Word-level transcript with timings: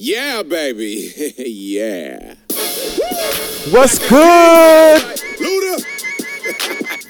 Yeah, 0.00 0.44
baby. 0.44 1.12
yeah. 1.38 2.36
What's 3.72 3.98
good? 4.08 5.02
Luda. 5.42 5.82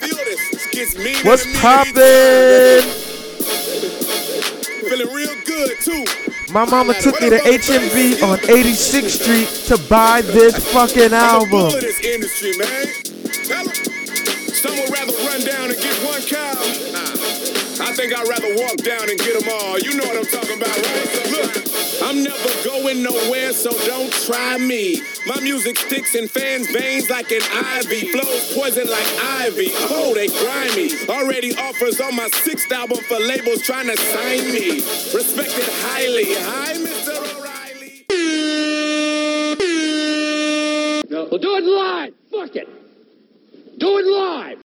Feel 0.01 0.17
this. 0.25 0.51
This 0.51 0.67
gets 0.71 0.97
me. 0.97 1.15
What's 1.23 1.45
poppin'? 1.61 2.81
Feeling 4.89 5.15
real 5.15 5.35
good 5.45 5.79
too. 5.83 6.07
My 6.51 6.65
mama 6.65 6.95
took 6.95 7.21
me 7.21 7.29
to 7.29 7.37
HMV 7.37 8.23
on 8.23 8.39
86th 8.39 9.21
Street 9.21 9.49
to 9.67 9.77
buy 9.91 10.23
this 10.23 10.57
fucking 10.73 11.13
I'm 11.13 11.13
album. 11.13 11.79
this 11.83 12.01
industry, 12.03 12.57
man. 12.57 12.87
Tell. 13.45 13.67
Some 14.55 14.77
would 14.79 14.91
rather 14.91 15.13
run 15.29 15.45
down 15.45 15.69
and 15.69 15.79
get 15.79 15.95
one 16.07 16.23
cow. 16.23 17.08
I 17.99 18.03
think 18.03 18.15
I'd 18.17 18.29
rather 18.29 18.55
walk 18.55 18.77
down 18.77 19.11
and 19.11 19.19
get 19.19 19.41
them 19.41 19.49
all. 19.51 19.77
You 19.77 19.93
know 19.97 20.07
what 20.07 20.17
I'm 20.19 20.25
talking 20.31 20.57
about, 20.57 20.71
right? 20.71 21.31
Look, 21.35 21.51
I'm 22.01 22.23
never 22.23 22.49
going 22.63 23.03
nowhere, 23.03 23.53
so 23.53 23.73
don't 23.87 24.13
try 24.23 24.57
me. 24.57 25.03
My 25.27 25.41
music 25.41 25.77
sticks 25.77 26.15
in 26.15 26.29
fans' 26.29 26.71
veins 26.71 27.11
like 27.11 27.33
an 27.33 27.43
ivy. 27.53 28.13
Flows 28.13 28.55
poison 28.55 28.89
like 28.89 29.05
ivy. 29.43 29.71
Oh, 29.91 30.15
they 30.15 30.29
grimy. 30.29 30.93
Already 31.09 31.57
offers 31.57 32.01
on 32.01 32.15
my 32.15 32.29
sixth 32.29 32.71
album 32.71 32.99
for 32.99 33.19
labels 33.19 33.63
trying 33.63 33.89
to 33.89 33.97
sign 33.97 34.53
me. 34.53 34.77
Respected 35.13 35.67
highly. 35.83 36.27
Hi, 36.39 36.75
Mr. 36.75 37.19
O'Reilly. 37.35 38.07
No, 41.11 41.25
well, 41.33 41.41
do 41.41 41.57
it 41.57 41.65
live. 41.65 42.15
Fuck 42.31 42.55
it. 42.55 42.69
Do 43.81 43.99
it 43.99 44.07
live. 44.07 44.63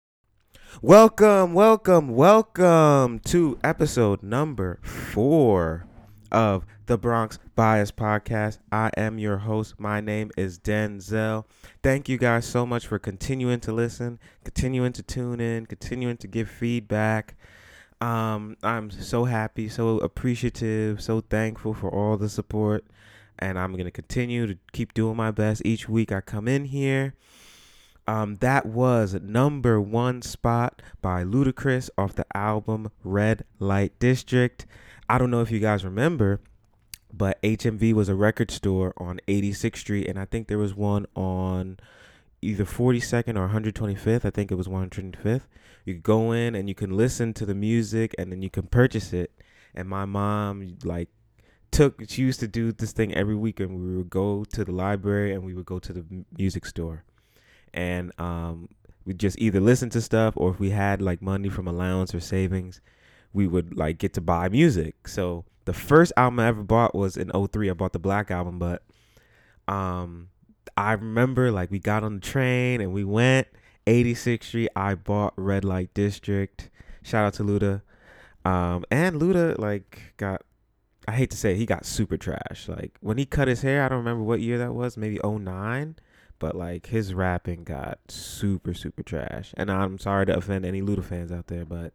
Welcome, 0.80 1.54
welcome, 1.54 2.14
welcome 2.14 3.18
to 3.24 3.58
episode 3.64 4.22
number 4.22 4.78
four 4.84 5.88
of 6.30 6.64
the 6.86 6.96
Bronx 6.96 7.40
Bias 7.56 7.90
Podcast. 7.90 8.58
I 8.70 8.92
am 8.96 9.18
your 9.18 9.38
host. 9.38 9.74
My 9.80 10.00
name 10.00 10.30
is 10.36 10.60
Denzel. 10.60 11.46
Thank 11.82 12.08
you 12.08 12.16
guys 12.16 12.46
so 12.46 12.64
much 12.64 12.86
for 12.86 13.00
continuing 13.00 13.58
to 13.60 13.72
listen, 13.72 14.20
continuing 14.44 14.92
to 14.92 15.02
tune 15.02 15.40
in, 15.40 15.66
continuing 15.66 16.16
to 16.18 16.28
give 16.28 16.48
feedback. 16.48 17.34
Um, 18.00 18.56
I'm 18.62 18.92
so 18.92 19.24
happy, 19.24 19.68
so 19.68 19.98
appreciative, 19.98 21.02
so 21.02 21.22
thankful 21.22 21.74
for 21.74 21.90
all 21.90 22.16
the 22.16 22.28
support. 22.28 22.84
And 23.40 23.58
I'm 23.58 23.72
going 23.72 23.86
to 23.86 23.90
continue 23.90 24.46
to 24.46 24.56
keep 24.70 24.94
doing 24.94 25.16
my 25.16 25.32
best 25.32 25.62
each 25.64 25.88
week 25.88 26.12
I 26.12 26.20
come 26.20 26.46
in 26.46 26.66
here. 26.66 27.14
Um, 28.08 28.36
that 28.36 28.64
was 28.64 29.12
number 29.20 29.78
one 29.78 30.22
spot 30.22 30.80
by 31.02 31.24
Ludacris 31.24 31.90
off 31.98 32.14
the 32.14 32.24
album 32.34 32.90
Red 33.04 33.44
Light 33.58 33.98
District. 33.98 34.64
I 35.10 35.18
don't 35.18 35.30
know 35.30 35.42
if 35.42 35.50
you 35.50 35.58
guys 35.58 35.84
remember, 35.84 36.40
but 37.12 37.40
HMV 37.42 37.92
was 37.92 38.08
a 38.08 38.14
record 38.14 38.50
store 38.50 38.94
on 38.96 39.20
86th 39.28 39.76
Street, 39.76 40.08
and 40.08 40.18
I 40.18 40.24
think 40.24 40.48
there 40.48 40.56
was 40.56 40.74
one 40.74 41.04
on 41.14 41.76
either 42.40 42.64
42nd 42.64 43.36
or 43.36 43.46
125th. 43.46 44.24
I 44.24 44.30
think 44.30 44.50
it 44.50 44.54
was 44.54 44.68
125th. 44.68 45.42
You 45.84 45.92
go 45.92 46.32
in 46.32 46.54
and 46.54 46.66
you 46.66 46.74
can 46.74 46.96
listen 46.96 47.34
to 47.34 47.44
the 47.44 47.54
music, 47.54 48.14
and 48.16 48.32
then 48.32 48.40
you 48.40 48.48
can 48.48 48.68
purchase 48.68 49.12
it. 49.12 49.32
And 49.74 49.86
my 49.86 50.06
mom 50.06 50.78
like 50.82 51.10
took 51.70 52.00
she 52.08 52.22
used 52.22 52.40
to 52.40 52.48
do 52.48 52.72
this 52.72 52.92
thing 52.92 53.12
every 53.12 53.36
week, 53.36 53.60
and 53.60 53.78
we 53.78 53.98
would 53.98 54.08
go 54.08 54.44
to 54.44 54.64
the 54.64 54.72
library 54.72 55.34
and 55.34 55.44
we 55.44 55.52
would 55.52 55.66
go 55.66 55.78
to 55.78 55.92
the 55.92 56.24
music 56.38 56.64
store 56.64 57.04
and 57.74 58.12
um, 58.18 58.68
we 59.04 59.14
just 59.14 59.38
either 59.38 59.60
listen 59.60 59.90
to 59.90 60.00
stuff 60.00 60.34
or 60.36 60.50
if 60.50 60.60
we 60.60 60.70
had 60.70 61.00
like 61.00 61.22
money 61.22 61.48
from 61.48 61.66
allowance 61.66 62.14
or 62.14 62.20
savings, 62.20 62.80
we 63.32 63.46
would 63.46 63.76
like 63.76 63.98
get 63.98 64.12
to 64.14 64.20
buy 64.20 64.48
music. 64.48 65.08
So 65.08 65.44
the 65.64 65.72
first 65.72 66.12
album 66.16 66.40
I 66.40 66.48
ever 66.48 66.62
bought 66.62 66.94
was 66.94 67.16
in 67.16 67.30
03. 67.30 67.70
I 67.70 67.72
bought 67.72 67.92
the 67.92 67.98
Black 67.98 68.30
album, 68.30 68.58
but 68.58 68.82
um, 69.66 70.28
I 70.76 70.92
remember 70.92 71.50
like 71.50 71.70
we 71.70 71.78
got 71.78 72.04
on 72.04 72.16
the 72.16 72.20
train 72.20 72.80
and 72.80 72.92
we 72.92 73.04
went 73.04 73.48
86th 73.86 74.44
Street. 74.44 74.68
I 74.76 74.94
bought 74.94 75.34
Red 75.36 75.64
Light 75.64 75.94
District. 75.94 76.70
Shout 77.02 77.24
out 77.24 77.34
to 77.34 77.44
Luda. 77.44 77.82
Um, 78.44 78.84
and 78.90 79.20
Luda 79.20 79.58
like 79.58 80.14
got 80.16 80.42
I 81.06 81.12
hate 81.12 81.30
to 81.30 81.36
say 81.38 81.52
it, 81.52 81.56
he 81.56 81.64
got 81.64 81.86
super 81.86 82.18
trash. 82.18 82.68
Like 82.68 82.98
when 83.00 83.16
he 83.16 83.24
cut 83.24 83.48
his 83.48 83.62
hair, 83.62 83.82
I 83.82 83.88
don't 83.88 83.98
remember 83.98 84.22
what 84.22 84.40
year 84.40 84.58
that 84.58 84.74
was, 84.74 84.98
maybe 84.98 85.18
09 85.24 85.96
but 86.38 86.54
like 86.56 86.86
his 86.86 87.14
rapping 87.14 87.64
got 87.64 87.98
super 88.08 88.74
super 88.74 89.02
trash 89.02 89.54
and 89.56 89.70
i'm 89.70 89.98
sorry 89.98 90.26
to 90.26 90.36
offend 90.36 90.64
any 90.64 90.80
luda 90.80 91.04
fans 91.04 91.32
out 91.32 91.46
there 91.48 91.64
but 91.64 91.92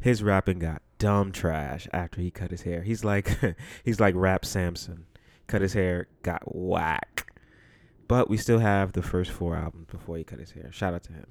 his 0.00 0.22
rapping 0.22 0.58
got 0.58 0.82
dumb 0.98 1.32
trash 1.32 1.88
after 1.92 2.20
he 2.20 2.30
cut 2.30 2.50
his 2.50 2.62
hair 2.62 2.82
he's 2.82 3.04
like 3.04 3.38
he's 3.84 4.00
like 4.00 4.14
rap 4.16 4.44
samson 4.44 5.06
cut 5.46 5.62
his 5.62 5.72
hair 5.72 6.08
got 6.22 6.42
whack 6.44 7.32
but 8.06 8.28
we 8.28 8.36
still 8.36 8.58
have 8.58 8.92
the 8.92 9.02
first 9.02 9.30
four 9.30 9.54
albums 9.56 9.86
before 9.90 10.16
he 10.16 10.24
cut 10.24 10.38
his 10.38 10.52
hair 10.52 10.70
shout 10.72 10.94
out 10.94 11.02
to 11.02 11.12
him 11.12 11.26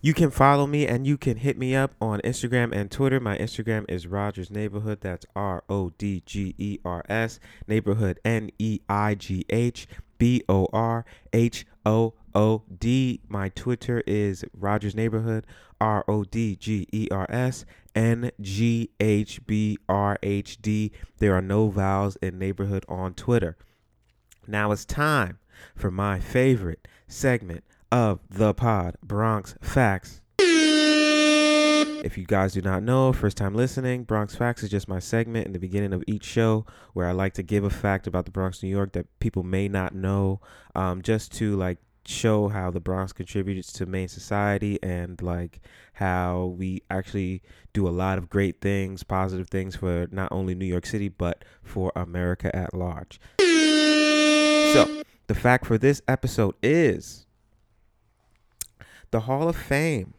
you 0.00 0.14
can 0.14 0.30
follow 0.30 0.66
me 0.66 0.86
and 0.86 1.06
you 1.06 1.18
can 1.18 1.36
hit 1.36 1.58
me 1.58 1.76
up 1.76 1.94
on 2.00 2.20
Instagram 2.20 2.72
and 2.72 2.90
Twitter. 2.90 3.20
My 3.20 3.36
Instagram 3.36 3.84
is 3.86 4.06
Rodgers 4.06 4.50
Neighborhood. 4.50 5.02
That's 5.02 5.26
R 5.36 5.62
O 5.68 5.90
D 5.90 6.22
G 6.24 6.54
E 6.56 6.78
R 6.86 7.04
S. 7.08 7.38
Neighborhood 7.66 8.18
N 8.24 8.50
E 8.58 8.80
I 8.88 9.14
G 9.14 9.44
H 9.50 9.86
B 10.20 10.44
O 10.50 10.68
R 10.72 11.04
H 11.32 11.66
O 11.84 12.14
O 12.34 12.62
D. 12.78 13.20
My 13.26 13.48
Twitter 13.48 14.04
is 14.06 14.44
Rodgers 14.56 14.94
Neighborhood. 14.94 15.46
R 15.80 16.04
O 16.06 16.24
D 16.24 16.56
G 16.56 16.86
E 16.92 17.08
R 17.10 17.26
S 17.30 17.64
N 17.94 18.30
G 18.40 18.90
H 19.00 19.44
B 19.46 19.78
R 19.88 20.18
H 20.22 20.60
D. 20.60 20.92
There 21.18 21.34
are 21.34 21.42
no 21.42 21.68
vowels 21.70 22.16
in 22.16 22.38
neighborhood 22.38 22.84
on 22.86 23.14
Twitter. 23.14 23.56
Now 24.46 24.72
it's 24.72 24.84
time 24.84 25.38
for 25.74 25.90
my 25.90 26.20
favorite 26.20 26.86
segment 27.08 27.64
of 27.90 28.20
the 28.28 28.52
pod, 28.52 28.96
Bronx 29.02 29.54
Facts. 29.62 30.19
If 32.02 32.16
you 32.16 32.24
guys 32.24 32.54
do 32.54 32.62
not 32.62 32.82
know, 32.82 33.12
first 33.12 33.36
time 33.36 33.54
listening, 33.54 34.04
Bronx 34.04 34.34
Facts 34.34 34.62
is 34.62 34.70
just 34.70 34.88
my 34.88 34.98
segment 34.98 35.46
in 35.46 35.52
the 35.52 35.58
beginning 35.58 35.92
of 35.92 36.02
each 36.06 36.24
show 36.24 36.64
where 36.94 37.06
I 37.06 37.12
like 37.12 37.34
to 37.34 37.42
give 37.42 37.62
a 37.62 37.70
fact 37.70 38.06
about 38.06 38.24
the 38.24 38.30
Bronx, 38.30 38.62
New 38.62 38.70
York 38.70 38.92
that 38.92 39.06
people 39.20 39.42
may 39.42 39.68
not 39.68 39.94
know, 39.94 40.40
um, 40.74 41.02
just 41.02 41.30
to 41.34 41.56
like 41.56 41.76
show 42.06 42.48
how 42.48 42.70
the 42.70 42.80
Bronx 42.80 43.12
contributes 43.12 43.70
to 43.74 43.84
main 43.84 44.08
society 44.08 44.82
and 44.82 45.20
like 45.20 45.60
how 45.94 46.54
we 46.56 46.82
actually 46.90 47.42
do 47.74 47.86
a 47.86 47.90
lot 47.90 48.16
of 48.16 48.30
great 48.30 48.62
things, 48.62 49.02
positive 49.02 49.50
things 49.50 49.76
for 49.76 50.08
not 50.10 50.32
only 50.32 50.54
New 50.54 50.64
York 50.64 50.86
City 50.86 51.08
but 51.08 51.44
for 51.62 51.92
America 51.94 52.54
at 52.56 52.72
large. 52.72 53.20
So, 53.38 55.02
the 55.26 55.34
fact 55.34 55.66
for 55.66 55.76
this 55.76 56.00
episode 56.08 56.54
is 56.62 57.26
the 59.10 59.20
Hall 59.20 59.48
of 59.48 59.56
Fame 59.56 60.14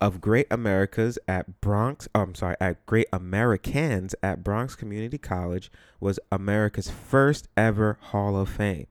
of 0.00 0.20
Great 0.20 0.46
Americas 0.50 1.18
at 1.26 1.60
Bronx, 1.60 2.08
I'm 2.14 2.34
sorry, 2.34 2.56
at 2.60 2.84
Great 2.86 3.08
Americans 3.12 4.14
at 4.22 4.44
Bronx 4.44 4.74
Community 4.74 5.18
College 5.18 5.70
was 6.00 6.20
America's 6.30 6.90
first 6.90 7.48
ever 7.56 7.98
Hall 8.00 8.36
of 8.36 8.48
Fame. 8.48 8.86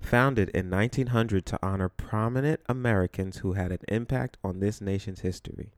Founded 0.00 0.48
in 0.50 0.68
1900 0.68 1.46
to 1.46 1.58
honor 1.62 1.88
prominent 1.88 2.60
Americans 2.68 3.38
who 3.38 3.52
had 3.52 3.70
an 3.70 3.78
impact 3.88 4.36
on 4.42 4.60
this 4.60 4.80
nation's 4.80 5.20
history. 5.20 5.70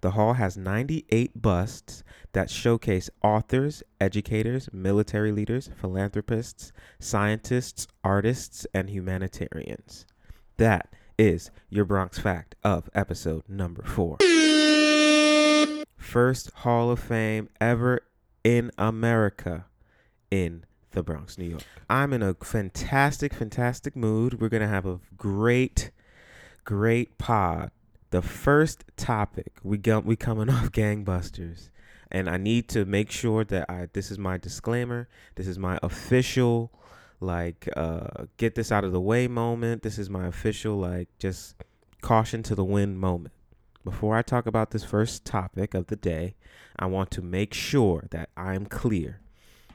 The 0.00 0.12
hall 0.12 0.34
has 0.34 0.56
98 0.56 1.42
busts 1.42 2.02
that 2.32 2.50
showcase 2.50 3.10
authors, 3.22 3.82
educators, 4.00 4.68
military 4.72 5.32
leaders, 5.32 5.70
philanthropists, 5.76 6.72
scientists, 6.98 7.86
artists, 8.04 8.66
and 8.72 8.88
humanitarians. 8.88 10.06
That 10.56 10.92
is 11.18 11.50
your 11.68 11.84
Bronx 11.84 12.18
fact 12.18 12.54
of 12.62 12.88
episode 12.94 13.42
number 13.48 13.82
four. 13.82 14.18
First 15.96 16.50
Hall 16.58 16.90
of 16.90 17.00
Fame 17.00 17.48
ever 17.60 18.00
in 18.44 18.70
America 18.78 19.66
in 20.30 20.64
the 20.92 21.02
Bronx, 21.02 21.36
New 21.36 21.50
York. 21.50 21.64
I'm 21.90 22.12
in 22.12 22.22
a 22.22 22.34
fantastic, 22.34 23.34
fantastic 23.34 23.96
mood. 23.96 24.40
We're 24.40 24.48
going 24.48 24.62
to 24.62 24.68
have 24.68 24.86
a 24.86 25.00
great, 25.16 25.90
great 26.64 27.18
pod. 27.18 27.72
The 28.10 28.22
first 28.22 28.84
topic, 28.96 29.52
we 29.62 29.76
go, 29.76 29.98
we 29.98 30.16
coming 30.16 30.48
off 30.50 30.70
gangbusters. 30.70 31.70
And 32.10 32.30
I 32.30 32.38
need 32.38 32.68
to 32.70 32.86
make 32.86 33.10
sure 33.10 33.44
that 33.44 33.68
I 33.68 33.88
this 33.92 34.10
is 34.10 34.18
my 34.18 34.38
disclaimer. 34.38 35.08
This 35.34 35.46
is 35.46 35.58
my 35.58 35.78
official 35.82 36.72
like 37.20 37.68
uh 37.76 38.24
get 38.36 38.54
this 38.54 38.70
out 38.70 38.84
of 38.84 38.92
the 38.92 39.00
way 39.00 39.28
moment. 39.28 39.82
This 39.82 39.98
is 39.98 40.08
my 40.08 40.26
official 40.26 40.76
like 40.76 41.08
just 41.18 41.56
caution 42.00 42.42
to 42.44 42.54
the 42.54 42.64
wind 42.64 42.98
moment. 42.98 43.34
Before 43.84 44.16
I 44.16 44.22
talk 44.22 44.46
about 44.46 44.70
this 44.70 44.84
first 44.84 45.24
topic 45.24 45.74
of 45.74 45.86
the 45.86 45.96
day, 45.96 46.34
I 46.78 46.86
want 46.86 47.10
to 47.12 47.22
make 47.22 47.54
sure 47.54 48.06
that 48.10 48.28
I'm 48.36 48.66
clear 48.66 49.20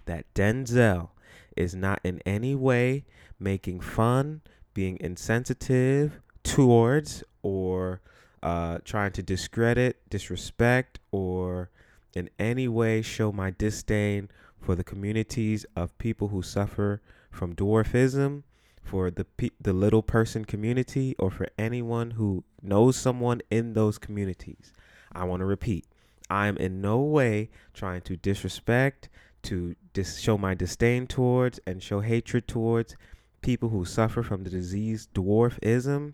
that 0.06 0.32
Denzel 0.34 1.10
is 1.56 1.74
not 1.74 2.00
in 2.04 2.22
any 2.26 2.56
way 2.56 3.06
making 3.40 3.80
fun, 3.80 4.42
being 4.74 4.98
insensitive 5.00 6.20
towards, 6.44 7.24
or 7.42 8.02
uh, 8.42 8.80
trying 8.84 9.12
to 9.14 9.24
discredit, 9.24 9.98
disrespect, 10.10 11.00
or 11.12 11.70
in 12.14 12.30
any 12.38 12.68
way 12.68 13.02
show 13.02 13.32
my 13.32 13.52
disdain 13.58 14.30
for 14.60 14.76
the 14.76 14.84
communities 14.84 15.66
of 15.76 15.98
people 15.98 16.30
who 16.30 16.42
suffer 16.42 17.02
from 17.34 17.56
dwarfism, 17.56 18.44
for 18.82 19.10
the 19.10 19.26
pe- 19.26 19.50
the 19.60 19.74
little 19.74 20.04
person 20.04 20.46
community, 20.46 21.16
or 21.18 21.32
for 21.32 21.48
anyone 21.58 22.12
who 22.12 22.44
knows 22.62 22.96
someone 22.96 23.42
in 23.50 23.74
those 23.74 23.98
communities. 23.98 24.72
I 25.12 25.24
want 25.26 25.42
to 25.42 25.46
repeat. 25.46 25.86
I 26.30 26.48
am 26.48 26.58
in 26.58 26.82
no 26.82 27.00
way 27.02 27.50
trying 27.74 28.02
to 28.02 28.16
disrespect, 28.16 29.10
to 29.44 29.76
dis- 29.94 30.20
show 30.20 30.38
my 30.38 30.54
disdain 30.54 31.08
towards, 31.08 31.60
and 31.66 31.82
show 31.82 32.02
hatred 32.02 32.48
towards 32.48 32.96
people 33.42 33.70
who 33.70 33.84
suffer 33.84 34.24
from 34.24 34.44
the 34.44 34.50
disease 34.50 35.08
dwarfism, 35.14 36.14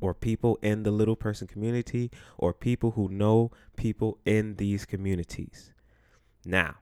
or 0.00 0.14
people 0.14 0.58
in 0.62 0.82
the 0.82 0.90
little 0.90 1.16
person 1.16 1.46
community, 1.46 2.10
or 2.38 2.52
people 2.52 2.92
who 2.92 3.08
know 3.08 3.50
people 3.76 4.18
in 4.24 4.56
these 4.56 4.84
communities. 4.84 5.72
Now, 6.44 6.76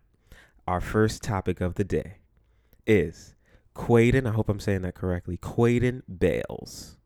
our 0.66 0.80
first 0.80 1.22
topic 1.22 1.60
of 1.60 1.74
the 1.74 1.84
day 1.84 2.16
is 2.86 3.34
Quaden. 3.74 4.26
I 4.26 4.32
hope 4.32 4.48
I'm 4.48 4.60
saying 4.60 4.82
that 4.82 4.94
correctly. 4.94 5.36
Quaden 5.36 6.02
Bayles. 6.08 6.96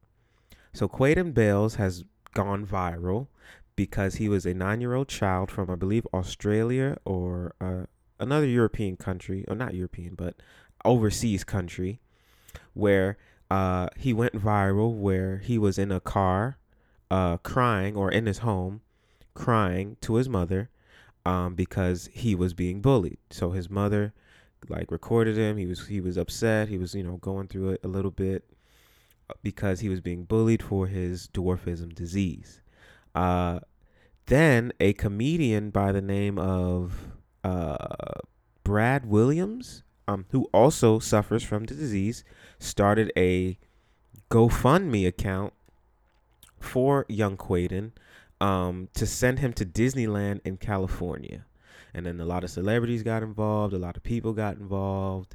So 0.73 0.89
Quaden 0.89 1.33
Bayles 1.33 1.77
has 1.77 2.05
gone 2.35 2.67
viral 2.67 3.29
because 3.77 4.17
he 4.17 4.29
was 4.29 4.47
a 4.47 4.55
nine-year-old 4.55 5.09
child 5.09 5.51
from, 5.51 5.71
I 5.71 5.75
believe, 5.75 6.07
Australia 6.13 6.99
or 7.05 7.55
uh, 7.61 7.85
another 8.19 8.47
European 8.47 8.97
country, 8.97 9.45
or 9.49 9.55
not 9.55 9.75
European, 9.75 10.15
but 10.15 10.37
overseas 10.85 11.45
country, 11.45 12.01
where 12.75 13.19
uh, 13.51 13.89
he 13.97 14.12
went 14.12 14.35
viral, 14.35 14.95
where 14.95 15.39
he 15.39 15.59
was 15.59 15.79
in 15.79 15.93
a 15.93 16.01
car, 16.01 16.59
uh, 17.11 17.37
crying, 17.39 17.97
or 17.97 18.11
in 18.11 18.27
his 18.27 18.39
home, 18.39 18.81
crying 19.35 19.97
to 20.01 20.15
his 20.15 20.29
mother, 20.29 20.71
um, 21.25 21.55
because 21.55 22.09
he 22.12 22.35
was 22.35 22.55
being 22.55 22.81
bullied. 22.81 23.19
So 23.31 23.51
his 23.51 23.69
mother, 23.69 24.15
like, 24.69 24.91
recorded 24.91 25.37
him. 25.37 25.56
He 25.56 25.67
was 25.67 25.87
he 25.87 26.00
was 26.00 26.17
upset. 26.17 26.69
He 26.69 26.79
was 26.79 26.94
you 26.94 27.03
know 27.03 27.17
going 27.19 27.49
through 27.49 27.70
it 27.70 27.81
a 27.85 27.88
little 27.88 28.11
bit 28.11 28.44
uh, 29.31 29.35
because 29.43 29.81
he 29.81 29.88
was 29.88 30.00
being 30.00 30.25
bullied 30.25 30.62
for 30.62 30.87
his 30.87 31.29
dwarfism 31.29 31.94
disease. 31.94 32.61
Uh, 33.14 33.61
then 34.26 34.73
a 34.81 34.93
comedian 34.93 35.70
by 35.70 35.93
the 35.93 36.03
name 36.03 36.38
of 36.38 37.12
uh, 37.44 38.20
Brad 38.64 39.06
Williams, 39.06 39.85
um, 40.08 40.26
who 40.31 40.49
also 40.53 40.99
suffers 40.99 41.44
from 41.44 41.64
the 41.64 41.75
disease, 41.75 42.25
started 42.59 43.12
a 43.17 43.59
GoFundMe 44.31 45.06
account 45.06 45.52
for 46.59 47.06
young 47.09 47.37
Quaden 47.37 47.93
um, 48.41 48.88
to 48.94 49.06
send 49.06 49.38
him 49.38 49.52
to 49.55 49.64
Disneyland 49.64 50.41
in 50.44 50.56
California. 50.56 51.46
And 51.97 52.05
then 52.05 52.21
a 52.21 52.27
lot 52.27 52.45
of 52.45 52.51
celebrities 52.51 53.03
got 53.03 53.23
involved, 53.23 53.73
a 53.73 53.79
lot 53.79 53.97
of 53.97 54.03
people 54.03 54.35
got 54.35 54.59
involved. 54.59 55.35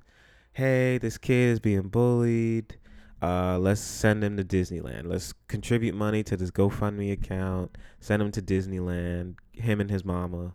Hey, 0.54 1.00
this 1.00 1.18
kid 1.18 1.50
is 1.50 1.60
being 1.60 1.88
bullied. 1.88 2.78
Uh, 3.20 3.58
let's 3.58 3.82
send 3.82 4.24
him 4.24 4.38
to 4.38 4.44
Disneyland. 4.44 5.08
Let's 5.08 5.34
contribute 5.48 5.96
money 5.96 6.22
to 6.22 6.38
this 6.38 6.52
GoFundMe 6.52 7.12
account. 7.12 7.80
Send 8.00 8.22
him 8.22 8.32
to 8.34 8.44
Disneyland. 8.44 9.38
Him 9.54 9.82
and 9.82 9.90
his 9.90 10.06
mama, 10.06 10.54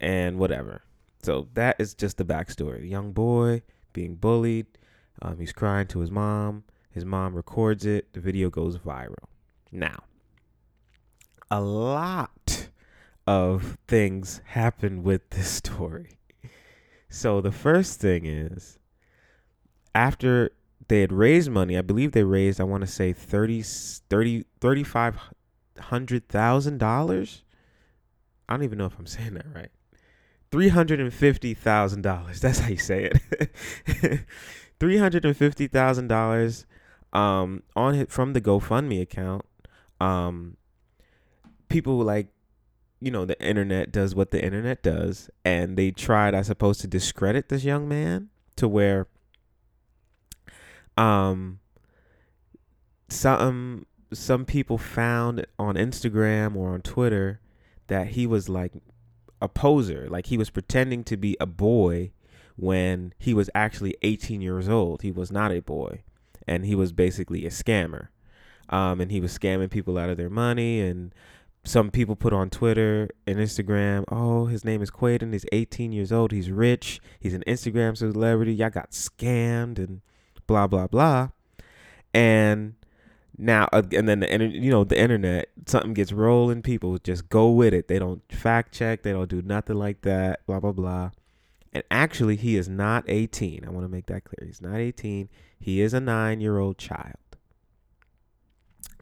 and 0.00 0.38
whatever. 0.38 0.82
So 1.22 1.48
that 1.54 1.76
is 1.78 1.94
just 1.94 2.18
the 2.18 2.26
backstory. 2.26 2.90
Young 2.90 3.12
boy 3.12 3.62
being 3.94 4.16
bullied. 4.16 4.66
Um, 5.22 5.38
he's 5.38 5.52
crying 5.52 5.86
to 5.88 6.00
his 6.00 6.10
mom. 6.10 6.64
His 6.90 7.06
mom 7.06 7.34
records 7.34 7.86
it. 7.86 8.12
The 8.12 8.20
video 8.20 8.50
goes 8.50 8.76
viral. 8.76 9.28
Now, 9.70 10.04
a 11.50 11.62
lot 11.62 12.61
of 13.26 13.76
things 13.86 14.40
happen 14.46 15.02
with 15.02 15.28
this 15.30 15.48
story. 15.50 16.18
So 17.08 17.40
the 17.40 17.52
first 17.52 18.00
thing 18.00 18.24
is 18.24 18.78
after 19.94 20.50
they 20.88 21.00
had 21.00 21.12
raised 21.12 21.50
money, 21.50 21.76
I 21.76 21.82
believe 21.82 22.12
they 22.12 22.24
raised, 22.24 22.60
I 22.60 22.64
want 22.64 22.80
to 22.82 22.86
say 22.86 23.12
30, 23.12 23.62
30 23.62 24.44
$3,500,000. 24.60 27.42
I 28.48 28.54
don't 28.54 28.64
even 28.64 28.78
know 28.78 28.86
if 28.86 28.98
I'm 28.98 29.06
saying 29.06 29.34
that 29.34 29.46
right. 29.54 29.70
$350,000. 30.50 32.40
That's 32.40 32.58
how 32.58 32.68
you 32.68 32.76
say 32.76 33.04
it. 33.04 33.20
$350,000 34.80 36.64
um 37.14 37.62
on 37.76 38.06
from 38.06 38.32
the 38.32 38.40
GoFundMe 38.40 39.02
account. 39.02 39.44
Um 40.00 40.56
people 41.68 41.98
like 41.98 42.28
you 43.02 43.10
know 43.10 43.24
the 43.24 43.40
internet 43.42 43.90
does 43.90 44.14
what 44.14 44.30
the 44.30 44.42
internet 44.42 44.82
does 44.82 45.28
and 45.44 45.76
they 45.76 45.90
tried 45.90 46.34
I 46.34 46.42
suppose 46.42 46.78
to 46.78 46.86
discredit 46.86 47.48
this 47.48 47.64
young 47.64 47.88
man 47.88 48.28
to 48.56 48.68
where 48.68 49.06
um 50.96 51.58
some 53.08 53.86
some 54.12 54.44
people 54.44 54.78
found 54.78 55.46
on 55.58 55.74
Instagram 55.74 56.56
or 56.56 56.70
on 56.70 56.82
Twitter 56.82 57.40
that 57.86 58.08
he 58.08 58.26
was 58.26 58.48
like 58.48 58.72
a 59.40 59.48
poser, 59.48 60.06
like 60.08 60.26
he 60.26 60.38
was 60.38 60.50
pretending 60.50 61.04
to 61.04 61.16
be 61.16 61.36
a 61.40 61.46
boy 61.46 62.12
when 62.56 63.14
he 63.18 63.34
was 63.34 63.50
actually 63.54 63.96
18 64.02 64.40
years 64.40 64.68
old. 64.68 65.02
He 65.02 65.10
was 65.10 65.32
not 65.32 65.52
a 65.52 65.60
boy, 65.60 66.02
and 66.46 66.64
he 66.64 66.74
was 66.74 66.92
basically 66.92 67.46
a 67.46 67.50
scammer. 67.50 68.08
Um, 68.68 69.00
and 69.00 69.10
he 69.10 69.20
was 69.20 69.36
scamming 69.36 69.70
people 69.70 69.98
out 69.98 70.10
of 70.10 70.16
their 70.16 70.30
money. 70.30 70.80
And 70.80 71.14
some 71.64 71.90
people 71.90 72.16
put 72.16 72.32
on 72.32 72.50
Twitter 72.50 73.08
and 73.26 73.38
Instagram, 73.38 74.04
oh, 74.08 74.46
his 74.46 74.64
name 74.64 74.82
is 74.82 74.90
Quaden. 74.90 75.32
He's 75.32 75.46
18 75.52 75.92
years 75.92 76.12
old. 76.12 76.32
He's 76.32 76.50
rich. 76.50 77.00
He's 77.20 77.34
an 77.34 77.44
Instagram 77.46 77.96
celebrity. 77.96 78.54
Y'all 78.54 78.70
got 78.70 78.90
scammed 78.90 79.78
and 79.78 80.00
blah 80.46 80.66
blah 80.66 80.88
blah. 80.88 81.28
And 82.12 82.74
now 83.38 83.68
uh, 83.72 83.82
and 83.92 84.08
then 84.08 84.20
the 84.20 84.50
you 84.52 84.70
know 84.70 84.84
the 84.84 84.98
internet 84.98 85.48
something 85.66 85.94
gets 85.94 86.12
rolling 86.12 86.62
people 86.62 86.98
just 86.98 87.28
go 87.28 87.50
with 87.50 87.72
it 87.72 87.88
they 87.88 87.98
don't 87.98 88.22
fact 88.30 88.72
check 88.72 89.02
they 89.02 89.12
don't 89.12 89.30
do 89.30 89.40
nothing 89.42 89.76
like 89.76 90.02
that 90.02 90.44
blah 90.46 90.60
blah 90.60 90.72
blah 90.72 91.10
and 91.72 91.82
actually 91.90 92.36
he 92.36 92.56
is 92.56 92.68
not 92.68 93.04
18 93.08 93.64
i 93.66 93.70
want 93.70 93.84
to 93.84 93.88
make 93.88 94.06
that 94.06 94.24
clear 94.24 94.46
he's 94.46 94.60
not 94.60 94.76
18 94.76 95.28
he 95.58 95.80
is 95.80 95.94
a 95.94 96.00
9 96.00 96.40
year 96.40 96.58
old 96.58 96.76
child 96.76 97.14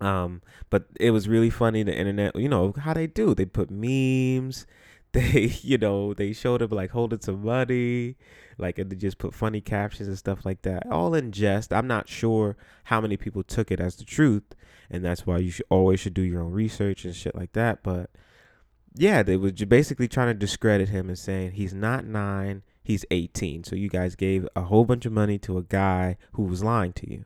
um 0.01 0.41
but 0.71 0.87
it 0.99 1.11
was 1.11 1.29
really 1.29 1.51
funny 1.51 1.83
the 1.83 1.97
internet 1.97 2.35
you 2.37 2.49
know 2.49 2.73
how 2.79 2.95
they 2.95 3.07
do 3.07 3.35
they 3.35 3.45
put 3.45 3.71
memes 3.71 4.67
they 5.13 5.53
you 5.63 5.77
know 5.77 6.15
they 6.15 6.33
showed 6.33 6.63
up 6.63 6.73
like 6.73 6.91
holding 6.91 7.21
some 7.21 7.45
money 7.45 8.17
like 8.59 8.79
and 8.79 8.91
they 8.91 8.97
just 8.97 9.19
put 9.19 9.35
funny 9.35 9.61
captions 9.61 10.09
and 10.09 10.19
stuff 10.19 10.45
like 10.45 10.63
that 10.63 10.87
all 10.91 11.15
in 11.15 11.33
jest. 11.33 11.73
I'm 11.73 11.89
not 11.89 12.09
sure 12.09 12.57
how 12.85 13.01
many 13.01 13.17
people 13.17 13.43
took 13.43 13.73
it 13.73 13.81
as 13.81 13.97
the 13.97 14.05
truth 14.05 14.55
and 14.89 15.05
that's 15.05 15.27
why 15.27 15.39
you 15.39 15.51
should 15.51 15.67
always 15.69 15.99
should 15.99 16.15
do 16.15 16.23
your 16.23 16.43
own 16.43 16.53
research 16.53 17.05
and 17.05 17.15
shit 17.15 17.35
like 17.35 17.53
that 17.53 17.83
but 17.83 18.11
yeah 18.95 19.23
they 19.23 19.37
were 19.37 19.51
basically 19.51 20.07
trying 20.07 20.29
to 20.29 20.35
discredit 20.35 20.91
him 20.91 21.09
and 21.09 21.19
saying 21.19 21.53
he's 21.53 21.75
not 21.75 22.05
nine 22.05 22.63
he's 22.85 23.05
18 23.11 23.65
so 23.65 23.75
you 23.75 23.89
guys 23.89 24.15
gave 24.15 24.47
a 24.55 24.63
whole 24.63 24.85
bunch 24.85 25.07
of 25.07 25.13
money 25.13 25.39
to 25.39 25.59
a 25.59 25.63
guy 25.63 26.17
who 26.33 26.45
was 26.45 26.63
lying 26.63 26.93
to 26.93 27.11
you 27.11 27.25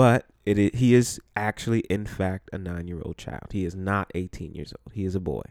but 0.00 0.24
it 0.46 0.58
is, 0.58 0.70
he 0.80 0.94
is 0.94 1.20
actually 1.36 1.80
in 1.80 2.06
fact 2.06 2.48
a 2.54 2.58
nine 2.58 2.88
year 2.88 3.02
old 3.04 3.18
child 3.18 3.48
he 3.50 3.66
is 3.66 3.74
not 3.74 4.10
18 4.14 4.54
years 4.54 4.72
old 4.72 4.94
he 4.94 5.04
is 5.04 5.14
a 5.14 5.20
boy 5.20 5.42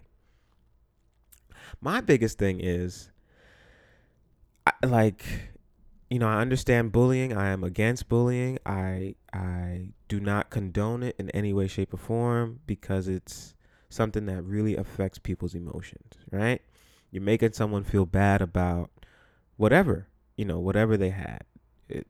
my 1.80 2.02
biggest 2.02 2.40
thing 2.40 2.60
is 2.60 3.12
like 4.84 5.24
you 6.10 6.18
know, 6.18 6.28
I 6.28 6.42
understand 6.42 6.92
bullying. 6.92 7.38
I 7.38 7.50
am 7.50 7.64
against 7.64 8.10
bullying. 8.10 8.58
I 8.66 9.16
I 9.32 9.90
do 10.08 10.20
not 10.20 10.50
condone 10.50 11.04
it 11.04 11.16
in 11.20 11.30
any 11.32 11.54
way 11.54 11.68
shape 11.68 11.94
or 11.94 11.98
form 11.98 12.62
because 12.66 13.08
it's 13.08 13.54
something 13.90 14.26
that 14.26 14.44
really 14.44 14.76
affects 14.76 15.20
people's 15.20 15.54
emotions, 15.54 16.14
right? 16.32 16.62
You're 17.12 17.24
making 17.24 17.54
someone 17.54 17.84
feel 17.84 18.08
bad 18.08 18.42
about 18.42 18.90
whatever, 19.58 20.08
you 20.36 20.46
know, 20.46 20.60
whatever 20.60 20.98
they 20.98 21.10
had. 21.10 21.44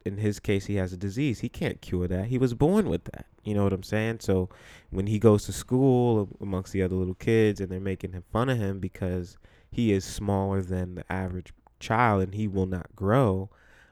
In 0.06 0.18
his 0.18 0.40
case, 0.40 0.66
he 0.66 0.76
has 0.76 0.92
a 0.92 0.98
disease. 0.98 1.40
He 1.40 1.50
can't 1.50 1.82
cure 1.82 2.08
that. 2.08 2.28
He 2.28 2.38
was 2.38 2.54
born 2.54 2.90
with 2.90 3.06
that. 3.06 3.26
You 3.44 3.54
know 3.54 3.64
what 3.64 3.74
I'm 3.74 3.84
saying? 3.84 4.20
So 4.20 4.50
when 4.90 5.08
he 5.08 5.20
goes 5.20 5.46
to 5.46 5.54
school 5.54 6.30
amongst 6.42 6.74
the 6.74 6.82
other 6.82 6.96
little 6.96 7.16
kids 7.16 7.62
and 7.62 7.72
they're 7.72 7.80
making 7.80 8.22
fun 8.32 8.50
of 8.50 8.58
him 8.58 8.80
because 8.80 9.38
he 9.72 9.92
is 9.94 10.04
smaller 10.04 10.62
than 10.62 10.96
the 10.96 11.12
average 11.12 11.54
child 11.80 12.24
and 12.24 12.36
he 12.36 12.48
will 12.48 12.66
not 12.66 12.96
grow, 12.96 13.50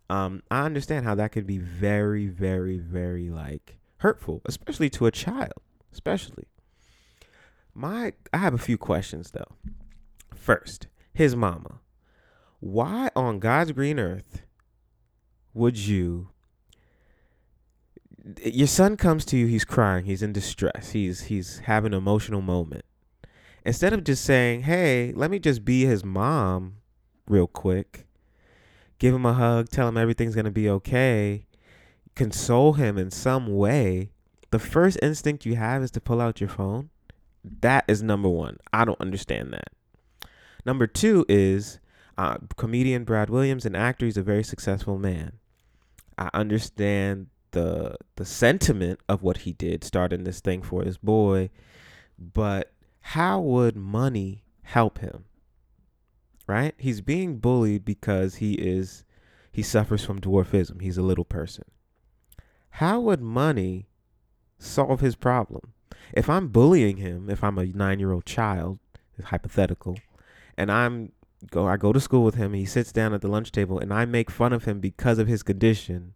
um, 0.10 0.44
I 0.52 0.66
understand 0.66 1.06
how 1.06 1.16
that 1.16 1.32
could 1.32 1.48
be 1.48 1.58
very, 1.58 2.28
very, 2.28 2.78
very 2.78 3.30
like 3.30 3.78
hurtful, 3.98 4.42
especially 4.46 4.90
to 4.92 5.06
a 5.06 5.12
child, 5.12 5.54
especially. 5.92 6.48
My, 7.74 8.14
I 8.34 8.38
have 8.38 8.54
a 8.54 8.60
few 8.60 8.78
questions 8.78 9.32
though. 9.32 9.56
First, 10.36 10.88
his 11.14 11.36
mama. 11.36 11.80
Why 12.60 13.10
on 13.16 13.40
God's 13.40 13.72
green 13.72 14.00
earth 14.00 14.42
would 15.58 15.78
you? 15.78 16.30
Your 18.44 18.68
son 18.68 18.98
comes 18.98 19.26
to 19.26 19.38
you. 19.38 19.48
He's 19.48 19.66
crying. 19.66 20.06
He's 20.06 20.22
in 20.22 20.34
distress. 20.34 20.92
He's 20.92 21.24
he's 21.24 21.60
having 21.60 21.94
an 21.94 21.98
emotional 21.98 22.42
moment. 22.42 22.86
Instead 23.66 23.94
of 23.94 24.04
just 24.04 24.24
saying, 24.24 24.64
"Hey, 24.64 25.14
let 25.16 25.32
me 25.32 25.40
just 25.40 25.66
be 25.66 25.86
his 25.86 26.04
mom," 26.04 26.78
real 27.28 27.48
quick 27.48 28.08
give 29.00 29.14
him 29.14 29.26
a 29.26 29.34
hug, 29.34 29.70
tell 29.70 29.88
him 29.88 29.98
everything's 29.98 30.36
going 30.36 30.46
to 30.46 30.52
be 30.52 30.70
okay, 30.70 31.46
console 32.16 32.74
him 32.74 32.98
in 32.98 33.12
some 33.12 33.56
way, 33.56 34.10
the 34.50 34.60
first 34.60 34.98
instinct 35.02 35.46
you 35.46 35.56
have 35.56 35.84
is 35.84 35.92
to 35.92 36.02
pull 36.02 36.22
out 36.22 36.42
your 36.42 36.50
phone. 36.50 36.90
That 37.44 37.86
is 37.88 38.02
number 38.02 38.30
one. 38.30 38.58
I 38.74 38.86
don't 38.86 39.00
understand 39.00 39.54
that. 39.54 40.30
Number 40.66 40.88
two 40.88 41.26
is 41.30 41.80
uh, 42.18 42.38
comedian 42.56 43.04
Brad 43.04 43.30
Williams, 43.30 43.66
an 43.66 43.76
actor. 43.76 44.06
He's 44.06 44.18
a 44.18 44.24
very 44.24 44.44
successful 44.44 44.98
man. 44.98 45.34
I 46.18 46.30
understand 46.34 47.28
the 47.52 47.96
the 48.16 48.26
sentiment 48.26 49.00
of 49.08 49.24
what 49.24 49.38
he 49.38 49.54
did, 49.54 49.84
starting 49.84 50.24
this 50.24 50.42
thing 50.42 50.62
for 50.62 50.84
his 50.84 50.98
boy, 50.98 51.50
but 52.18 52.74
how 53.00 53.40
would 53.40 53.76
money 53.76 54.44
help 54.64 55.00
him? 55.00 55.26
Right? 56.46 56.74
He's 56.78 57.02
being 57.02 57.38
bullied 57.38 57.86
because 57.86 58.36
he 58.36 58.54
is 58.54 59.06
he 59.52 59.62
suffers 59.62 60.04
from 60.04 60.20
dwarfism. 60.20 60.82
He's 60.82 60.98
a 60.98 61.04
little 61.04 61.26
person. 61.26 61.66
How 62.72 63.00
would 63.00 63.22
money 63.22 63.88
solve 64.60 65.00
his 65.00 65.16
problem? 65.16 65.74
If 66.14 66.30
I'm 66.30 66.50
bullying 66.50 66.98
him, 66.98 67.30
if 67.30 67.44
I'm 67.44 67.58
a 67.58 67.66
nine 67.66 68.00
year 68.00 68.12
old 68.12 68.26
child, 68.26 68.80
hypothetical, 69.24 69.98
and 70.58 70.72
I'm 70.72 71.12
go 71.52 71.68
I 71.68 71.78
go 71.78 71.94
to 71.94 72.00
school 72.00 72.24
with 72.24 72.36
him, 72.36 72.54
he 72.54 72.66
sits 72.66 72.92
down 72.92 73.14
at 73.14 73.22
the 73.22 73.28
lunch 73.28 73.52
table 73.52 73.80
and 73.80 73.94
I 73.94 74.06
make 74.06 74.30
fun 74.30 74.54
of 74.54 74.66
him 74.66 74.80
because 74.80 75.20
of 75.20 75.28
his 75.28 75.44
condition. 75.44 76.14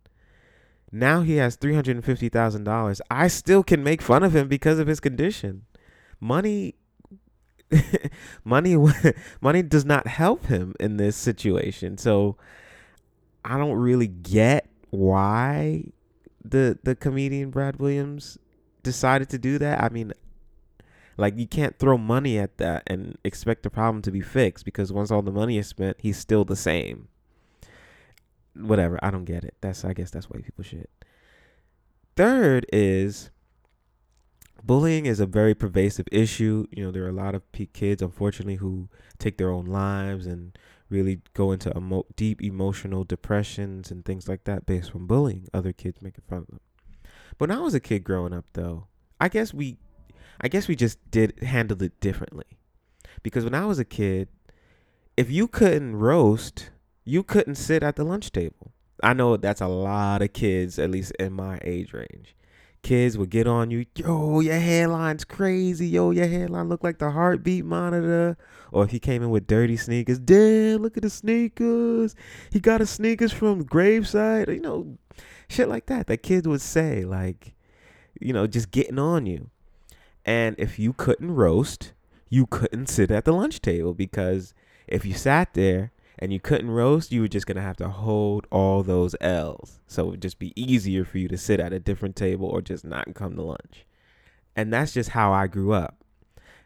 Now 0.91 1.21
he 1.21 1.35
has 1.37 1.55
three 1.55 1.73
hundred 1.73 1.95
and 1.95 2.05
fifty 2.05 2.29
thousand 2.29 2.65
dollars. 2.65 3.01
I 3.09 3.27
still 3.27 3.63
can 3.63 3.83
make 3.83 4.01
fun 4.01 4.23
of 4.23 4.35
him 4.35 4.47
because 4.47 4.79
of 4.79 4.87
his 4.87 4.99
condition. 4.99 5.63
Money 6.19 6.75
money 8.43 8.75
money 9.41 9.61
does 9.61 9.85
not 9.85 10.07
help 10.07 10.47
him 10.47 10.75
in 10.79 10.97
this 10.97 11.15
situation. 11.15 11.97
So 11.97 12.37
I 13.45 13.57
don't 13.57 13.77
really 13.77 14.07
get 14.07 14.67
why 14.89 15.85
the 16.43 16.77
the 16.83 16.95
comedian 16.95 17.49
Brad 17.49 17.77
Williams 17.77 18.37
decided 18.83 19.29
to 19.29 19.37
do 19.37 19.57
that. 19.59 19.81
I 19.81 19.89
mean, 19.89 20.13
like 21.17 21.37
you 21.37 21.47
can't 21.47 21.77
throw 21.77 21.97
money 21.97 22.37
at 22.37 22.57
that 22.57 22.83
and 22.87 23.17
expect 23.23 23.63
the 23.63 23.69
problem 23.69 24.01
to 24.03 24.11
be 24.11 24.21
fixed 24.21 24.65
because 24.65 24.91
once 24.91 25.11
all 25.11 25.21
the 25.21 25.31
money 25.31 25.57
is 25.57 25.67
spent, 25.67 25.97
he's 25.99 26.17
still 26.17 26.45
the 26.45 26.55
same. 26.55 27.07
Whatever, 28.55 28.99
I 29.01 29.11
don't 29.11 29.25
get 29.25 29.43
it. 29.43 29.55
That's 29.61 29.85
I 29.85 29.93
guess 29.93 30.11
that's 30.11 30.29
white 30.29 30.43
people 30.43 30.63
shit. 30.63 30.89
Third 32.15 32.65
is 32.73 33.29
bullying 34.63 35.05
is 35.05 35.19
a 35.19 35.25
very 35.25 35.53
pervasive 35.53 36.07
issue. 36.11 36.67
You 36.71 36.83
know, 36.83 36.91
there 36.91 37.03
are 37.05 37.09
a 37.09 37.13
lot 37.13 37.35
of 37.35 37.43
kids, 37.73 38.01
unfortunately, 38.01 38.55
who 38.55 38.89
take 39.19 39.37
their 39.37 39.51
own 39.51 39.65
lives 39.65 40.25
and 40.25 40.57
really 40.89 41.21
go 41.33 41.51
into 41.51 41.75
emo- 41.75 42.05
deep 42.15 42.41
emotional 42.41 43.03
depressions 43.03 43.91
and 43.91 44.03
things 44.03 44.27
like 44.27 44.43
that 44.43 44.65
based 44.65 44.93
on 44.93 45.07
bullying 45.07 45.47
other 45.53 45.71
kids 45.71 46.01
making 46.01 46.23
fun 46.27 46.39
of 46.39 46.47
them. 46.47 46.59
But 47.37 47.49
when 47.49 47.57
I 47.57 47.61
was 47.61 47.73
a 47.73 47.79
kid 47.79 48.03
growing 48.03 48.33
up, 48.33 48.45
though, 48.53 48.87
I 49.19 49.29
guess 49.29 49.53
we, 49.53 49.77
I 50.41 50.47
guess 50.47 50.67
we 50.67 50.75
just 50.75 50.99
did 51.11 51.39
handle 51.43 51.81
it 51.83 51.99
differently, 51.99 52.57
because 53.23 53.43
when 53.43 53.55
I 53.55 53.65
was 53.65 53.79
a 53.79 53.85
kid, 53.85 54.27
if 55.15 55.29
you 55.29 55.47
couldn't 55.47 55.95
roast, 55.95 56.71
you 57.05 57.23
couldn't 57.23 57.55
sit 57.55 57.83
at 57.83 57.95
the 57.95 58.03
lunch 58.03 58.31
table. 58.31 58.71
I 59.03 59.13
know 59.13 59.37
that's 59.37 59.61
a 59.61 59.67
lot 59.67 60.21
of 60.21 60.33
kids, 60.33 60.77
at 60.79 60.91
least 60.91 61.11
in 61.19 61.33
my 61.33 61.59
age 61.63 61.93
range 61.93 62.35
kids 62.83 63.17
would 63.17 63.29
get 63.29 63.47
on 63.47 63.69
you, 63.69 63.85
yo, 63.95 64.39
your 64.39 64.59
hairline's 64.59 65.23
crazy, 65.23 65.87
yo, 65.87 66.11
your 66.11 66.27
hairline 66.27 66.69
look 66.69 66.83
like 66.83 66.97
the 66.97 67.11
heartbeat 67.11 67.65
monitor. 67.65 68.37
Or 68.71 68.83
if 68.83 68.91
he 68.91 68.99
came 68.99 69.21
in 69.21 69.29
with 69.29 69.47
dirty 69.47 69.77
sneakers, 69.77 70.19
damn, 70.19 70.81
look 70.81 70.97
at 70.97 71.03
the 71.03 71.09
sneakers. 71.09 72.15
He 72.51 72.59
got 72.59 72.79
his 72.79 72.89
sneakers 72.89 73.31
from 73.31 73.63
graveside, 73.63 74.49
you 74.49 74.61
know, 74.61 74.97
shit 75.47 75.67
like 75.67 75.87
that. 75.87 76.07
That 76.07 76.23
kids 76.23 76.47
would 76.47 76.61
say, 76.61 77.03
like, 77.03 77.53
you 78.19 78.33
know, 78.33 78.47
just 78.47 78.71
getting 78.71 78.99
on 78.99 79.25
you. 79.25 79.49
And 80.25 80.55
if 80.57 80.77
you 80.77 80.93
couldn't 80.93 81.31
roast, 81.31 81.93
you 82.29 82.45
couldn't 82.45 82.87
sit 82.87 83.11
at 83.11 83.25
the 83.25 83.33
lunch 83.33 83.61
table 83.61 83.93
because 83.93 84.53
if 84.87 85.05
you 85.05 85.13
sat 85.13 85.53
there 85.53 85.91
and 86.19 86.31
you 86.31 86.39
couldn't 86.39 86.71
roast, 86.71 87.11
you 87.11 87.21
were 87.21 87.27
just 87.27 87.47
gonna 87.47 87.61
have 87.61 87.77
to 87.77 87.89
hold 87.89 88.45
all 88.51 88.83
those 88.83 89.15
L's. 89.19 89.79
So 89.87 90.07
it 90.07 90.11
would 90.11 90.21
just 90.21 90.39
be 90.39 90.53
easier 90.55 91.03
for 91.03 91.17
you 91.17 91.27
to 91.27 91.37
sit 91.37 91.59
at 91.59 91.73
a 91.73 91.79
different 91.79 92.15
table 92.15 92.47
or 92.47 92.61
just 92.61 92.85
not 92.85 93.13
come 93.15 93.35
to 93.35 93.41
lunch. 93.41 93.85
And 94.55 94.71
that's 94.71 94.93
just 94.93 95.09
how 95.11 95.33
I 95.33 95.47
grew 95.47 95.73
up. 95.73 96.03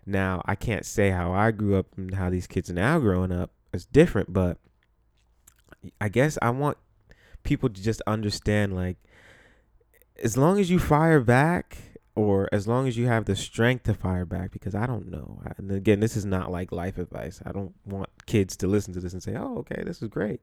Now 0.06 0.42
I 0.46 0.56
can't 0.56 0.86
say 0.86 1.12
how 1.12 1.32
I 1.34 1.52
grew 1.52 1.78
up 1.78 1.88
and 1.98 2.14
how 2.16 2.30
these 2.30 2.48
kids 2.48 2.70
are 2.70 2.74
now 2.74 3.00
growing 3.00 3.32
up 3.32 3.52
is 3.74 3.86
different, 3.86 4.34
but 4.34 4.58
I 6.02 6.10
guess 6.10 6.38
I 6.42 6.50
want 6.50 6.78
people 7.44 7.70
to 7.70 7.82
just 7.82 8.02
understand 8.08 8.76
like 8.76 8.98
as 10.24 10.38
long 10.38 10.60
as 10.60 10.70
you 10.70 10.80
fire 10.80 11.20
back 11.20 11.78
or 12.16 12.48
as 12.52 12.68
long 12.68 12.88
as 12.88 12.98
you 12.98 13.08
have 13.08 13.26
the 13.26 13.36
strength 13.36 13.84
to 13.84 13.94
fire 13.94 14.26
back 14.26 14.52
because 14.52 14.74
i 14.74 14.86
don't 14.86 15.12
know. 15.12 15.42
And 15.58 15.72
again 15.72 16.00
this 16.00 16.16
is 16.16 16.26
not 16.26 16.52
like 16.52 16.72
life 16.72 16.98
advice. 16.98 17.42
I 17.46 17.52
don't 17.52 17.74
want 17.86 18.10
kids 18.26 18.56
to 18.58 18.68
listen 18.68 18.94
to 18.94 19.00
this 19.00 19.14
and 19.14 19.22
say 19.22 19.36
oh 19.36 19.58
okay 19.60 19.84
this 19.84 20.02
is 20.02 20.08
great. 20.08 20.42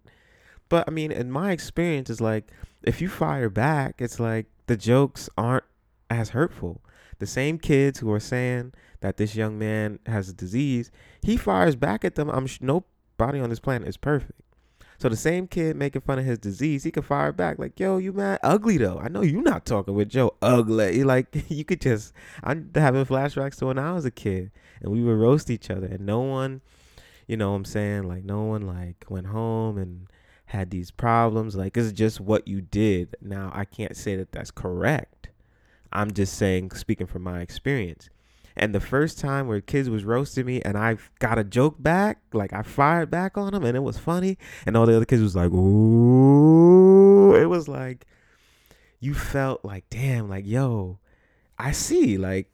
But 0.68 0.84
i 0.86 0.90
mean 0.90 1.10
in 1.10 1.30
my 1.30 1.52
experience 1.52 2.10
it's 2.10 2.20
like 2.20 2.50
if 2.82 3.00
you 3.00 3.08
fire 3.08 3.50
back 3.50 4.00
it's 4.00 4.20
like 4.20 4.46
the 4.66 4.76
jokes 4.76 5.28
aren't 5.36 5.64
as 6.10 6.30
hurtful. 6.30 6.82
The 7.18 7.26
same 7.26 7.58
kids 7.58 8.00
who 8.00 8.12
are 8.12 8.20
saying 8.20 8.72
that 9.00 9.16
this 9.16 9.36
young 9.36 9.58
man 9.58 9.98
has 10.06 10.28
a 10.28 10.32
disease 10.32 10.90
he 11.22 11.36
fires 11.36 11.76
back 11.76 12.04
at 12.04 12.14
them 12.14 12.30
i'm 12.30 12.46
sh- 12.46 12.60
nobody 12.60 13.38
on 13.38 13.50
this 13.50 13.60
planet 13.60 13.86
is 13.86 13.96
perfect 13.96 14.40
so 14.98 15.08
the 15.08 15.16
same 15.16 15.46
kid 15.46 15.76
making 15.76 16.02
fun 16.02 16.18
of 16.18 16.24
his 16.24 16.38
disease, 16.38 16.84
he 16.84 16.90
could 16.90 17.04
fire 17.04 17.32
back 17.32 17.58
like, 17.58 17.78
"Yo, 17.78 17.98
you 17.98 18.12
mad 18.12 18.38
ugly 18.42 18.78
though? 18.78 18.98
I 18.98 19.08
know 19.08 19.22
you 19.22 19.42
not 19.42 19.64
talking 19.64 19.94
with 19.94 20.08
Joe 20.08 20.34
ugly. 20.40 21.02
Like 21.12 21.28
you 21.48 21.64
could 21.64 21.80
just." 21.80 22.12
I'm 22.42 22.70
having 22.74 23.04
flashbacks 23.04 23.56
to 23.58 23.66
when 23.66 23.78
I 23.78 23.92
was 23.92 24.04
a 24.04 24.10
kid 24.10 24.50
and 24.80 24.92
we 24.92 25.02
would 25.02 25.18
roast 25.18 25.50
each 25.50 25.70
other, 25.70 25.86
and 25.86 26.06
no 26.06 26.20
one, 26.20 26.60
you 27.26 27.36
know, 27.36 27.50
what 27.50 27.56
I'm 27.56 27.64
saying 27.64 28.04
like 28.04 28.24
no 28.24 28.42
one 28.42 28.62
like 28.62 29.04
went 29.08 29.26
home 29.26 29.78
and 29.78 30.08
had 30.46 30.70
these 30.70 30.90
problems. 30.90 31.56
Like 31.56 31.76
it's 31.76 31.92
just 31.92 32.20
what 32.20 32.46
you 32.46 32.60
did. 32.60 33.16
Now 33.20 33.50
I 33.54 33.64
can't 33.64 33.96
say 33.96 34.16
that 34.16 34.32
that's 34.32 34.50
correct. 34.50 35.28
I'm 35.92 36.12
just 36.12 36.34
saying, 36.34 36.70
speaking 36.72 37.06
from 37.06 37.22
my 37.22 37.40
experience. 37.40 38.08
And 38.56 38.74
the 38.74 38.80
first 38.80 39.18
time 39.18 39.46
where 39.46 39.60
kids 39.60 39.88
was 39.88 40.04
roasting 40.04 40.46
me 40.46 40.60
and 40.62 40.76
I 40.76 40.96
got 41.18 41.38
a 41.38 41.44
joke 41.44 41.82
back, 41.82 42.18
like 42.32 42.52
I 42.52 42.62
fired 42.62 43.10
back 43.10 43.38
on 43.38 43.52
them 43.52 43.64
and 43.64 43.76
it 43.76 43.82
was 43.82 43.98
funny. 43.98 44.38
And 44.66 44.76
all 44.76 44.86
the 44.86 44.96
other 44.96 45.04
kids 45.04 45.22
was 45.22 45.36
like, 45.36 45.50
ooh. 45.50 47.34
It 47.34 47.46
was 47.46 47.68
like, 47.68 48.06
you 49.00 49.14
felt 49.14 49.64
like, 49.64 49.84
damn, 49.90 50.28
like, 50.28 50.46
yo, 50.46 50.98
I 51.58 51.72
see. 51.72 52.18
Like, 52.18 52.50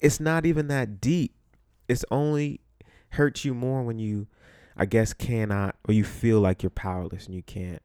it's 0.00 0.20
not 0.20 0.46
even 0.46 0.68
that 0.68 1.00
deep. 1.00 1.34
It's 1.88 2.04
only 2.10 2.60
hurts 3.10 3.44
you 3.44 3.54
more 3.54 3.82
when 3.82 3.98
you, 3.98 4.26
I 4.76 4.84
guess, 4.84 5.12
cannot, 5.12 5.76
or 5.88 5.94
you 5.94 6.04
feel 6.04 6.40
like 6.40 6.62
you're 6.62 6.70
powerless 6.70 7.26
and 7.26 7.34
you 7.34 7.42
can't 7.42 7.82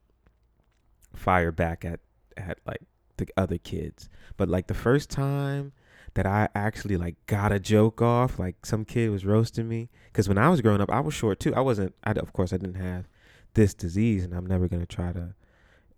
fire 1.15 1.51
back 1.51 1.85
at, 1.85 2.01
at 2.35 2.59
like 2.65 2.81
the 3.17 3.27
other 3.37 3.57
kids. 3.57 4.09
But 4.37 4.49
like 4.49 4.67
the 4.67 4.73
first 4.73 5.09
time, 5.09 5.71
that 6.15 6.25
I 6.25 6.47
actually 6.53 6.97
like 6.97 7.15
got 7.25 7.51
a 7.51 7.59
joke 7.59 8.01
off. 8.01 8.39
Like 8.39 8.65
some 8.65 8.85
kid 8.85 9.09
was 9.09 9.25
roasting 9.25 9.67
me 9.67 9.89
because 10.05 10.27
when 10.27 10.37
I 10.37 10.49
was 10.49 10.61
growing 10.61 10.81
up, 10.81 10.91
I 10.91 10.99
was 10.99 11.13
short 11.13 11.39
too. 11.39 11.53
I 11.55 11.61
wasn't. 11.61 11.95
I 12.03 12.11
of 12.11 12.33
course 12.33 12.53
I 12.53 12.57
didn't 12.57 12.81
have 12.81 13.07
this 13.53 13.73
disease, 13.73 14.23
and 14.23 14.33
I'm 14.33 14.45
never 14.45 14.67
gonna 14.67 14.85
try 14.85 15.11
to 15.13 15.35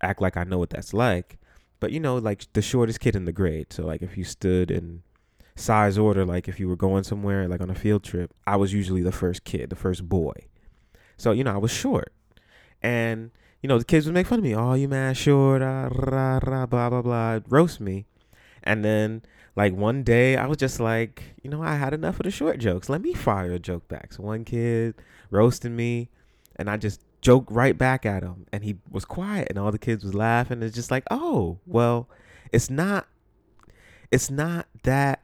act 0.00 0.20
like 0.20 0.36
I 0.36 0.44
know 0.44 0.58
what 0.58 0.70
that's 0.70 0.94
like. 0.94 1.38
But 1.80 1.92
you 1.92 2.00
know, 2.00 2.16
like 2.16 2.50
the 2.52 2.62
shortest 2.62 3.00
kid 3.00 3.16
in 3.16 3.24
the 3.24 3.32
grade. 3.32 3.72
So 3.72 3.84
like 3.84 4.02
if 4.02 4.16
you 4.16 4.24
stood 4.24 4.70
in 4.70 5.02
size 5.54 5.98
order, 5.98 6.24
like 6.24 6.48
if 6.48 6.58
you 6.58 6.68
were 6.68 6.76
going 6.76 7.04
somewhere 7.04 7.48
like 7.48 7.60
on 7.60 7.70
a 7.70 7.74
field 7.74 8.02
trip, 8.02 8.32
I 8.46 8.56
was 8.56 8.72
usually 8.72 9.02
the 9.02 9.12
first 9.12 9.44
kid, 9.44 9.70
the 9.70 9.76
first 9.76 10.08
boy. 10.08 10.32
So 11.16 11.32
you 11.32 11.44
know 11.44 11.54
I 11.54 11.58
was 11.58 11.70
short, 11.70 12.12
and 12.82 13.30
you 13.62 13.68
know 13.68 13.78
the 13.78 13.84
kids 13.84 14.06
would 14.06 14.14
make 14.14 14.26
fun 14.26 14.38
of 14.38 14.44
me. 14.44 14.54
Oh, 14.54 14.74
you 14.74 14.88
man 14.88 15.14
short, 15.14 15.60
uh, 15.60 15.90
rah, 15.92 16.40
rah, 16.42 16.66
blah 16.66 16.88
blah 16.88 17.02
blah, 17.02 17.40
roast 17.48 17.80
me, 17.80 18.06
and 18.62 18.84
then 18.84 19.22
like 19.56 19.74
one 19.74 20.02
day 20.02 20.36
I 20.36 20.46
was 20.46 20.58
just 20.58 20.78
like, 20.78 21.22
you 21.42 21.48
know, 21.48 21.62
I 21.62 21.76
had 21.76 21.94
enough 21.94 22.20
of 22.20 22.24
the 22.24 22.30
short 22.30 22.58
jokes. 22.58 22.90
Let 22.90 23.00
me 23.00 23.14
fire 23.14 23.52
a 23.52 23.58
joke 23.58 23.88
back. 23.88 24.12
So 24.12 24.22
one 24.22 24.44
kid 24.44 24.94
roasting 25.30 25.74
me 25.74 26.10
and 26.56 26.68
I 26.68 26.76
just 26.76 27.00
joked 27.22 27.50
right 27.50 27.76
back 27.76 28.04
at 28.04 28.22
him 28.22 28.46
and 28.52 28.62
he 28.62 28.76
was 28.90 29.06
quiet 29.06 29.48
and 29.48 29.58
all 29.58 29.72
the 29.72 29.78
kids 29.78 30.04
was 30.04 30.14
laughing. 30.14 30.62
It's 30.62 30.74
just 30.74 30.90
like, 30.90 31.04
oh, 31.10 31.58
well, 31.66 32.08
it's 32.52 32.68
not 32.68 33.08
it's 34.10 34.30
not 34.30 34.66
that 34.82 35.22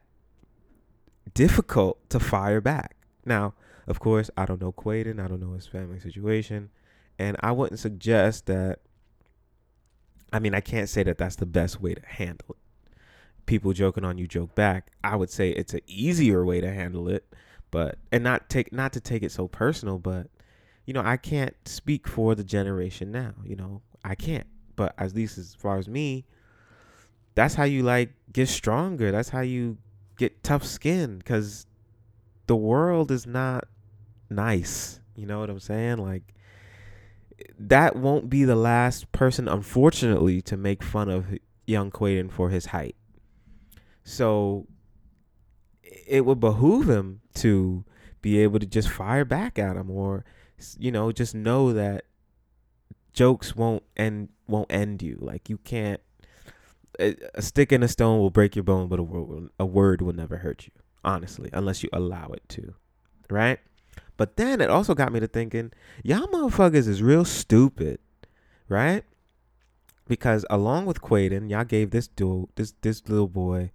difficult 1.34 2.08
to 2.08 2.18
fire 2.18 2.62
back. 2.62 2.96
Now, 3.26 3.52
of 3.86 4.00
course, 4.00 4.30
I 4.36 4.46
don't 4.46 4.60
know 4.60 4.72
Quaden, 4.72 5.22
I 5.22 5.28
don't 5.28 5.40
know 5.40 5.52
his 5.52 5.66
family 5.66 6.00
situation, 6.00 6.70
and 7.18 7.36
I 7.40 7.52
wouldn't 7.52 7.80
suggest 7.80 8.46
that 8.46 8.78
I 10.32 10.38
mean, 10.38 10.54
I 10.54 10.60
can't 10.60 10.88
say 10.88 11.02
that 11.02 11.18
that's 11.18 11.36
the 11.36 11.44
best 11.44 11.82
way 11.82 11.92
to 11.92 12.00
handle 12.06 12.46
it 12.48 12.61
people 13.46 13.72
joking 13.72 14.04
on 14.04 14.18
you 14.18 14.26
joke 14.26 14.54
back. 14.54 14.92
I 15.02 15.16
would 15.16 15.30
say 15.30 15.50
it's 15.50 15.74
an 15.74 15.80
easier 15.86 16.44
way 16.44 16.60
to 16.60 16.72
handle 16.72 17.08
it, 17.08 17.24
but 17.70 17.98
and 18.10 18.22
not 18.24 18.48
take 18.48 18.72
not 18.72 18.92
to 18.94 19.00
take 19.00 19.22
it 19.22 19.32
so 19.32 19.48
personal, 19.48 19.98
but 19.98 20.28
you 20.86 20.94
know, 20.94 21.02
I 21.04 21.16
can't 21.16 21.54
speak 21.64 22.08
for 22.08 22.34
the 22.34 22.44
generation 22.44 23.12
now. 23.12 23.34
You 23.44 23.56
know, 23.56 23.82
I 24.04 24.14
can't. 24.14 24.46
But 24.74 24.94
at 24.98 25.14
least 25.14 25.38
as 25.38 25.54
far 25.54 25.78
as 25.78 25.88
me, 25.88 26.24
that's 27.34 27.54
how 27.54 27.64
you 27.64 27.82
like 27.82 28.10
get 28.32 28.48
stronger. 28.48 29.12
That's 29.12 29.28
how 29.28 29.40
you 29.40 29.78
get 30.16 30.42
tough 30.42 30.64
skin 30.64 31.18
because 31.18 31.66
the 32.46 32.56
world 32.56 33.10
is 33.10 33.26
not 33.26 33.68
nice. 34.28 35.00
You 35.14 35.26
know 35.26 35.40
what 35.40 35.50
I'm 35.50 35.60
saying? 35.60 35.98
Like 35.98 36.34
that 37.58 37.96
won't 37.96 38.28
be 38.28 38.44
the 38.44 38.56
last 38.56 39.10
person, 39.12 39.48
unfortunately, 39.48 40.40
to 40.42 40.56
make 40.56 40.82
fun 40.82 41.08
of 41.08 41.26
young 41.66 41.90
Quaden 41.90 42.30
for 42.30 42.50
his 42.50 42.66
height. 42.66 42.96
So 44.04 44.66
it 46.06 46.24
would 46.24 46.40
behoove 46.40 46.88
him 46.88 47.20
to 47.34 47.84
be 48.20 48.38
able 48.38 48.58
to 48.58 48.66
just 48.66 48.88
fire 48.88 49.24
back 49.24 49.58
at 49.58 49.76
him 49.76 49.90
or 49.90 50.24
you 50.78 50.92
know 50.92 51.10
just 51.10 51.34
know 51.34 51.72
that 51.72 52.04
jokes 53.12 53.56
won't 53.56 53.82
end 53.96 54.28
won't 54.46 54.72
end 54.72 55.02
you. 55.02 55.18
Like 55.20 55.48
you 55.48 55.58
can't 55.58 56.00
a, 57.00 57.16
a 57.34 57.42
stick 57.42 57.72
and 57.72 57.82
a 57.82 57.88
stone 57.88 58.18
will 58.18 58.30
break 58.30 58.54
your 58.54 58.62
bone 58.62 58.88
but 58.88 58.98
a 58.98 59.02
word, 59.02 59.28
will, 59.28 59.48
a 59.58 59.66
word 59.66 60.02
will 60.02 60.12
never 60.12 60.38
hurt 60.38 60.66
you 60.66 60.72
honestly 61.04 61.48
unless 61.52 61.82
you 61.82 61.88
allow 61.92 62.28
it 62.28 62.48
to 62.50 62.74
right? 63.30 63.60
But 64.16 64.36
then 64.36 64.60
it 64.60 64.70
also 64.70 64.94
got 64.94 65.12
me 65.12 65.20
to 65.20 65.26
thinking 65.26 65.72
y'all 66.04 66.26
motherfuckers 66.28 66.86
is 66.86 67.02
real 67.02 67.24
stupid 67.24 67.98
right? 68.72 69.04
Because 70.08 70.44
along 70.50 70.86
with 70.86 71.00
Quaden, 71.00 71.50
y'all 71.50 71.64
gave 71.64 71.90
this 71.90 72.08
dude, 72.08 72.48
this 72.56 72.74
this 72.80 73.08
little 73.08 73.28
boy, 73.28 73.70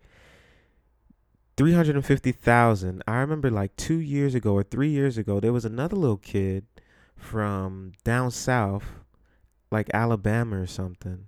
three 1.57 1.73
hundred 1.73 1.95
and 1.95 2.05
fifty 2.05 2.31
thousand. 2.31 3.03
I 3.07 3.17
remember 3.17 3.49
like 3.49 3.75
two 3.75 3.99
years 3.99 4.35
ago 4.35 4.53
or 4.53 4.63
three 4.63 4.89
years 4.89 5.17
ago, 5.17 5.39
there 5.39 5.53
was 5.53 5.65
another 5.65 5.95
little 5.95 6.17
kid 6.17 6.65
from 7.15 7.93
down 8.03 8.31
south, 8.31 8.85
like 9.71 9.89
Alabama 9.93 10.61
or 10.61 10.67
something, 10.67 11.27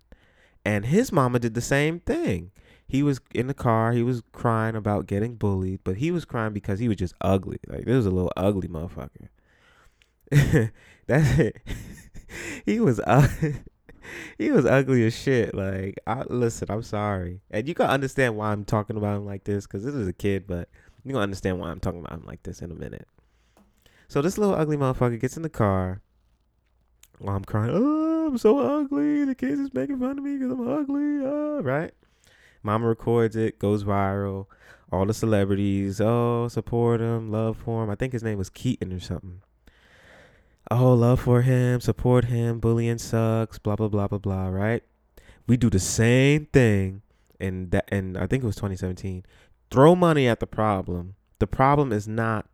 and 0.64 0.86
his 0.86 1.12
mama 1.12 1.40
did 1.40 1.56
the 1.56 1.62
same 1.62 2.00
thing. 2.00 2.52
He 2.88 3.04
was 3.04 3.20
in 3.36 3.48
the 3.48 3.54
car. 3.54 3.92
He 3.92 4.02
was 4.02 4.24
crying 4.32 4.76
about 4.76 5.06
getting 5.06 5.36
bullied, 5.36 5.82
but 5.84 5.98
he 5.98 6.10
was 6.10 6.26
crying 6.26 6.54
because 6.54 6.80
he 6.80 6.88
was 6.88 6.98
just 6.98 7.14
ugly. 7.22 7.60
Like 7.68 7.86
this 7.86 7.96
was 7.96 8.06
a 8.08 8.12
little 8.12 8.32
ugly 8.38 8.68
motherfucker. 8.68 9.30
That's 11.08 11.40
it. 11.40 11.58
he 12.66 12.80
was. 12.80 13.00
Uh, 13.00 13.28
he 14.39 14.51
was 14.51 14.65
ugly 14.65 15.05
as 15.05 15.15
shit. 15.15 15.53
Like, 15.53 16.00
I 16.08 16.24
listen, 16.27 16.72
I'm 16.72 16.81
sorry, 16.81 17.41
and 17.51 17.67
you 17.67 17.75
can 17.75 17.88
understand 17.88 18.38
why 18.38 18.51
I'm 18.51 18.65
talking 18.65 18.98
about 18.98 19.17
him 19.17 19.25
like 19.25 19.43
this 19.43 19.67
because 19.67 19.84
this 19.84 19.93
is 19.93 20.08
a 20.08 20.13
kid, 20.13 20.48
but 20.48 20.69
you 21.03 21.12
gonna 21.12 21.24
understand 21.24 21.60
why 21.60 21.69
I'm 21.69 21.81
talking 21.81 22.00
about 22.00 22.13
him 22.13 22.25
like 22.25 22.41
this 22.43 22.62
in 22.62 22.72
a 22.72 22.75
minute. 22.75 23.08
So 24.08 24.22
this 24.22 24.38
little 24.38 24.55
ugly 24.55 24.77
motherfucker 24.77 25.19
gets 25.19 25.38
in 25.38 25.43
the 25.43 25.50
car 25.50 26.01
while 27.19 27.36
I'm 27.36 27.43
crying. 27.43 27.72
Oh, 27.74 28.27
I'm 28.27 28.38
so 28.38 28.60
ugly. 28.60 29.25
The 29.25 29.36
kids 29.36 29.60
is 29.60 29.74
making 29.74 30.00
fun 30.00 30.17
of 30.17 30.24
me 30.24 30.38
because 30.38 30.53
I'm 30.53 30.67
ugly. 30.67 31.19
Oh, 31.24 31.62
right. 31.62 31.91
Mama 32.63 32.88
records 32.88 33.36
it, 33.36 33.60
goes 33.60 33.84
viral. 33.84 34.48
All 34.91 35.05
the 35.05 35.13
celebrities, 35.13 36.01
oh, 36.01 36.48
support 36.48 37.01
him, 37.01 37.29
love 37.29 37.58
for 37.58 37.84
him. 37.84 37.89
I 37.89 37.96
think 37.96 38.13
his 38.13 38.24
name 38.24 38.38
was 38.38 38.50
Keaton 38.50 38.91
or 38.91 39.00
something 39.00 39.41
oh, 40.72 40.94
love 40.94 41.22
for 41.22 41.42
him, 41.42 41.80
support 41.82 42.26
him, 42.26 42.60
bullying 42.60 42.98
sucks, 42.98 43.58
blah 43.60 43.76
blah 43.76 43.88
blah 43.88 44.08
blah 44.08 44.20
blah, 44.20 44.48
right? 44.48 44.84
We 45.48 45.58
do 45.58 45.70
the 45.70 45.80
same 45.80 46.46
thing 46.48 47.02
and 47.40 47.72
that 47.72 47.86
and 47.90 48.18
I 48.18 48.28
think 48.28 48.44
it 48.44 48.48
was 48.48 48.56
2017. 48.56 49.26
Throw 49.72 49.96
money 49.96 50.28
at 50.28 50.40
the 50.40 50.48
problem. 50.48 51.16
The 51.40 51.48
problem 51.48 51.92
is 51.92 52.08
not 52.08 52.48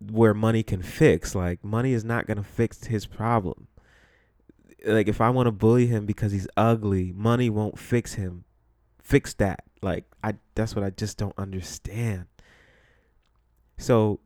where 0.00 0.34
money 0.34 0.62
can 0.62 0.82
fix. 0.82 1.34
Like 1.34 1.64
money 1.64 1.92
is 1.92 2.04
not 2.04 2.26
to 2.26 2.42
fix 2.42 2.84
his 2.84 3.06
problem. 3.06 3.68
Like 4.86 5.08
if 5.08 5.20
I 5.20 5.30
want 5.30 5.46
to 5.46 5.52
bully 5.52 5.86
him 5.86 6.06
because 6.06 6.32
he's 6.32 6.48
ugly, 6.56 7.12
money 7.14 7.50
won't 7.50 7.78
fix 7.78 8.14
him. 8.14 8.44
Fix 9.02 9.34
that. 9.34 9.64
Like 9.82 10.04
I 10.24 10.34
that's 10.54 10.74
what 10.74 10.84
I 10.84 10.90
just 10.90 11.18
don't 11.18 11.38
understand. 11.38 12.26
So 13.78 14.20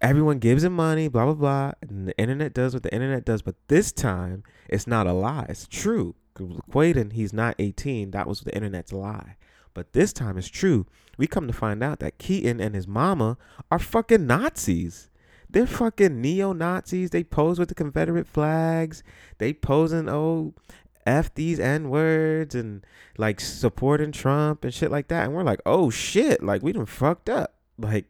everyone 0.00 0.38
gives 0.38 0.64
him 0.64 0.74
money, 0.74 1.08
blah 1.08 1.24
blah 1.26 1.34
blah. 1.34 1.72
And 1.82 2.08
the 2.08 2.18
internet 2.18 2.54
does 2.54 2.74
what 2.74 2.82
the 2.82 2.92
internet 2.92 3.24
does, 3.24 3.42
but 3.42 3.56
this 3.68 3.92
time 3.92 4.42
it's 4.68 4.86
not 4.86 5.06
a 5.06 5.12
lie. 5.12 5.46
It's 5.48 5.66
true. 5.66 6.14
Quaden, 6.36 7.12
he's 7.12 7.32
not 7.32 7.56
18. 7.58 8.12
That 8.12 8.26
was 8.26 8.40
the 8.40 8.54
internet's 8.54 8.92
lie. 8.92 9.36
But 9.74 9.92
this 9.92 10.12
time 10.12 10.38
it's 10.38 10.48
true. 10.48 10.86
We 11.18 11.26
come 11.26 11.46
to 11.46 11.52
find 11.52 11.82
out 11.82 12.00
that 12.00 12.18
Keaton 12.18 12.60
and 12.60 12.74
his 12.74 12.88
mama 12.88 13.36
are 13.70 13.78
fucking 13.78 14.26
Nazis. 14.26 15.10
They're 15.50 15.66
fucking 15.66 16.20
neo 16.20 16.52
Nazis. 16.52 17.10
They 17.10 17.24
pose 17.24 17.58
with 17.58 17.68
the 17.68 17.74
Confederate 17.74 18.26
flags. 18.26 19.02
They 19.38 19.52
posing 19.52 20.08
oh 20.08 20.54
f 21.06 21.34
these 21.34 21.58
n 21.58 21.88
words 21.90 22.54
and 22.54 22.84
like 23.18 23.40
supporting 23.40 24.12
Trump 24.12 24.64
and 24.64 24.72
shit 24.72 24.90
like 24.90 25.08
that. 25.08 25.24
And 25.24 25.34
we're 25.34 25.42
like, 25.42 25.60
oh 25.66 25.90
shit, 25.90 26.42
like 26.42 26.62
we 26.62 26.72
done 26.72 26.86
fucked 26.86 27.28
up. 27.28 27.54
Like 27.78 28.06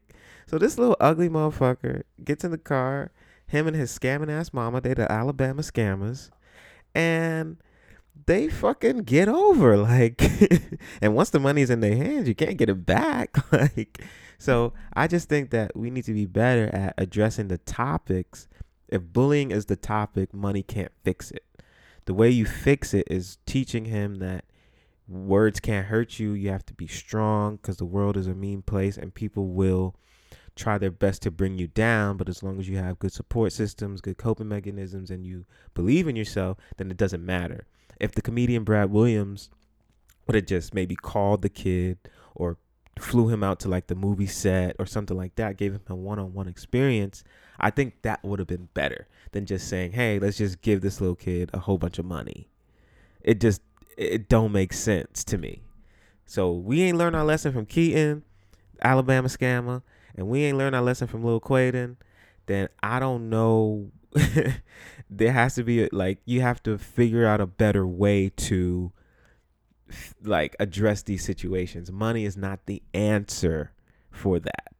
so 0.50 0.58
this 0.58 0.78
little 0.78 0.96
ugly 0.98 1.28
motherfucker 1.28 2.02
gets 2.24 2.42
in 2.42 2.50
the 2.50 2.58
car. 2.58 3.12
Him 3.46 3.68
and 3.68 3.76
his 3.76 3.96
scamming 3.96 4.28
ass 4.28 4.52
mama, 4.52 4.80
they 4.80 4.94
the 4.94 5.10
Alabama 5.10 5.62
scammers, 5.62 6.30
and 6.92 7.58
they 8.26 8.48
fucking 8.48 9.04
get 9.04 9.28
over 9.28 9.76
like. 9.76 10.20
and 11.00 11.14
once 11.14 11.30
the 11.30 11.38
money's 11.38 11.70
in 11.70 11.78
their 11.78 11.94
hands, 11.94 12.26
you 12.26 12.34
can't 12.34 12.56
get 12.56 12.68
it 12.68 12.84
back. 12.84 13.36
like, 13.52 14.02
so 14.38 14.72
I 14.92 15.06
just 15.06 15.28
think 15.28 15.50
that 15.50 15.76
we 15.76 15.88
need 15.88 16.06
to 16.06 16.14
be 16.14 16.26
better 16.26 16.66
at 16.74 16.94
addressing 16.98 17.46
the 17.46 17.58
topics. 17.58 18.48
If 18.88 19.02
bullying 19.04 19.52
is 19.52 19.66
the 19.66 19.76
topic, 19.76 20.34
money 20.34 20.64
can't 20.64 20.90
fix 21.04 21.30
it. 21.30 21.44
The 22.06 22.14
way 22.14 22.28
you 22.28 22.44
fix 22.44 22.92
it 22.92 23.06
is 23.08 23.38
teaching 23.46 23.84
him 23.84 24.16
that 24.16 24.46
words 25.06 25.60
can't 25.60 25.86
hurt 25.86 26.18
you. 26.18 26.32
You 26.32 26.50
have 26.50 26.66
to 26.66 26.74
be 26.74 26.88
strong 26.88 27.54
because 27.54 27.76
the 27.76 27.84
world 27.84 28.16
is 28.16 28.26
a 28.26 28.34
mean 28.34 28.62
place 28.62 28.96
and 28.96 29.14
people 29.14 29.46
will 29.46 29.94
try 30.60 30.78
their 30.78 30.90
best 30.90 31.22
to 31.22 31.30
bring 31.30 31.58
you 31.58 31.66
down, 31.66 32.16
but 32.16 32.28
as 32.28 32.42
long 32.42 32.60
as 32.60 32.68
you 32.68 32.76
have 32.76 32.98
good 32.98 33.12
support 33.12 33.52
systems, 33.52 34.00
good 34.00 34.18
coping 34.18 34.48
mechanisms, 34.48 35.10
and 35.10 35.24
you 35.24 35.44
believe 35.74 36.06
in 36.06 36.16
yourself, 36.16 36.58
then 36.76 36.90
it 36.90 36.96
doesn't 36.96 37.24
matter. 37.24 37.66
If 37.98 38.12
the 38.12 38.22
comedian 38.22 38.64
Brad 38.64 38.90
Williams 38.90 39.50
would 40.26 40.34
have 40.34 40.46
just 40.46 40.74
maybe 40.74 40.94
called 40.94 41.42
the 41.42 41.48
kid 41.48 41.98
or 42.34 42.58
flew 42.98 43.28
him 43.28 43.42
out 43.42 43.58
to 43.60 43.68
like 43.68 43.86
the 43.86 43.94
movie 43.94 44.26
set 44.26 44.76
or 44.78 44.86
something 44.86 45.16
like 45.16 45.34
that, 45.36 45.56
gave 45.56 45.72
him 45.72 45.80
a 45.88 45.94
one 45.94 46.18
on 46.18 46.34
one 46.34 46.48
experience, 46.48 47.24
I 47.58 47.70
think 47.70 48.02
that 48.02 48.22
would 48.22 48.38
have 48.38 48.48
been 48.48 48.68
better 48.74 49.08
than 49.32 49.46
just 49.46 49.68
saying, 49.68 49.92
hey, 49.92 50.18
let's 50.18 50.38
just 50.38 50.60
give 50.60 50.82
this 50.82 51.00
little 51.00 51.16
kid 51.16 51.50
a 51.52 51.58
whole 51.58 51.78
bunch 51.78 51.98
of 51.98 52.04
money. 52.04 52.48
It 53.22 53.40
just, 53.40 53.62
it 53.96 54.28
don't 54.28 54.52
make 54.52 54.72
sense 54.72 55.24
to 55.24 55.38
me. 55.38 55.62
So 56.26 56.52
we 56.52 56.82
ain't 56.82 56.98
learned 56.98 57.16
our 57.16 57.24
lesson 57.24 57.52
from 57.52 57.66
Keaton, 57.66 58.22
Alabama 58.82 59.28
scammer 59.28 59.82
and 60.16 60.28
we 60.28 60.44
ain't 60.44 60.58
learned 60.58 60.76
our 60.76 60.82
lesson 60.82 61.06
from 61.06 61.24
Lil 61.24 61.40
Quaden, 61.40 61.96
then 62.46 62.68
I 62.82 62.98
don't 62.98 63.30
know. 63.30 63.90
there 65.10 65.32
has 65.32 65.54
to 65.54 65.62
be 65.62 65.84
a, 65.84 65.88
like 65.92 66.18
you 66.24 66.40
have 66.40 66.62
to 66.64 66.78
figure 66.78 67.26
out 67.26 67.40
a 67.40 67.46
better 67.46 67.86
way 67.86 68.28
to 68.28 68.92
like 70.22 70.56
address 70.58 71.02
these 71.02 71.24
situations. 71.24 71.90
Money 71.90 72.24
is 72.24 72.36
not 72.36 72.66
the 72.66 72.82
answer 72.94 73.72
for 74.10 74.38
that. 74.40 74.74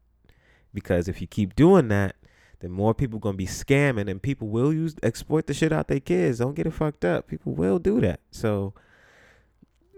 Because 0.73 1.09
if 1.09 1.21
you 1.21 1.27
keep 1.27 1.57
doing 1.57 1.88
that, 1.88 2.16
then 2.61 2.71
more 2.71 2.95
people 2.95 3.19
gonna 3.19 3.37
be 3.37 3.47
scamming 3.47 4.09
and 4.11 4.23
people 4.23 4.49
will 4.49 4.73
use 4.73 4.95
exploit 5.03 5.47
the 5.47 5.55
shit 5.55 5.73
out 5.73 5.88
their 5.88 6.01
kids. 6.01 6.38
Don't 6.38 6.55
get 6.55 6.66
it 6.66 6.75
fucked 6.75 7.05
up. 7.05 7.27
People 7.27 7.55
will 7.55 7.79
do 7.79 8.01
that. 8.01 8.21
So 8.31 8.75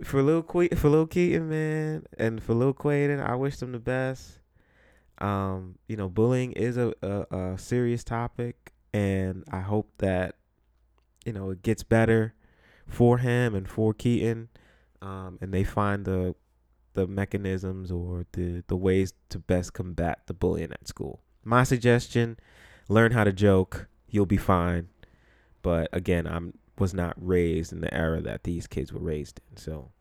for 0.02 0.22
Lil 0.22 0.42
Que- 0.42 0.76
for 0.76 0.88
Lil 0.88 1.06
Keaton, 1.06 1.48
man, 1.48 2.06
and 2.16 2.42
for 2.42 2.54
Lil 2.54 2.74
Quaden, 2.74 3.20
I 3.20 3.34
wish 3.34 3.56
them 3.56 3.72
the 3.72 3.78
best. 3.78 4.38
Um, 5.22 5.76
you 5.86 5.96
know, 5.96 6.08
bullying 6.08 6.52
is 6.52 6.76
a, 6.76 6.92
a, 7.00 7.36
a 7.36 7.58
serious 7.58 8.02
topic, 8.02 8.72
and 8.92 9.44
I 9.50 9.60
hope 9.60 9.88
that 9.98 10.34
you 11.24 11.32
know 11.32 11.50
it 11.50 11.62
gets 11.62 11.84
better 11.84 12.34
for 12.88 13.18
him 13.18 13.54
and 13.54 13.68
for 13.68 13.94
Keaton, 13.94 14.48
um, 15.00 15.38
and 15.40 15.54
they 15.54 15.62
find 15.62 16.04
the 16.04 16.34
the 16.94 17.06
mechanisms 17.06 17.90
or 17.92 18.26
the 18.32 18.64
the 18.66 18.76
ways 18.76 19.14
to 19.28 19.38
best 19.38 19.72
combat 19.72 20.22
the 20.26 20.34
bullying 20.34 20.72
at 20.72 20.88
school. 20.88 21.22
My 21.44 21.62
suggestion: 21.62 22.36
learn 22.88 23.12
how 23.12 23.22
to 23.22 23.32
joke. 23.32 23.88
You'll 24.08 24.26
be 24.26 24.36
fine. 24.36 24.88
But 25.62 25.88
again, 25.92 26.26
I'm 26.26 26.54
was 26.78 26.92
not 26.92 27.14
raised 27.16 27.72
in 27.72 27.80
the 27.80 27.94
era 27.94 28.20
that 28.22 28.42
these 28.42 28.66
kids 28.66 28.92
were 28.92 29.00
raised 29.00 29.40
in, 29.48 29.56
so 29.56 29.92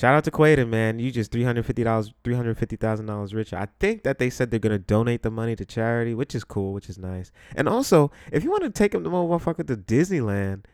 Shout 0.00 0.14
out 0.14 0.24
to 0.24 0.30
Quaden, 0.30 0.70
man. 0.70 0.98
You 0.98 1.10
just 1.10 1.30
three 1.30 1.44
hundred 1.44 1.66
fifty 1.66 1.84
dollars, 1.84 2.10
three 2.24 2.34
hundred 2.34 2.56
fifty 2.56 2.76
thousand 2.76 3.04
dollars 3.04 3.34
richer. 3.34 3.58
I 3.58 3.68
think 3.80 4.02
that 4.04 4.18
they 4.18 4.30
said 4.30 4.50
they're 4.50 4.58
gonna 4.58 4.78
donate 4.78 5.22
the 5.22 5.30
money 5.30 5.54
to 5.56 5.66
charity, 5.66 6.14
which 6.14 6.34
is 6.34 6.42
cool, 6.42 6.72
which 6.72 6.88
is 6.88 6.96
nice. 6.96 7.30
And 7.54 7.68
also, 7.68 8.10
if 8.32 8.42
you 8.42 8.50
want 8.50 8.62
to 8.62 8.70
take 8.70 8.94
him 8.94 9.02
the 9.02 9.10
motherfucker 9.10 9.66
to 9.66 9.76
Disneyland, 9.76 10.64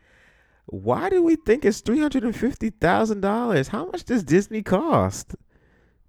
why 0.67 1.09
do 1.09 1.21
we 1.21 1.35
think 1.35 1.65
it's 1.65 1.81
three 1.81 1.99
hundred 1.99 2.23
and 2.23 2.33
fifty 2.33 2.69
thousand 2.69 3.19
dollars? 3.19 3.67
How 3.67 3.87
much 3.87 4.05
does 4.05 4.23
Disney 4.23 4.63
cost? 4.63 5.35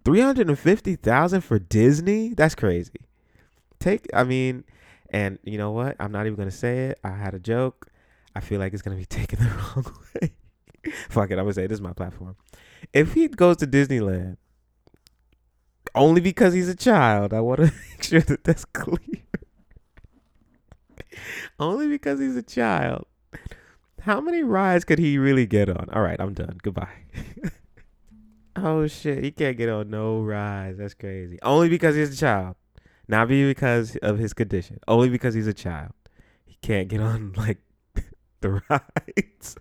Three 0.05 0.21
hundred 0.21 0.49
and 0.49 0.57
fifty 0.57 0.95
thousand 0.95 1.41
for 1.41 1.59
Disney? 1.59 2.35
That's 2.35 2.55
crazy. 2.55 3.01
Take, 3.81 4.07
I 4.15 4.23
mean, 4.23 4.63
And 5.11 5.41
you 5.43 5.59
know 5.59 5.73
what? 5.73 5.97
I'm 5.99 6.13
not 6.13 6.27
even 6.27 6.37
gonna 6.37 6.53
say 6.53 6.91
it. 6.91 7.01
I 7.03 7.11
had 7.11 7.35
a 7.35 7.41
joke. 7.41 7.89
I 8.37 8.41
feel 8.41 8.61
like 8.61 8.75
it's 8.75 8.83
gonna 8.83 8.95
be 8.95 9.05
taken 9.21 9.41
the 9.41 9.47
wrong 9.47 9.93
way. 10.15 10.35
Fuck 11.09 11.31
it. 11.31 11.35
I'm 11.35 11.45
gonna 11.45 11.55
say 11.55 11.67
this 11.67 11.77
is 11.77 11.83
my 11.83 11.93
platform. 11.93 12.37
If 12.93 13.15
he 13.15 13.29
goes 13.29 13.57
to 13.59 13.67
Disneyland 13.67 14.37
only 15.95 16.21
because 16.21 16.55
he's 16.55 16.69
a 16.69 16.77
child, 16.77 17.33
I 17.33 17.41
want 17.41 17.61
to 17.61 17.65
make 17.91 18.03
sure 18.03 18.21
that 18.21 18.45
that's 18.45 18.65
clear. 18.65 18.99
only 21.59 21.89
because 21.89 22.21
he's 22.21 22.37
a 22.37 22.43
child. 22.43 23.07
How 24.01 24.21
many 24.21 24.43
rides 24.43 24.85
could 24.85 24.99
he 24.99 25.19
really 25.19 25.47
get 25.47 25.69
on? 25.69 25.89
All 25.93 26.03
right, 26.03 26.21
I'm 26.21 26.33
done. 26.33 26.59
Goodbye. 26.63 26.89
oh 28.57 28.87
shit, 28.87 29.25
he 29.25 29.31
can't 29.31 29.57
get 29.57 29.69
on 29.69 29.91
no 29.91 30.21
rides. 30.21 30.79
That's 30.79 30.95
crazy. 30.95 31.39
Only 31.43 31.69
because 31.69 31.97
he's 31.97 32.15
a 32.15 32.17
child. 32.17 32.57
Not 33.09 33.29
be 33.29 33.47
because 33.47 33.97
of 33.97 34.19
his 34.19 34.35
condition. 34.35 34.79
Only 34.87 35.09
because 35.09 35.35
he's 35.35 35.47
a 35.47 35.55
child. 35.55 35.93
He 36.45 36.57
can't 36.63 36.89
get 36.89 37.01
on 37.01 37.33
like 37.37 37.59
the 38.41 38.63
rides. 38.69 39.57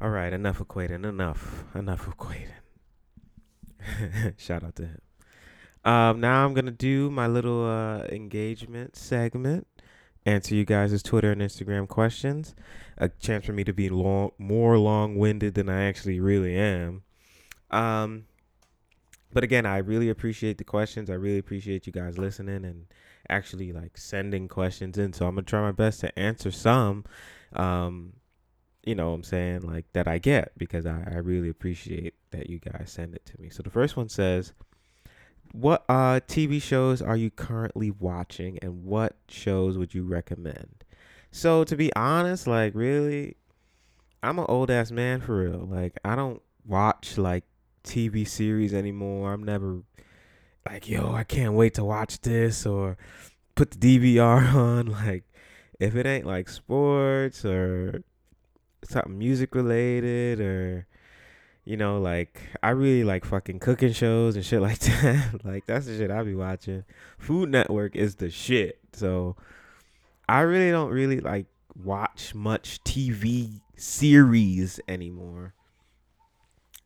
All 0.00 0.10
right, 0.10 0.32
enough 0.32 0.58
equating. 0.58 1.06
Enough. 1.06 1.64
Enough 1.74 2.06
equating. 2.06 2.50
Shout 4.36 4.62
out 4.62 4.76
to 4.76 4.86
him. 4.86 5.00
Um, 5.84 6.20
now 6.20 6.44
I'm 6.44 6.52
gonna 6.52 6.70
do 6.70 7.10
my 7.10 7.26
little 7.26 7.64
uh, 7.64 8.04
engagement 8.10 8.96
segment. 8.96 9.66
Answer 10.26 10.54
you 10.56 10.64
guys' 10.64 11.02
Twitter 11.02 11.30
and 11.30 11.40
Instagram 11.40 11.86
questions. 11.86 12.54
A 12.98 13.08
chance 13.08 13.46
for 13.46 13.52
me 13.52 13.62
to 13.64 13.72
be 13.72 13.88
long, 13.88 14.32
more 14.38 14.76
long-winded 14.76 15.54
than 15.54 15.68
I 15.68 15.84
actually 15.84 16.18
really 16.18 16.56
am. 16.56 17.04
Um, 17.70 18.26
but 19.32 19.44
again, 19.44 19.64
I 19.64 19.78
really 19.78 20.10
appreciate 20.10 20.58
the 20.58 20.64
questions. 20.64 21.08
I 21.08 21.14
really 21.14 21.38
appreciate 21.38 21.86
you 21.86 21.92
guys 21.92 22.18
listening 22.18 22.64
and 22.64 22.86
actually 23.30 23.72
like 23.72 23.96
sending 23.96 24.48
questions 24.48 24.98
in. 24.98 25.12
So 25.12 25.26
I'm 25.26 25.36
gonna 25.36 25.44
try 25.44 25.60
my 25.62 25.72
best 25.72 26.00
to 26.00 26.18
answer 26.18 26.50
some. 26.50 27.04
Um, 27.54 28.14
you 28.86 28.94
know 28.94 29.10
what 29.10 29.16
I'm 29.16 29.22
saying, 29.24 29.62
like 29.62 29.84
that 29.92 30.08
I 30.08 30.18
get 30.18 30.52
because 30.56 30.86
I, 30.86 31.02
I 31.10 31.16
really 31.16 31.48
appreciate 31.48 32.14
that 32.30 32.48
you 32.48 32.58
guys 32.60 32.90
send 32.90 33.14
it 33.14 33.26
to 33.26 33.40
me. 33.40 33.50
So 33.50 33.62
the 33.62 33.70
first 33.70 33.96
one 33.96 34.08
says, 34.08 34.52
What 35.52 35.84
uh 35.88 36.20
TV 36.26 36.62
shows 36.62 37.02
are 37.02 37.16
you 37.16 37.30
currently 37.30 37.90
watching 37.90 38.58
and 38.62 38.84
what 38.84 39.16
shows 39.28 39.76
would 39.76 39.92
you 39.92 40.04
recommend? 40.04 40.84
So 41.32 41.64
to 41.64 41.76
be 41.76 41.92
honest, 41.94 42.46
like 42.46 42.74
really, 42.74 43.36
I'm 44.22 44.38
an 44.38 44.46
old 44.48 44.70
ass 44.70 44.90
man 44.90 45.20
for 45.20 45.38
real. 45.38 45.68
Like 45.70 45.98
I 46.04 46.14
don't 46.14 46.40
watch 46.64 47.18
like 47.18 47.44
TV 47.84 48.26
series 48.26 48.72
anymore. 48.72 49.32
I'm 49.32 49.42
never 49.42 49.82
like, 50.64 50.88
yo, 50.88 51.12
I 51.12 51.24
can't 51.24 51.54
wait 51.54 51.74
to 51.74 51.84
watch 51.84 52.20
this 52.20 52.66
or 52.66 52.96
put 53.54 53.72
the 53.72 53.98
DVR 53.98 54.54
on. 54.54 54.86
Like, 54.86 55.24
if 55.78 55.94
it 55.94 56.06
ain't 56.06 56.26
like 56.26 56.48
sports 56.48 57.44
or 57.44 58.02
something 58.84 59.18
music 59.18 59.54
related 59.54 60.40
or 60.40 60.86
you 61.66 61.76
know, 61.76 61.98
like 61.98 62.40
I 62.62 62.70
really 62.70 63.02
like 63.02 63.24
fucking 63.24 63.58
cooking 63.58 63.92
shows 63.92 64.36
and 64.36 64.44
shit 64.44 64.62
like 64.62 64.78
that. 64.78 65.44
like 65.44 65.66
that's 65.66 65.86
the 65.86 65.98
shit 65.98 66.10
I 66.10 66.22
be 66.22 66.34
watching. 66.34 66.84
Food 67.18 67.50
Network 67.50 67.96
is 67.96 68.14
the 68.14 68.30
shit. 68.30 68.78
So 68.92 69.36
I 70.28 70.40
really 70.40 70.70
don't 70.70 70.90
really 70.90 71.20
like 71.20 71.46
watch 71.84 72.34
much 72.34 72.82
TV 72.84 73.60
series 73.76 74.80
anymore. 74.88 75.54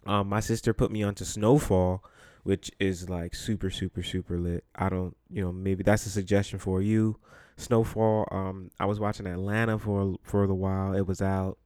Um, 0.07 0.29
my 0.29 0.41
sister 0.41 0.73
put 0.73 0.91
me 0.91 1.03
onto 1.03 1.27
Snowfall, 1.27 2.03
which 2.43 2.71
is 2.81 3.11
like 3.11 3.35
super, 3.35 3.69
super, 3.69 4.03
super 4.03 4.39
lit. 4.39 4.65
I 4.75 4.89
don't, 4.89 5.15
you 5.29 5.43
know, 5.43 5.53
maybe 5.53 5.83
that's 5.83 6.07
a 6.07 6.11
suggestion 6.11 6.59
for 6.59 6.81
you. 6.81 7.19
Snowfall. 7.59 8.29
Um, 8.31 8.71
I 8.81 8.87
was 8.87 8.99
watching 8.99 9.27
Atlanta 9.27 9.79
for 9.79 10.17
for 10.23 10.47
the 10.47 10.55
while. 10.55 10.95
It 10.95 11.07
was 11.07 11.21
out 11.21 11.59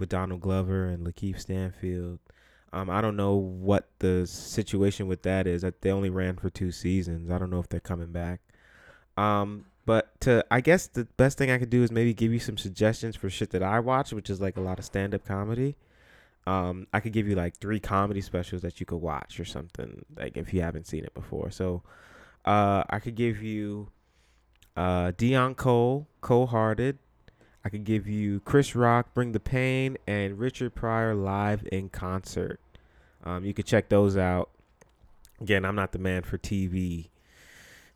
with 0.00 0.08
Donald 0.08 0.40
Glover 0.40 0.86
and 0.86 1.06
Lakeith 1.06 1.40
Stanfield. 1.40 2.18
Um, 2.72 2.88
I 2.88 3.00
don't 3.00 3.16
know 3.16 3.34
what 3.34 3.88
the 3.98 4.26
situation 4.26 5.06
with 5.06 5.22
that 5.22 5.46
is. 5.46 5.62
That 5.62 5.82
they 5.82 5.90
only 5.90 6.10
ran 6.10 6.36
for 6.36 6.50
two 6.50 6.72
seasons. 6.72 7.30
I 7.30 7.38
don't 7.38 7.50
know 7.50 7.60
if 7.60 7.68
they're 7.68 7.80
coming 7.80 8.12
back. 8.12 8.40
Um, 9.16 9.66
but 9.86 10.20
to 10.20 10.44
I 10.50 10.60
guess 10.60 10.86
the 10.86 11.04
best 11.16 11.36
thing 11.36 11.50
I 11.50 11.58
could 11.58 11.70
do 11.70 11.82
is 11.82 11.90
maybe 11.90 12.14
give 12.14 12.32
you 12.32 12.38
some 12.38 12.56
suggestions 12.56 13.16
for 13.16 13.28
shit 13.28 13.50
that 13.50 13.62
I 13.62 13.80
watch, 13.80 14.12
which 14.12 14.30
is 14.30 14.40
like 14.40 14.56
a 14.56 14.60
lot 14.60 14.78
of 14.78 14.84
stand 14.84 15.14
up 15.14 15.24
comedy. 15.24 15.76
Um, 16.46 16.86
I 16.92 17.00
could 17.00 17.12
give 17.12 17.28
you 17.28 17.34
like 17.34 17.58
three 17.58 17.80
comedy 17.80 18.20
specials 18.20 18.62
that 18.62 18.80
you 18.80 18.86
could 18.86 18.98
watch 18.98 19.38
or 19.38 19.44
something, 19.44 20.04
like 20.16 20.36
if 20.36 20.54
you 20.54 20.62
haven't 20.62 20.86
seen 20.86 21.04
it 21.04 21.12
before. 21.12 21.50
So 21.50 21.82
uh, 22.44 22.84
I 22.88 22.98
could 22.98 23.14
give 23.14 23.42
you 23.42 23.88
uh, 24.76 25.12
Deon 25.12 25.56
Cole, 25.56 26.08
Cold 26.20 26.50
Hearted. 26.50 26.98
I 27.64 27.68
could 27.68 27.84
give 27.84 28.06
you 28.06 28.40
Chris 28.40 28.74
Rock, 28.74 29.12
Bring 29.12 29.32
the 29.32 29.40
Pain, 29.40 29.98
and 30.06 30.38
Richard 30.38 30.74
Pryor 30.74 31.14
live 31.14 31.66
in 31.70 31.88
concert. 31.90 32.60
Um, 33.22 33.44
you 33.44 33.52
could 33.52 33.66
check 33.66 33.88
those 33.88 34.16
out. 34.16 34.50
Again, 35.40 35.64
I'm 35.64 35.74
not 35.74 35.92
the 35.92 35.98
man 35.98 36.22
for 36.22 36.38
TV 36.38 37.08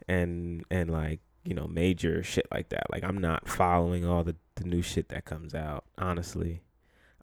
and 0.09 0.65
and 0.71 0.91
like 0.91 1.21
you 1.45 1.55
know 1.55 1.67
major 1.67 2.23
shit 2.23 2.47
like 2.51 2.71
that. 2.71 2.91
Like 2.91 3.05
I'm 3.05 3.19
not 3.19 3.49
following 3.49 4.07
all 4.07 4.25
the 4.25 4.37
the 4.57 4.65
new 4.65 4.83
shit 4.83 5.09
that 5.09 5.25
comes 5.25 5.55
out. 5.55 5.85
Honestly, 5.99 6.63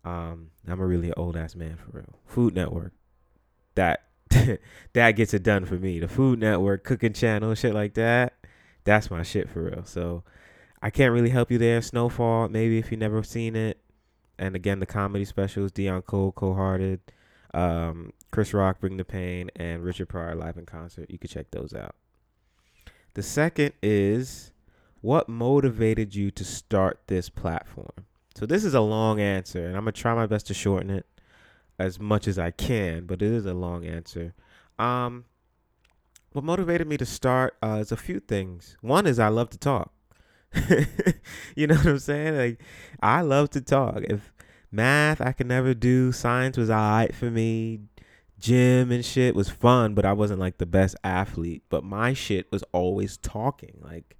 um, 0.04 0.51
I'm 0.67 0.80
a 0.80 0.86
really 0.86 1.13
old 1.13 1.38
ass 1.38 1.56
man 1.56 1.77
for 1.77 1.97
real. 1.97 2.19
Food 2.25 2.56
Network, 2.56 2.93
that 3.75 4.06
that 4.93 5.12
gets 5.12 5.34
it 5.34 5.43
done 5.43 5.65
for 5.65 5.75
me. 5.75 5.99
The 5.99 6.08
Food 6.08 6.39
Network, 6.39 6.84
Cooking 6.84 7.13
Channel, 7.13 7.56
shit 7.56 7.73
like 7.73 7.93
that. 7.95 8.34
That's 8.84 9.12
my 9.12 9.23
shit 9.23 9.49
for 9.49 9.63
real. 9.63 9.86
So 9.86 10.23
I 10.82 10.89
can't 10.89 11.13
really 11.13 11.30
help 11.30 11.52
you 11.52 11.58
there. 11.58 11.82
Snowfall, 11.82 12.50
maybe 12.50 12.80
if 12.80 12.91
you've 12.91 13.00
never 13.00 13.24
seen 13.24 13.56
it. 13.56 13.80
And 14.39 14.56
again, 14.56 14.80
the 14.80 14.86
comedy 14.86 15.26
specials: 15.26 15.72
Deon 15.72 16.06
Cole, 16.06 16.32
Cold 16.32 16.58
Hearted, 16.58 17.00
um, 17.54 18.13
Chris 18.32 18.54
Rock, 18.54 18.80
Bring 18.80 18.98
the 18.98 19.06
Pain, 19.06 19.52
and 19.56 19.84
Richard 19.84 20.10
Pryor 20.10 20.36
live 20.36 20.58
in 20.58 20.65
concert. 20.65 21.12
You 21.12 21.20
can 21.20 21.30
check 21.30 21.52
those 21.52 21.74
out. 21.74 21.96
The 23.13 23.22
second 23.22 23.74
is 23.84 24.52
what 25.02 25.28
motivated 25.28 26.15
you 26.15 26.32
to 26.32 26.46
start 26.46 27.02
this 27.08 27.30
platform? 27.30 28.06
So 28.36 28.46
this 28.46 28.63
is 28.63 28.74
a 28.74 28.82
long 28.82 29.20
answer, 29.20 29.67
and 29.67 29.76
I'm 29.76 29.84
gonna 29.84 29.91
try 29.91 30.15
my 30.15 30.26
best 30.26 30.48
to 30.48 30.54
shorten 30.54 30.89
it 30.89 31.06
as 31.78 32.00
much 32.00 32.28
as 32.28 32.39
I 32.39 32.52
can, 32.52 33.06
but 33.06 33.22
it 33.22 33.32
is 33.32 33.46
a 33.46 33.54
long 33.54 33.86
answer. 33.86 34.34
Um, 34.80 35.26
what 36.32 36.46
motivated 36.46 36.88
me 36.88 36.98
to 36.98 37.06
start 37.06 37.58
uh, 37.62 37.80
is 37.82 37.91
a 37.91 37.98
few 37.98 38.20
things. 38.20 38.78
One 38.82 39.06
is 39.06 39.20
I 39.20 39.28
love 39.28 39.50
to 39.50 39.58
talk. 39.58 39.91
you 41.56 41.68
know 41.68 41.76
what 41.76 41.86
I'm 41.86 42.00
saying? 42.00 42.38
Like 42.38 42.62
I 43.02 43.22
love 43.22 43.50
to 43.52 43.62
talk. 43.62 44.02
If 44.04 44.34
math 44.72 45.22
I 45.22 45.32
could 45.32 45.48
never 45.48 45.74
do, 45.74 46.12
science 46.12 46.58
was 46.58 46.70
alright 46.70 47.14
for 47.16 47.30
me. 47.30 47.82
Gym 48.40 48.92
and 48.92 49.06
shit 49.06 49.36
was 49.36 49.50
fun, 49.50 49.94
but 49.94 50.04
I 50.04 50.14
wasn't 50.14 50.40
like 50.40 50.58
the 50.58 50.66
best 50.66 50.96
athlete. 51.04 51.64
But 51.70 51.84
my 51.84 52.14
shit 52.14 52.52
was 52.52 52.64
always 52.74 53.18
talking. 53.18 53.78
Like 53.82 54.18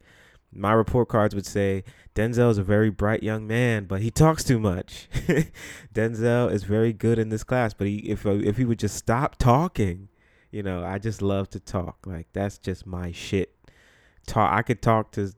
my 0.54 0.74
report 0.74 1.08
cards 1.08 1.34
would 1.34 1.46
say 1.46 1.84
Denzel 2.14 2.52
is 2.52 2.58
a 2.58 2.64
very 2.64 2.90
bright 2.90 3.24
young 3.24 3.48
man, 3.48 3.86
but 3.86 4.02
he 4.02 4.12
talks 4.12 4.44
too 4.44 4.60
much. 4.60 5.08
Denzel 5.94 6.52
is 6.52 6.64
very 6.64 6.94
good 6.94 7.18
in 7.18 7.30
this 7.30 7.44
class, 7.44 7.74
but 7.74 7.88
he 7.88 7.98
if 8.10 8.26
uh, 8.26 8.32
if 8.32 8.58
he 8.58 8.66
would 8.66 8.80
just 8.80 8.96
stop 8.96 9.38
talking, 9.38 10.10
you 10.52 10.62
know, 10.62 10.84
I 10.84 11.00
just 11.00 11.22
love 11.22 11.50
to 11.52 11.60
talk. 11.60 12.06
Like 12.06 12.28
that's 12.34 12.58
just 12.58 12.86
my 12.86 13.12
shit. 13.12 13.56
Talk. 14.28 14.52
I 14.52 14.62
could 14.62 14.82
talk 14.82 15.12
to. 15.14 15.34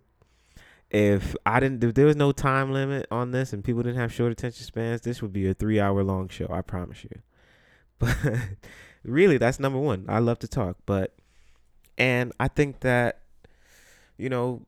If 0.93 1.35
I 1.43 1.59
didn't, 1.59 1.83
if 1.83 1.95
there 1.95 2.05
was 2.05 2.15
no 2.15 2.31
time 2.31 2.71
limit 2.71 3.07
on 3.09 3.31
this 3.31 3.51
and 3.51 3.63
people 3.63 3.81
didn't 3.81 3.99
have 3.99 4.13
short 4.13 4.31
attention 4.31 4.63
spans, 4.63 5.01
this 5.01 5.23
would 5.23 5.33
be 5.33 5.47
a 5.47 5.53
three 5.53 5.79
hour 5.79 6.03
long 6.03 6.29
show. 6.29 6.47
I 6.49 6.61
promise 6.61 7.03
you. 7.03 7.19
But 7.99 8.17
really, 9.03 9.37
that's 9.37 9.59
number 9.59 9.79
one. 9.79 10.05
I 10.07 10.19
love 10.19 10.39
to 10.39 10.47
talk, 10.47 10.77
but 10.85 11.15
and 11.97 12.31
I 12.39 12.47
think 12.47 12.81
that 12.81 13.21
you 14.17 14.29
know 14.29 14.65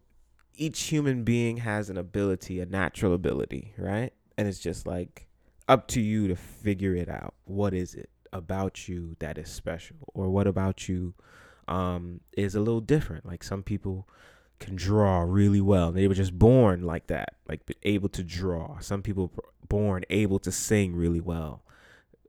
each 0.55 0.83
human 0.83 1.23
being 1.23 1.57
has 1.57 1.89
an 1.89 1.97
ability, 1.97 2.59
a 2.59 2.65
natural 2.65 3.13
ability, 3.13 3.73
right? 3.77 4.13
And 4.37 4.47
it's 4.47 4.59
just 4.59 4.87
like 4.87 5.27
up 5.67 5.87
to 5.89 6.01
you 6.01 6.27
to 6.27 6.35
figure 6.35 6.95
it 6.95 7.09
out. 7.09 7.33
What 7.45 7.73
is 7.73 7.93
it 7.93 8.09
about 8.33 8.87
you 8.87 9.15
that 9.19 9.37
is 9.37 9.49
special? 9.49 9.97
Or 10.13 10.29
what 10.29 10.47
about 10.47 10.87
you 10.87 11.13
um, 11.67 12.21
is 12.37 12.55
a 12.55 12.59
little 12.59 12.81
different? 12.81 13.25
Like 13.25 13.43
some 13.43 13.63
people 13.63 14.07
can 14.59 14.75
draw 14.75 15.21
really 15.21 15.61
well. 15.61 15.91
They 15.91 16.07
were 16.07 16.13
just 16.13 16.37
born 16.37 16.83
like 16.83 17.07
that, 17.07 17.35
like 17.47 17.61
able 17.83 18.09
to 18.09 18.23
draw. 18.23 18.79
Some 18.79 19.01
people 19.01 19.31
born 19.67 20.03
able 20.09 20.39
to 20.39 20.51
sing 20.51 20.95
really 20.95 21.21
well, 21.21 21.63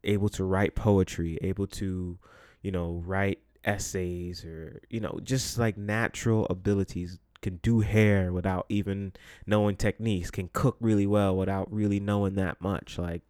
able 0.04 0.28
to 0.30 0.44
write 0.44 0.74
poetry, 0.74 1.38
able 1.42 1.66
to, 1.68 2.18
you 2.62 2.70
know, 2.70 3.02
write 3.04 3.40
essays 3.64 4.44
or, 4.44 4.80
you 4.90 5.00
know, 5.00 5.20
just 5.22 5.58
like 5.58 5.76
natural 5.76 6.46
abilities 6.50 7.18
can 7.42 7.56
do 7.56 7.80
hair 7.80 8.32
without 8.32 8.66
even 8.68 9.12
knowing 9.46 9.76
techniques, 9.76 10.30
can 10.30 10.48
cook 10.52 10.76
really 10.80 11.06
well 11.06 11.36
without 11.36 11.72
really 11.72 12.00
knowing 12.00 12.34
that 12.34 12.60
much. 12.60 12.98
Like 12.98 13.22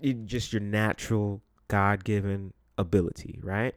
it, 0.00 0.26
just 0.26 0.52
your 0.52 0.60
natural 0.60 1.42
God 1.68 2.04
given 2.04 2.52
ability, 2.76 3.40
right? 3.42 3.74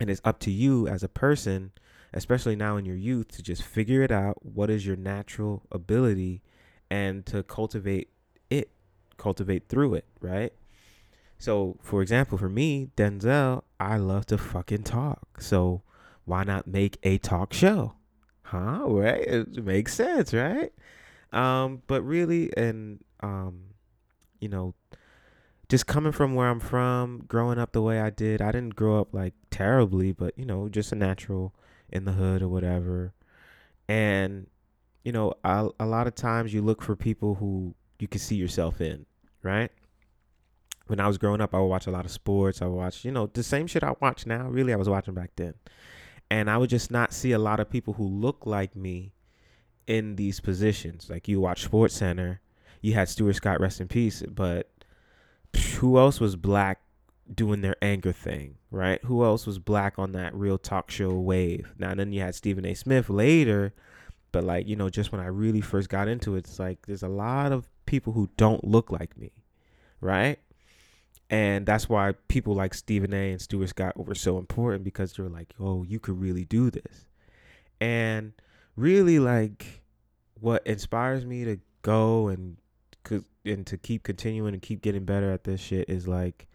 And 0.00 0.10
it's 0.10 0.20
up 0.24 0.38
to 0.40 0.50
you 0.50 0.86
as 0.88 1.02
a 1.02 1.08
person, 1.08 1.72
especially 2.12 2.56
now 2.56 2.76
in 2.76 2.84
your 2.84 2.96
youth, 2.96 3.28
to 3.32 3.42
just 3.42 3.62
figure 3.62 4.02
it 4.02 4.10
out. 4.10 4.44
What 4.44 4.70
is 4.70 4.86
your 4.86 4.96
natural 4.96 5.62
ability 5.70 6.42
and 6.90 7.24
to 7.26 7.42
cultivate 7.42 8.10
it, 8.50 8.70
cultivate 9.16 9.68
through 9.68 9.94
it, 9.94 10.04
right? 10.20 10.52
So, 11.38 11.76
for 11.80 12.02
example, 12.02 12.36
for 12.36 12.48
me, 12.48 12.90
Denzel, 12.96 13.62
I 13.78 13.96
love 13.96 14.26
to 14.26 14.38
fucking 14.38 14.82
talk. 14.82 15.40
So, 15.40 15.82
why 16.24 16.44
not 16.44 16.66
make 16.66 16.98
a 17.04 17.18
talk 17.18 17.52
show? 17.52 17.94
Huh? 18.42 18.84
Right? 18.86 19.20
It 19.20 19.64
makes 19.64 19.94
sense, 19.94 20.34
right? 20.34 20.72
Um, 21.32 21.82
but 21.86 22.02
really, 22.02 22.50
and 22.56 23.04
um, 23.20 23.60
you 24.40 24.48
know, 24.48 24.74
just 25.68 25.86
coming 25.86 26.12
from 26.12 26.34
where 26.34 26.48
I'm 26.48 26.60
from, 26.60 27.24
growing 27.28 27.58
up 27.58 27.72
the 27.72 27.82
way 27.82 28.00
I 28.00 28.10
did, 28.10 28.40
I 28.40 28.52
didn't 28.52 28.74
grow 28.74 29.00
up 29.00 29.12
like 29.12 29.34
terribly, 29.50 30.12
but 30.12 30.36
you 30.38 30.46
know, 30.46 30.68
just 30.68 30.92
a 30.92 30.96
natural 30.96 31.54
in 31.90 32.04
the 32.04 32.12
hood 32.12 32.42
or 32.42 32.48
whatever. 32.48 33.12
And 33.88 34.46
you 35.04 35.12
know, 35.12 35.32
a, 35.44 35.68
a 35.80 35.86
lot 35.86 36.06
of 36.06 36.14
times 36.14 36.52
you 36.52 36.60
look 36.60 36.82
for 36.82 36.94
people 36.94 37.34
who 37.36 37.74
you 37.98 38.08
can 38.08 38.20
see 38.20 38.36
yourself 38.36 38.80
in, 38.80 39.06
right? 39.42 39.70
When 40.86 41.00
I 41.00 41.06
was 41.06 41.18
growing 41.18 41.40
up, 41.40 41.54
I 41.54 41.60
would 41.60 41.66
watch 41.66 41.86
a 41.86 41.90
lot 41.90 42.04
of 42.04 42.10
sports. 42.10 42.62
I 42.62 42.66
would 42.66 42.76
watch, 42.76 43.04
you 43.04 43.10
know, 43.10 43.26
the 43.26 43.42
same 43.42 43.66
shit 43.66 43.82
I 43.82 43.94
watch 44.00 44.26
now. 44.26 44.48
Really, 44.48 44.72
I 44.72 44.76
was 44.76 44.88
watching 44.88 45.14
back 45.14 45.30
then. 45.36 45.54
And 46.30 46.50
I 46.50 46.58
would 46.58 46.70
just 46.70 46.90
not 46.90 47.12
see 47.12 47.32
a 47.32 47.38
lot 47.38 47.60
of 47.60 47.70
people 47.70 47.94
who 47.94 48.04
look 48.04 48.44
like 48.44 48.76
me 48.76 49.12
in 49.86 50.16
these 50.16 50.40
positions. 50.40 51.08
Like 51.08 51.28
you 51.28 51.40
watch 51.40 51.64
Sports 51.64 51.94
Center, 51.94 52.40
you 52.80 52.94
had 52.94 53.08
Stuart 53.08 53.34
Scott, 53.34 53.60
rest 53.60 53.80
in 53.80 53.88
peace, 53.88 54.22
but 54.28 54.70
who 55.78 55.98
else 55.98 56.20
was 56.20 56.36
black 56.36 56.80
doing 57.34 57.60
their 57.60 57.76
anger 57.82 58.12
thing, 58.12 58.56
right? 58.70 59.02
Who 59.04 59.24
else 59.24 59.46
was 59.46 59.58
black 59.58 59.98
on 59.98 60.12
that 60.12 60.34
real 60.34 60.58
talk 60.58 60.90
show 60.90 61.10
wave? 61.10 61.74
Now 61.78 61.94
then 61.94 62.12
you 62.12 62.20
had 62.20 62.34
Stephen 62.34 62.64
A. 62.64 62.74
Smith 62.74 63.10
later, 63.10 63.74
but 64.32 64.44
like, 64.44 64.66
you 64.66 64.76
know, 64.76 64.88
just 64.88 65.12
when 65.12 65.20
I 65.20 65.26
really 65.26 65.60
first 65.60 65.88
got 65.88 66.08
into 66.08 66.36
it, 66.36 66.40
it's 66.40 66.58
like 66.58 66.86
there's 66.86 67.02
a 67.02 67.08
lot 67.08 67.52
of 67.52 67.68
people 67.86 68.12
who 68.12 68.28
don't 68.36 68.64
look 68.64 68.90
like 68.90 69.16
me, 69.16 69.32
right? 70.00 70.38
And 71.30 71.66
that's 71.66 71.88
why 71.88 72.14
people 72.28 72.54
like 72.54 72.72
Stephen 72.72 73.12
A. 73.12 73.32
and 73.32 73.40
Stuart 73.40 73.68
Scott 73.68 73.96
were 73.98 74.14
so 74.14 74.38
important 74.38 74.84
because 74.84 75.12
they're 75.12 75.28
like, 75.28 75.52
oh, 75.60 75.82
you 75.82 76.00
could 76.00 76.20
really 76.20 76.44
do 76.44 76.70
this. 76.70 77.06
And 77.80 78.32
really, 78.76 79.18
like, 79.18 79.82
what 80.40 80.66
inspires 80.66 81.26
me 81.26 81.44
to 81.44 81.58
go 81.82 82.28
and 82.28 82.56
and 83.44 83.66
to 83.66 83.78
keep 83.78 84.02
continuing 84.02 84.52
and 84.52 84.62
keep 84.62 84.82
getting 84.82 85.04
better 85.04 85.30
at 85.30 85.44
this 85.44 85.60
shit 85.60 85.88
is 85.88 86.06
like 86.06 86.46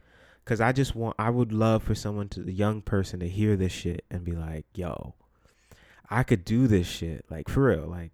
because 0.44 0.62
i 0.62 0.72
just 0.72 0.96
want 0.96 1.16
i 1.20 1.30
would 1.30 1.52
love 1.52 1.84
for 1.84 1.96
someone 1.96 2.28
to 2.30 2.42
the 2.42 2.54
young 2.54 2.82
person 2.82 3.20
to 3.20 3.28
hear 3.28 3.56
this 3.56 3.72
shit 3.72 4.04
and 4.10 4.24
be 4.24 4.34
like 4.34 4.66
yo 4.74 5.14
i 6.10 6.24
could 6.24 6.44
do 6.46 6.68
this 6.68 6.88
shit 6.88 7.26
like 7.30 7.50
for 7.50 7.66
real 7.66 7.88
like 7.88 8.12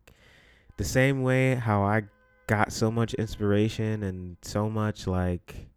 the 0.78 0.84
same 0.84 1.24
way 1.24 1.56
how 1.56 1.84
i 1.84 2.04
got 2.48 2.72
so 2.72 2.90
much 2.90 3.14
inspiration 3.16 4.04
and 4.04 4.38
so 4.42 4.70
much 4.70 5.06
like 5.06 5.68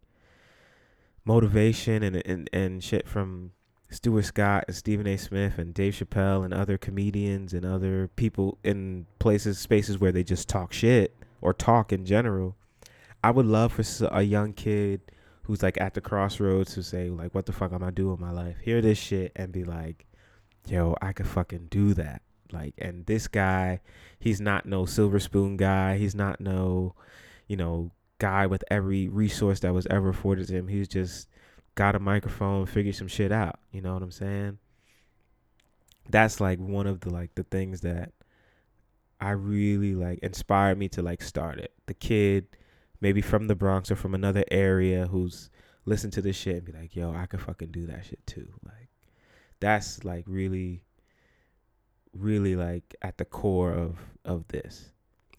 motivation 1.25 2.03
and 2.03 2.17
and, 2.27 2.49
and 2.53 2.83
shit 2.83 3.07
from 3.07 3.53
Stuart 3.93 4.25
Scott 4.25 4.65
and 4.69 4.77
Stephen 4.77 5.07
A. 5.07 5.19
Smith 5.19 5.59
and 5.59 5.75
Dave 5.75 5.95
Chappelle 5.95 6.45
and 6.45 6.55
other 6.55 6.79
comedians 6.79 7.53
and 7.53 7.67
other 7.67 8.09
people 8.17 8.57
in 8.65 9.07
places, 9.19 9.59
spaces 9.59 9.99
where 9.99 10.13
they 10.13 10.25
just 10.25 10.49
talk 10.49 10.73
shit 10.73 11.15
or 11.43 11.53
talk 11.53 11.93
in 11.93 12.07
general. 12.07 12.57
I 13.23 13.31
would 13.31 13.45
love 13.45 13.73
for 13.73 13.85
a 14.11 14.23
young 14.23 14.55
kid 14.55 15.03
who's 15.45 15.63
like 15.63 15.81
at 15.81 15.95
the 15.95 16.01
crossroads 16.01 16.75
to 16.75 16.83
say 16.83 17.11
like, 17.11 17.35
"What 17.35 17.47
the 17.47 17.53
fuck 17.53 17.73
am 17.73 17.83
I 17.83 17.91
doing 17.91 18.13
with 18.13 18.21
my 18.21 18.31
life?" 18.33 18.59
Hear 18.61 18.81
this 18.81 18.99
shit 18.99 19.33
and 19.37 19.53
be 19.53 19.65
like, 19.65 20.07
"Yo, 20.67 20.97
I 21.03 21.13
could 21.13 21.27
fucking 21.27 21.69
do 21.71 21.95
that." 21.95 22.23
Like, 22.53 22.75
and 22.79 23.07
this 23.07 23.29
guy, 23.29 23.81
he's 24.19 24.41
not 24.41 24.67
no 24.67 24.85
silver 24.87 25.19
spoon 25.19 25.57
guy. 25.57 25.97
He's 25.97 26.15
not 26.15 26.41
no, 26.41 26.95
you 27.49 27.57
know, 27.57 27.91
guy 28.19 28.47
with 28.47 28.65
every 28.71 29.09
resource 29.09 29.61
that 29.61 29.75
was 29.75 29.87
ever 29.87 30.11
afforded 30.11 30.47
to 30.49 30.55
him. 30.55 30.69
He's 30.69 30.89
just 30.89 31.29
got 31.75 31.95
a 31.95 31.99
microphone, 31.99 32.67
figured 32.67 32.95
some 32.95 33.09
shit 33.09 33.33
out. 33.33 33.59
You 33.73 33.81
know 33.81 33.95
what 33.95 34.03
I'm 34.03 34.11
saying? 34.11 34.59
That's 36.11 36.41
like 36.41 36.59
one 36.59 36.87
of 36.87 37.01
the 37.01 37.11
like 37.11 37.35
the 37.35 37.45
things 37.45 37.81
that 37.81 38.13
I 39.21 39.31
really 39.31 39.95
like 39.95 40.19
inspired 40.19 40.79
me 40.79 40.89
to 40.91 41.03
like 41.03 41.23
start 41.23 41.59
it. 41.59 41.73
The 41.87 41.95
kid, 41.95 42.47
maybe 43.03 43.21
from 43.21 43.49
the 43.49 43.55
Bronx 43.55 43.91
or 43.91 43.97
from 43.97 44.15
another 44.15 44.45
area, 44.51 45.07
who's 45.09 45.51
listened 45.85 46.13
to 46.15 46.23
this 46.23 46.37
shit 46.37 46.57
and 46.57 46.65
be 46.65 46.73
like, 46.73 46.97
"Yo, 46.97 47.13
I 47.13 47.27
could 47.27 47.41
fucking 47.41 47.73
do 47.73 47.87
that 47.87 48.07
shit 48.07 48.25
too." 48.27 48.49
Like, 48.65 48.89
that's 49.61 50.05
like 50.05 50.25
really, 50.27 50.85
really 52.15 52.57
like 52.57 52.95
at 53.03 53.19
the 53.19 53.27
core 53.27 53.73
of 53.73 53.99
of 54.25 54.49
this. 54.49 54.93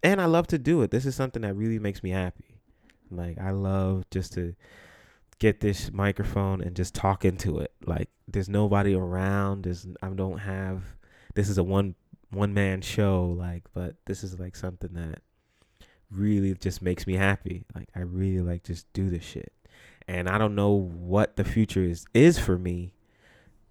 And 0.04 0.22
I 0.22 0.26
love 0.26 0.48
to 0.48 0.58
do 0.60 0.82
it. 0.82 0.92
This 0.92 1.06
is 1.06 1.16
something 1.16 1.42
that 1.44 1.56
really 1.56 1.80
makes 1.80 2.04
me 2.04 2.10
happy. 2.12 2.60
Like 3.10 3.40
I 3.40 3.52
love 3.52 4.04
just 4.12 4.34
to 4.34 4.54
get 5.40 5.62
this 5.62 5.92
microphone 5.92 6.62
and 6.62 6.76
just 6.76 6.94
talk 6.94 7.26
into 7.26 7.60
it. 7.60 7.72
Like 7.86 8.10
there's 8.28 8.50
nobody 8.50 8.94
around. 8.94 9.64
There's 9.64 9.88
I 10.02 10.10
don't 10.10 10.40
have. 10.40 10.84
This 11.36 11.50
is 11.50 11.58
a 11.58 11.64
one 11.64 11.96
one 12.32 12.54
man 12.54 12.82
show 12.82 13.26
like 13.38 13.64
but 13.76 13.96
this 14.08 14.24
is 14.24 14.40
like 14.40 14.56
something 14.56 14.92
that 14.94 15.22
really 16.14 16.54
just 16.54 16.82
makes 16.82 17.08
me 17.08 17.16
happy. 17.16 17.64
Like 17.76 17.90
i 17.96 18.00
really 18.00 18.42
like 18.42 18.64
just 18.64 18.92
do 18.94 19.10
this 19.10 19.24
shit. 19.24 19.54
And 20.08 20.30
i 20.30 20.38
don't 20.38 20.56
know 20.56 20.72
what 20.72 21.36
the 21.36 21.44
future 21.44 21.84
is 21.84 22.06
is 22.14 22.40
for 22.40 22.58
me 22.58 22.94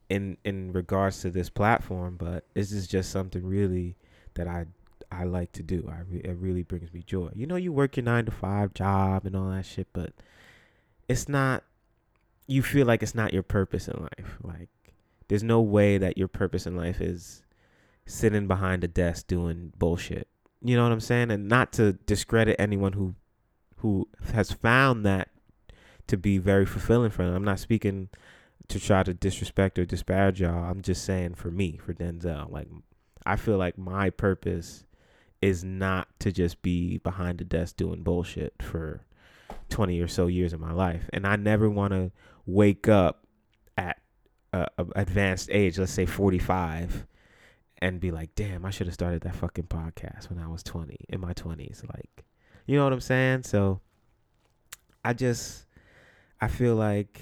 in 0.08 0.36
in 0.44 0.72
regards 0.72 1.20
to 1.22 1.30
this 1.30 1.48
platform 1.48 2.16
but 2.18 2.44
this 2.52 2.70
is 2.70 2.86
just 2.86 3.10
something 3.10 3.46
really 3.46 3.96
that 4.34 4.46
i 4.46 4.66
i 5.10 5.24
like 5.24 5.52
to 5.52 5.62
do. 5.62 5.88
I 5.88 6.00
re- 6.08 6.22
it 6.24 6.36
really 6.38 6.62
brings 6.62 6.92
me 6.92 7.02
joy. 7.02 7.30
You 7.34 7.46
know 7.46 7.56
you 7.56 7.72
work 7.72 7.96
your 7.96 8.04
9 8.04 8.26
to 8.26 8.30
5 8.30 8.74
job 8.74 9.26
and 9.26 9.36
all 9.36 9.50
that 9.50 9.66
shit 9.66 9.88
but 9.92 10.12
it's 11.08 11.28
not 11.28 11.64
you 12.46 12.62
feel 12.62 12.86
like 12.86 13.02
it's 13.02 13.14
not 13.14 13.32
your 13.32 13.42
purpose 13.42 13.88
in 13.88 14.00
life. 14.00 14.38
Like 14.42 14.68
there's 15.28 15.42
no 15.42 15.60
way 15.60 15.98
that 15.98 16.18
your 16.18 16.28
purpose 16.28 16.66
in 16.66 16.76
life 16.76 17.00
is 17.00 17.42
sitting 18.06 18.46
behind 18.46 18.84
a 18.84 18.88
desk 18.88 19.26
doing 19.26 19.72
bullshit. 19.78 20.28
You 20.64 20.76
know 20.76 20.84
what 20.84 20.92
I'm 20.92 21.00
saying? 21.00 21.30
And 21.30 21.48
not 21.48 21.72
to 21.74 21.94
discredit 21.94 22.56
anyone 22.58 22.92
who 22.92 23.14
who 23.78 24.08
has 24.32 24.52
found 24.52 25.04
that 25.04 25.28
to 26.06 26.16
be 26.16 26.38
very 26.38 26.64
fulfilling 26.64 27.10
for 27.10 27.24
them. 27.24 27.34
I'm 27.34 27.44
not 27.44 27.58
speaking 27.58 28.08
to 28.68 28.78
try 28.78 29.02
to 29.02 29.12
disrespect 29.12 29.78
or 29.78 29.84
disparage 29.84 30.40
y'all. 30.40 30.70
I'm 30.70 30.82
just 30.82 31.04
saying 31.04 31.34
for 31.34 31.50
me, 31.50 31.78
for 31.84 31.92
Denzel, 31.92 32.50
like 32.50 32.68
I 33.26 33.36
feel 33.36 33.58
like 33.58 33.76
my 33.76 34.10
purpose 34.10 34.84
is 35.40 35.64
not 35.64 36.08
to 36.20 36.30
just 36.30 36.62
be 36.62 36.98
behind 36.98 37.38
the 37.38 37.44
desk 37.44 37.76
doing 37.76 38.02
bullshit 38.02 38.54
for 38.62 39.04
20 39.70 40.00
or 40.00 40.08
so 40.08 40.28
years 40.28 40.52
of 40.52 40.60
my 40.60 40.72
life. 40.72 41.10
And 41.12 41.26
I 41.26 41.36
never 41.36 41.68
want 41.68 41.92
to 41.92 42.12
wake 42.46 42.88
up 42.88 43.26
at 43.76 43.98
a, 44.52 44.68
advanced 44.94 45.48
age, 45.50 45.78
let's 45.78 45.92
say 45.92 46.06
45, 46.06 47.06
and 47.82 47.98
be 47.98 48.12
like, 48.12 48.32
damn, 48.36 48.64
I 48.64 48.70
should 48.70 48.86
have 48.86 48.94
started 48.94 49.22
that 49.22 49.34
fucking 49.34 49.64
podcast 49.64 50.30
when 50.30 50.38
I 50.38 50.46
was 50.46 50.62
20, 50.62 50.96
in 51.08 51.20
my 51.20 51.34
20s. 51.34 51.82
Like, 51.92 52.24
you 52.64 52.76
know 52.76 52.84
what 52.84 52.92
I'm 52.92 53.00
saying? 53.00 53.42
So 53.42 53.80
I 55.04 55.12
just, 55.14 55.66
I 56.40 56.46
feel 56.46 56.76
like, 56.76 57.20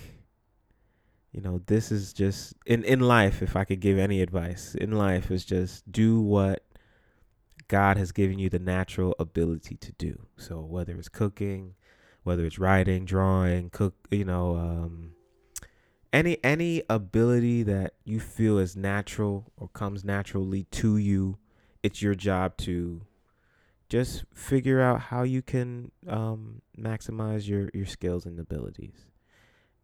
you 1.32 1.40
know, 1.40 1.62
this 1.64 1.90
is 1.90 2.12
just, 2.12 2.52
in, 2.66 2.84
in 2.84 3.00
life, 3.00 3.40
if 3.40 3.56
I 3.56 3.64
could 3.64 3.80
give 3.80 3.96
any 3.96 4.20
advice, 4.20 4.74
in 4.74 4.92
life 4.92 5.30
is 5.30 5.46
just 5.46 5.90
do 5.90 6.20
what 6.20 6.62
God 7.68 7.96
has 7.96 8.12
given 8.12 8.38
you 8.38 8.50
the 8.50 8.58
natural 8.58 9.14
ability 9.18 9.78
to 9.78 9.92
do. 9.92 10.26
So 10.36 10.60
whether 10.60 10.94
it's 10.96 11.08
cooking, 11.08 11.74
whether 12.22 12.44
it's 12.44 12.58
writing, 12.58 13.06
drawing, 13.06 13.70
cook, 13.70 13.94
you 14.10 14.26
know, 14.26 14.56
um, 14.56 15.14
any 16.12 16.38
any 16.42 16.82
ability 16.88 17.62
that 17.62 17.94
you 18.04 18.20
feel 18.20 18.58
is 18.58 18.76
natural 18.76 19.52
or 19.56 19.68
comes 19.68 20.04
naturally 20.04 20.64
to 20.64 20.96
you 20.96 21.38
it's 21.82 22.02
your 22.02 22.14
job 22.14 22.56
to 22.58 23.02
just 23.88 24.24
figure 24.32 24.80
out 24.80 25.00
how 25.00 25.22
you 25.22 25.42
can 25.42 25.90
um, 26.08 26.62
maximize 26.78 27.48
your 27.48 27.70
your 27.74 27.86
skills 27.86 28.24
and 28.24 28.38
abilities. 28.38 29.06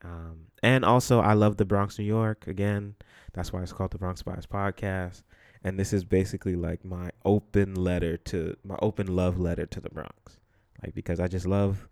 Um, 0.05 0.49
and 0.63 0.85
also 0.85 1.21
i 1.21 1.33
love 1.33 1.57
the 1.57 1.65
bronx 1.65 1.99
new 1.99 2.05
york. 2.05 2.47
Again 2.47 2.95
that's 3.33 3.53
why 3.53 3.63
it's 3.63 3.73
called 3.73 3.91
the 3.91 3.99
bronx 3.99 4.23
bias 4.23 4.47
podcast. 4.47 5.23
And 5.65 5.79
this 5.81 5.93
is 5.93 6.05
basically 6.05 6.55
like 6.55 6.85
my 6.85 7.11
open 7.25 7.75
letter 7.75 8.17
to 8.19 8.57
my 8.63 8.77
open 8.81 9.15
love 9.17 9.39
letter 9.39 9.67
to 9.67 9.81
the 9.81 9.91
bronx. 9.91 10.39
Like 10.83 10.95
because 10.95 11.19
i 11.19 11.27
just 11.27 11.47
love 11.47 11.89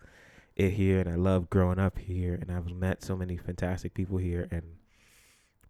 it 0.56 0.70
here 0.70 1.00
and 1.00 1.08
I 1.08 1.16
love 1.16 1.50
growing 1.50 1.78
up 1.78 1.98
here 1.98 2.34
and 2.34 2.50
I've 2.50 2.70
met 2.70 3.02
so 3.02 3.16
many 3.16 3.36
fantastic 3.36 3.94
people 3.94 4.18
here 4.18 4.46
and 4.50 4.62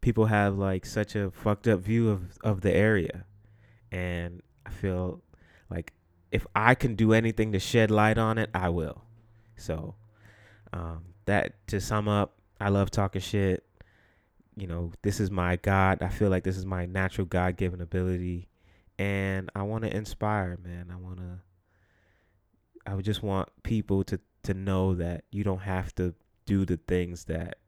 people 0.00 0.26
have 0.26 0.58
like 0.58 0.84
such 0.84 1.16
a 1.16 1.30
fucked 1.30 1.66
up 1.66 1.80
view 1.80 2.10
of 2.10 2.36
of 2.42 2.60
the 2.60 2.74
area 2.74 3.24
and 3.90 4.42
I 4.66 4.70
feel 4.70 5.22
like 5.70 5.92
if 6.34 6.46
I 6.54 6.74
can 6.74 6.96
do 6.96 7.12
anything 7.12 7.52
to 7.52 7.60
shed 7.60 7.92
light 7.92 8.18
on 8.18 8.38
it, 8.38 8.50
I 8.52 8.68
will. 8.68 9.04
So 9.56 9.94
um, 10.72 11.04
that 11.26 11.66
to 11.68 11.80
sum 11.80 12.08
up, 12.08 12.40
I 12.60 12.70
love 12.70 12.90
talking 12.90 13.20
shit. 13.20 13.64
you 14.56 14.66
know, 14.66 14.92
this 15.02 15.20
is 15.20 15.30
my 15.30 15.56
God. 15.56 16.02
I 16.02 16.08
feel 16.08 16.30
like 16.30 16.42
this 16.42 16.56
is 16.56 16.66
my 16.66 16.86
natural 16.86 17.26
God 17.26 17.56
given 17.56 17.80
ability. 17.80 18.48
And 18.98 19.50
I 19.54 19.62
want 19.62 19.84
to 19.84 19.96
inspire, 19.96 20.58
man. 20.64 20.88
I 20.92 20.96
want 20.96 21.18
to, 21.18 21.40
I 22.86 22.94
would 22.94 23.04
just 23.04 23.22
want 23.22 23.48
people 23.62 24.02
to, 24.04 24.18
to 24.44 24.54
know 24.54 24.94
that 24.94 25.24
you 25.30 25.44
don't 25.44 25.62
have 25.62 25.94
to 25.96 26.14
do 26.46 26.64
the 26.64 26.76
things 26.76 27.24
that 27.24 27.58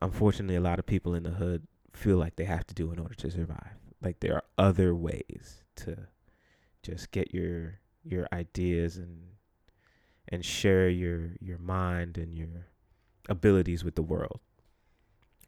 unfortunately 0.00 0.56
a 0.56 0.60
lot 0.60 0.78
of 0.78 0.86
people 0.86 1.14
in 1.14 1.22
the 1.22 1.30
hood 1.30 1.66
feel 1.92 2.18
like 2.18 2.36
they 2.36 2.44
have 2.44 2.66
to 2.66 2.74
do 2.74 2.92
in 2.92 2.98
order 2.98 3.14
to 3.14 3.30
survive. 3.30 3.76
Like 4.02 4.20
there 4.20 4.34
are 4.34 4.44
other 4.58 4.94
ways 4.94 5.62
to 5.76 5.96
just 6.82 7.10
get 7.10 7.32
your 7.34 7.80
your 8.04 8.28
ideas 8.32 8.96
and 8.96 9.22
and 10.28 10.44
share 10.44 10.88
your 10.88 11.30
your 11.40 11.58
mind 11.58 12.18
and 12.18 12.36
your 12.36 12.66
abilities 13.28 13.84
with 13.84 13.94
the 13.94 14.02
world. 14.02 14.40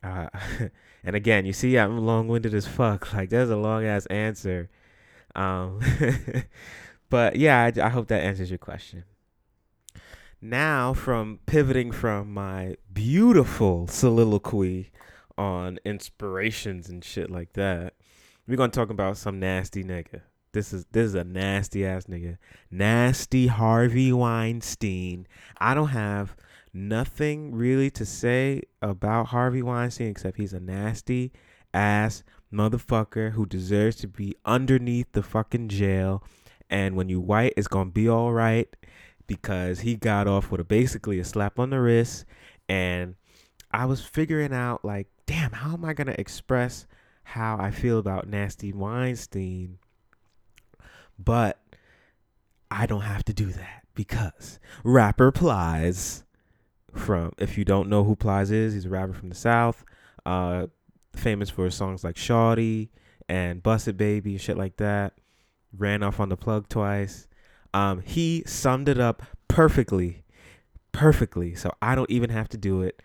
Uh, 0.03 0.29
and 1.05 1.17
again, 1.17 1.45
you 1.45 1.53
see, 1.53 1.77
I'm 1.77 1.99
long-winded 1.99 2.55
as 2.55 2.67
fuck. 2.67 3.13
Like, 3.19 3.31
there's 3.31 3.51
a 3.51 3.57
long-ass 3.57 4.07
answer. 4.07 4.71
Um, 5.35 5.81
but 7.11 7.37
yeah, 7.37 7.65
I, 7.65 7.87
I 7.87 7.89
hope 7.89 8.09
that 8.09 8.23
answers 8.23 8.51
your 8.51 8.59
question. 8.59 9.05
Now, 10.41 10.95
from 10.95 11.41
pivoting 11.47 11.91
from 11.91 12.33
my 12.33 12.77
beautiful 12.93 13.89
soliloquy 13.89 14.93
on 15.37 15.81
inspirations 15.85 16.89
and 16.89 17.03
shit 17.03 17.29
like 17.29 17.55
that, 17.55 17.95
we're 18.47 18.57
gonna 18.57 18.71
talk 18.71 18.89
about 18.89 19.17
some 19.17 19.41
nasty 19.41 19.83
nigga. 19.83 20.21
This 20.53 20.73
is 20.73 20.85
this 20.93 21.07
is 21.07 21.15
a 21.17 21.25
nasty 21.25 21.85
ass 21.85 22.05
nigga. 22.05 22.39
Nasty 22.71 23.49
Harvey 23.49 24.13
Weinstein. 24.13 25.27
I 25.59 25.75
don't 25.75 25.89
have 25.89 26.37
nothing 26.73 27.53
really 27.53 27.91
to 27.91 28.07
say 28.07 28.63
about 28.81 29.27
Harvey 29.27 29.63
Weinstein 29.63 30.07
except 30.07 30.37
he's 30.37 30.53
a 30.53 30.61
nasty 30.61 31.33
ass 31.75 32.23
motherfucker 32.53 33.33
who 33.33 33.45
deserves 33.45 33.97
to 33.97 34.07
be 34.07 34.37
underneath 34.45 35.11
the 35.13 35.23
fucking 35.25 35.69
jail. 35.69 36.23
And 36.71 36.95
when 36.95 37.09
you 37.09 37.19
white, 37.19 37.55
it's 37.57 37.67
gonna 37.67 37.91
be 37.91 38.09
all 38.09 38.33
right 38.33 38.69
because 39.29 39.81
he 39.81 39.95
got 39.95 40.27
off 40.27 40.51
with 40.51 40.61
a 40.61 40.65
basically 40.65 41.21
a 41.21 41.25
slap 41.25 41.61
on 41.61 41.71
the 41.71 41.81
wrist. 41.81 42.25
And 42.69 43.15
I 43.71 43.85
was 43.85 44.05
figuring 44.05 44.53
out 44.53 44.85
like, 44.85 45.07
damn, 45.27 45.53
how 45.53 45.75
am 45.75 45.85
I 45.85 45.93
gonna 45.93 46.17
express 46.19 46.89
how 47.23 47.57
I 47.61 47.71
feel 47.71 47.99
about 47.99 48.27
Nasty 48.27 48.73
Weinstein? 48.73 49.79
But 51.17 51.61
I 52.71 52.87
don't 52.87 53.03
have 53.03 53.25
to 53.27 53.33
do 53.33 53.47
that 53.53 53.85
because 53.95 54.59
rapper 54.83 55.31
Plies 55.31 56.25
from 56.95 57.33
if 57.39 57.57
you 57.59 57.65
don't 57.65 57.89
know 57.89 58.03
who 58.03 58.17
Plies 58.17 58.51
is, 58.51 58.75
he's 58.75 58.87
a 58.87 58.91
rapper 58.91 59.13
from 59.13 59.29
the 59.29 59.35
South, 59.35 59.85
uh, 60.27 60.67
famous 61.15 61.51
for 61.51 61.69
songs 61.71 62.03
like 62.03 62.17
Shawty 62.17 62.89
and 63.29 63.63
Bust 63.63 63.89
It 63.89 63.97
Baby 63.97 64.33
and 64.33 64.41
shit 64.41 64.57
like 64.57 64.77
that. 64.79 65.15
Ran 65.77 66.03
off 66.03 66.19
on 66.19 66.31
the 66.31 66.37
plug 66.37 66.69
twice. 66.69 67.28
Um, 67.75 68.01
he 68.01 68.43
summed 68.47 68.89
it 68.89 68.99
up 68.99 69.23
perfectly, 69.49 70.25
perfectly. 70.93 71.55
So 71.55 71.73
I 71.83 71.95
don't 71.95 72.11
even 72.11 72.31
have 72.31 72.49
to 72.51 72.57
do 72.57 72.83
it. 72.83 73.03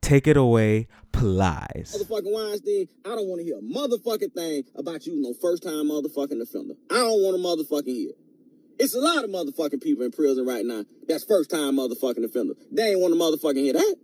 Take 0.00 0.26
it 0.26 0.36
away, 0.36 0.86
Plies. 1.12 1.96
Motherfucking 1.98 2.32
Weinstein, 2.32 2.88
I 3.04 3.10
don't 3.10 3.26
want 3.26 3.40
to 3.40 3.44
hear 3.44 3.58
a 3.58 3.62
motherfucking 3.62 4.32
thing 4.32 4.64
about 4.76 5.06
you 5.06 5.20
no 5.20 5.34
first 5.34 5.62
time 5.62 5.90
motherfucking 5.90 6.40
offender. 6.40 6.74
I 6.90 6.94
don't 6.94 7.20
want 7.22 7.36
to 7.36 7.42
motherfucking 7.42 7.86
hear. 7.86 8.12
It's 8.78 8.94
a 8.94 9.00
lot 9.00 9.24
of 9.24 9.30
motherfucking 9.30 9.82
people 9.82 10.04
in 10.04 10.12
prison 10.12 10.46
right 10.46 10.64
now 10.64 10.84
that's 11.08 11.24
first 11.24 11.50
time 11.50 11.76
motherfucking 11.76 12.24
offender. 12.24 12.54
They 12.70 12.90
ain't 12.90 13.00
want 13.00 13.12
to 13.12 13.18
motherfucking 13.18 13.56
hear 13.56 13.72
that. 13.72 13.96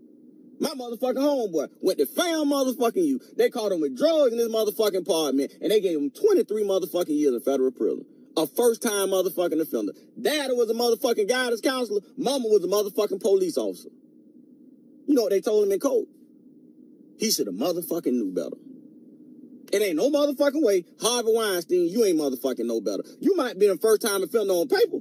My 0.58 0.70
motherfucking 0.70 1.14
homeboy 1.14 1.68
went 1.80 1.98
to 1.98 2.06
found 2.06 2.50
motherfucking 2.50 3.04
you. 3.04 3.20
They 3.36 3.50
caught 3.50 3.70
him 3.70 3.80
with 3.80 3.96
drugs 3.96 4.32
in 4.32 4.38
his 4.38 4.48
motherfucking 4.48 4.98
apartment 4.98 5.52
and 5.60 5.70
they 5.70 5.80
gave 5.80 5.98
him 5.98 6.10
23 6.10 6.64
motherfucking 6.64 7.08
years 7.08 7.34
in 7.34 7.40
federal 7.40 7.70
prison. 7.70 8.04
A 8.36 8.46
first 8.46 8.82
time 8.82 9.10
motherfucking 9.10 9.60
offender. 9.60 9.92
Dad 10.20 10.50
was 10.52 10.68
a 10.68 10.74
motherfucking 10.74 11.28
guidance 11.28 11.60
counselor. 11.60 12.00
Mama 12.16 12.48
was 12.48 12.64
a 12.64 12.68
motherfucking 12.68 13.20
police 13.20 13.56
officer. 13.56 13.90
You 15.06 15.14
know 15.14 15.22
what 15.22 15.30
they 15.30 15.40
told 15.40 15.66
him 15.66 15.72
in 15.72 15.78
court? 15.78 16.08
He 17.18 17.30
should 17.30 17.46
have 17.46 17.54
motherfucking 17.54 18.12
knew 18.12 18.32
better. 18.32 18.56
It 19.72 19.82
ain't 19.82 19.96
no 19.96 20.10
motherfucking 20.10 20.62
way. 20.64 20.84
Harvey 21.00 21.32
Weinstein, 21.32 21.88
you 21.88 22.04
ain't 22.04 22.18
motherfucking 22.18 22.66
know 22.66 22.80
better. 22.80 23.04
You 23.20 23.36
might 23.36 23.58
be 23.58 23.68
the 23.68 23.76
first 23.76 24.02
time 24.02 24.22
offender 24.22 24.52
on 24.52 24.68
paper, 24.68 24.98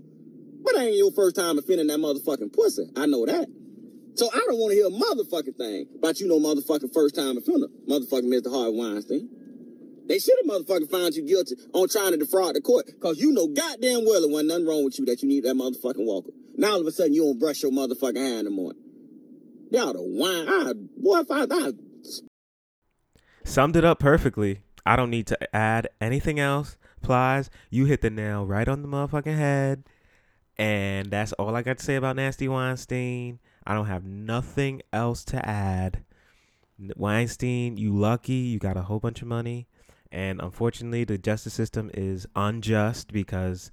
but 0.64 0.76
ain't 0.78 0.96
your 0.96 1.12
first 1.12 1.36
time 1.36 1.58
offending 1.58 1.88
that 1.88 2.00
motherfucking 2.00 2.54
pussy. 2.54 2.90
I 2.96 3.06
know 3.06 3.26
that. 3.26 3.48
So 4.16 4.30
I 4.32 4.40
don't 4.48 4.60
want 4.60 4.72
to 4.72 4.76
hear 4.76 4.88
a 4.88 4.90
motherfucking 4.90 5.58
thing 5.58 5.88
about 5.98 6.20
you 6.20 6.28
no 6.28 6.40
motherfucking 6.40 6.94
first 6.94 7.16
time 7.16 7.38
offender, 7.38 7.68
motherfucking 7.90 8.30
Mr. 8.30 8.52
Harvey 8.52 8.78
Weinstein. 8.78 9.30
They 10.08 10.20
should 10.20 10.36
have 10.44 10.52
motherfucking 10.52 10.92
found 10.92 11.16
you 11.16 11.26
guilty 11.26 11.56
on 11.74 11.88
trying 11.90 12.12
to 12.12 12.18
defraud 12.18 12.56
the 12.56 12.62
court, 12.62 12.86
cause 13.00 13.20
you 13.20 13.32
know 13.32 13.48
goddamn 13.48 14.06
well 14.06 14.24
it 14.24 14.30
wasn't 14.30 14.50
nothing 14.50 14.68
wrong 14.68 14.84
with 14.84 15.00
you 15.00 15.06
that 15.06 15.22
you 15.22 15.30
need 15.30 15.44
that 15.46 15.56
motherfucking 15.56 16.06
walker. 16.06 16.32
Now 16.56 16.74
all 16.74 16.82
of 16.82 16.88
a 16.88 16.92
sudden 16.92 17.14
you 17.14 17.24
don't 17.24 17.40
brush 17.40 17.64
your 17.64 17.72
motherfucking 17.72 18.18
hair 18.18 18.40
in 18.40 18.46
the 18.46 18.52
morning. 18.52 18.82
Y'all 19.72 19.94
the 19.94 20.02
wine. 20.02 20.48
I, 20.48 20.74
boy, 20.98 21.20
if 21.20 21.32
I, 21.32 21.48
I 21.50 21.72
Summed 23.44 23.76
it 23.76 23.84
up 23.84 24.00
perfectly. 24.00 24.60
I 24.86 24.96
don't 24.96 25.10
need 25.10 25.28
to 25.28 25.56
add 25.56 25.88
anything 26.00 26.40
else. 26.40 26.78
Plies, 27.02 27.50
you 27.70 27.86
hit 27.86 28.02
the 28.02 28.10
nail 28.10 28.46
right 28.46 28.68
on 28.68 28.82
the 28.82 28.88
motherfucking 28.88 29.36
head. 29.36 29.84
And 30.58 31.10
that's 31.10 31.34
all 31.34 31.56
I 31.56 31.64
got 31.64 31.80
to 31.80 31.84
say 31.84 31.96
about 31.96 32.16
Nasty 32.16 32.48
Weinstein. 32.48 33.40
I 33.66 33.74
don't 33.74 33.88
have 33.88 34.04
nothing 34.04 34.82
else 34.92 35.24
to 35.26 35.48
add. 35.48 36.04
Weinstein, 36.96 37.78
you 37.78 37.94
lucky. 37.96 38.34
You 38.34 38.60
got 38.60 38.78
a 38.78 38.84
whole 38.84 39.00
bunch 39.00 39.22
of 39.22 39.28
money. 39.28 39.68
And 40.14 40.40
unfortunately, 40.42 41.06
the 41.06 41.18
justice 41.18 41.56
system 41.56 41.90
is 41.92 42.28
unjust 42.36 43.12
because, 43.12 43.72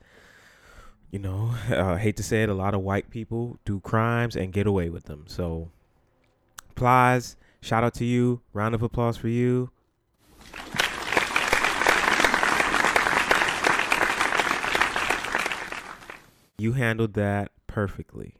you 1.10 1.18
know, 1.18 1.54
I 1.68 1.74
uh, 1.74 1.96
hate 1.98 2.16
to 2.16 2.22
say 2.22 2.42
it, 2.42 2.48
a 2.48 2.54
lot 2.54 2.72
of 2.72 2.80
white 2.80 3.10
people 3.10 3.58
do 3.66 3.78
crimes 3.78 4.36
and 4.36 4.50
get 4.50 4.66
away 4.66 4.88
with 4.88 5.04
them. 5.04 5.24
So, 5.26 5.68
applause. 6.70 7.36
shout 7.60 7.84
out 7.84 7.92
to 7.94 8.06
you. 8.06 8.40
Round 8.54 8.74
of 8.74 8.82
applause 8.82 9.18
for 9.18 9.28
you. 9.28 9.70
You 16.56 16.72
handled 16.72 17.12
that 17.14 17.52
perfectly. 17.66 18.36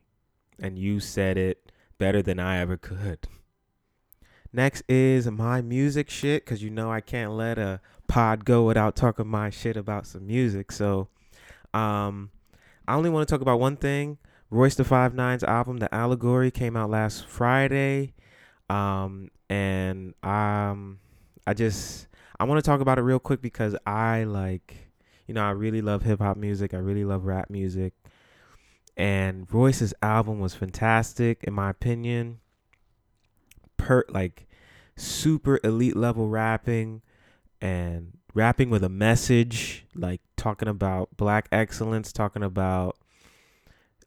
And 0.59 0.79
you 0.79 1.01
said 1.01 1.37
it 1.37 1.71
better 1.99 2.23
than 2.23 2.39
I 2.39 2.59
ever 2.59 2.79
could. 2.79 3.29
Next 4.53 4.83
is 4.89 5.31
my 5.31 5.61
music 5.61 6.11
shit, 6.11 6.45
because 6.45 6.63
you 6.63 6.71
know 6.71 6.91
I 6.91 7.01
can't 7.01 7.33
let 7.33 7.59
a 7.59 7.81
pod 8.09 8.45
go 8.45 8.65
without 8.65 8.97
talking 8.97 9.29
my 9.29 9.51
shit 9.51 9.77
about 9.77 10.07
some 10.07 10.27
music. 10.27 10.73
So 10.73 11.09
um 11.73 12.31
I 12.89 12.95
only 12.95 13.11
want 13.11 13.29
to 13.29 13.33
talk 13.33 13.41
about 13.41 13.61
one 13.61 13.77
thing. 13.77 14.19
Royce 14.51 14.75
da 14.75 14.83
5'9's 14.83 15.45
album, 15.45 15.77
The 15.77 15.95
Allegory, 15.95 16.51
came 16.51 16.77
out 16.77 16.91
last 16.91 17.27
Friday. 17.27 18.15
Um 18.69 19.31
and 19.49 20.15
um 20.25 20.99
I 21.47 21.55
just 21.55 22.09
I 22.41 22.45
want 22.45 22.63
to 22.63 22.69
talk 22.69 22.81
about 22.81 22.99
it 22.99 23.03
real 23.03 23.21
quick 23.21 23.41
because 23.41 23.77
I 23.87 24.25
like 24.25 24.89
you 25.29 25.35
know, 25.35 25.45
I 25.45 25.51
really 25.51 25.81
love 25.81 26.03
hip 26.03 26.19
hop 26.19 26.37
music. 26.37 26.75
I 26.75 26.79
really 26.79 27.05
love 27.05 27.25
rap 27.25 27.51
music. 27.51 27.93
And 28.97 29.47
Royce's 29.53 29.95
album 30.03 30.41
was 30.41 30.57
fantastic 30.57 31.45
in 31.45 31.55
my 31.55 31.71
opinion. 31.71 32.41
Per 33.81 34.05
like 34.11 34.47
super 34.95 35.59
elite 35.65 35.97
level 35.97 36.29
rapping 36.29 37.01
and 37.63 38.19
rapping 38.35 38.69
with 38.69 38.85
a 38.85 38.91
message, 38.91 39.87
like 39.95 40.21
talking 40.37 40.69
about 40.69 41.17
black 41.17 41.49
excellence, 41.51 42.13
talking 42.13 42.43
about 42.43 42.99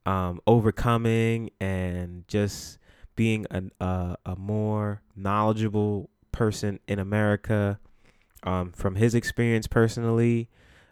um, 0.05 0.39
overcoming 0.45 1.49
and 1.59 2.27
just 2.27 2.77
being 3.15 3.47
a, 3.49 4.15
a, 4.25 4.35
more 4.35 5.01
knowledgeable 5.15 6.09
person 6.31 6.79
in 6.87 6.99
America 6.99 7.79
um, 8.43 8.71
from 8.71 8.95
his 8.95 9.15
experience 9.15 9.65
personally 9.65 10.49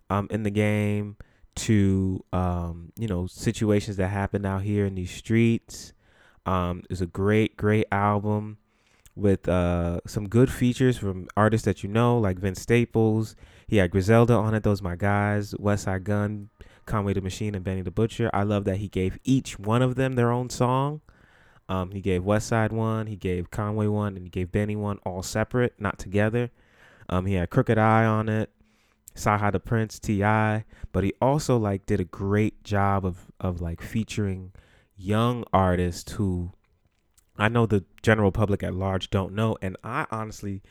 um, 0.09 0.27
in 0.31 0.43
the 0.43 0.49
game 0.49 1.17
to 1.53 2.23
um, 2.33 2.91
you 2.97 3.07
know 3.07 3.27
situations 3.27 3.97
that 3.97 4.07
happen 4.07 4.45
out 4.45 4.63
here 4.63 4.85
in 4.85 4.95
these 4.95 5.11
streets. 5.11 5.93
Um, 6.45 6.81
it's 6.89 7.01
a 7.01 7.05
great, 7.05 7.55
great 7.55 7.85
album 7.91 8.57
with 9.15 9.47
uh, 9.47 9.99
some 10.05 10.27
good 10.27 10.51
features 10.51 10.97
from 10.97 11.27
artists 11.35 11.65
that 11.65 11.83
you 11.83 11.89
know, 11.89 12.17
like 12.17 12.39
Vince 12.39 12.61
Staples. 12.61 13.35
He 13.67 13.77
had 13.77 13.91
Griselda 13.91 14.33
on 14.33 14.53
it. 14.53 14.63
Those 14.63 14.81
my 14.81 14.95
guys. 14.95 15.53
Westside 15.53 16.03
Gun, 16.03 16.49
Conway 16.85 17.13
the 17.13 17.21
Machine, 17.21 17.55
and 17.55 17.63
Benny 17.63 17.81
the 17.81 17.91
Butcher. 17.91 18.29
I 18.33 18.43
love 18.43 18.65
that 18.65 18.77
he 18.77 18.87
gave 18.87 19.19
each 19.23 19.59
one 19.59 19.81
of 19.81 19.95
them 19.95 20.13
their 20.13 20.31
own 20.31 20.49
song. 20.49 21.01
Um, 21.69 21.91
he 21.91 22.01
gave 22.01 22.23
Westside 22.23 22.71
one, 22.71 23.07
he 23.07 23.15
gave 23.15 23.49
Conway 23.49 23.87
one, 23.87 24.17
and 24.17 24.25
he 24.25 24.29
gave 24.29 24.51
Benny 24.51 24.75
one, 24.75 24.99
all 25.05 25.23
separate, 25.23 25.73
not 25.79 25.97
together. 25.97 26.51
Um, 27.07 27.25
he 27.25 27.35
had 27.35 27.49
Crooked 27.49 27.77
I 27.77 28.03
on 28.03 28.27
it. 28.27 28.49
Saha 29.15 29.51
the 29.51 29.59
Prince, 29.59 29.99
T.I., 29.99 30.65
but 30.91 31.03
he 31.03 31.13
also 31.21 31.57
like 31.57 31.85
did 31.85 31.99
a 31.99 32.05
great 32.05 32.63
job 32.63 33.05
of 33.05 33.31
of 33.39 33.61
like 33.61 33.81
featuring 33.81 34.51
young 34.97 35.43
artists 35.53 36.13
who 36.13 36.51
I 37.41 37.49
know 37.49 37.65
the 37.65 37.83
general 38.03 38.31
public 38.31 38.61
at 38.61 38.75
large 38.75 39.09
don't 39.09 39.33
know, 39.33 39.57
and 39.63 39.75
I 39.83 40.05
honestly 40.11 40.61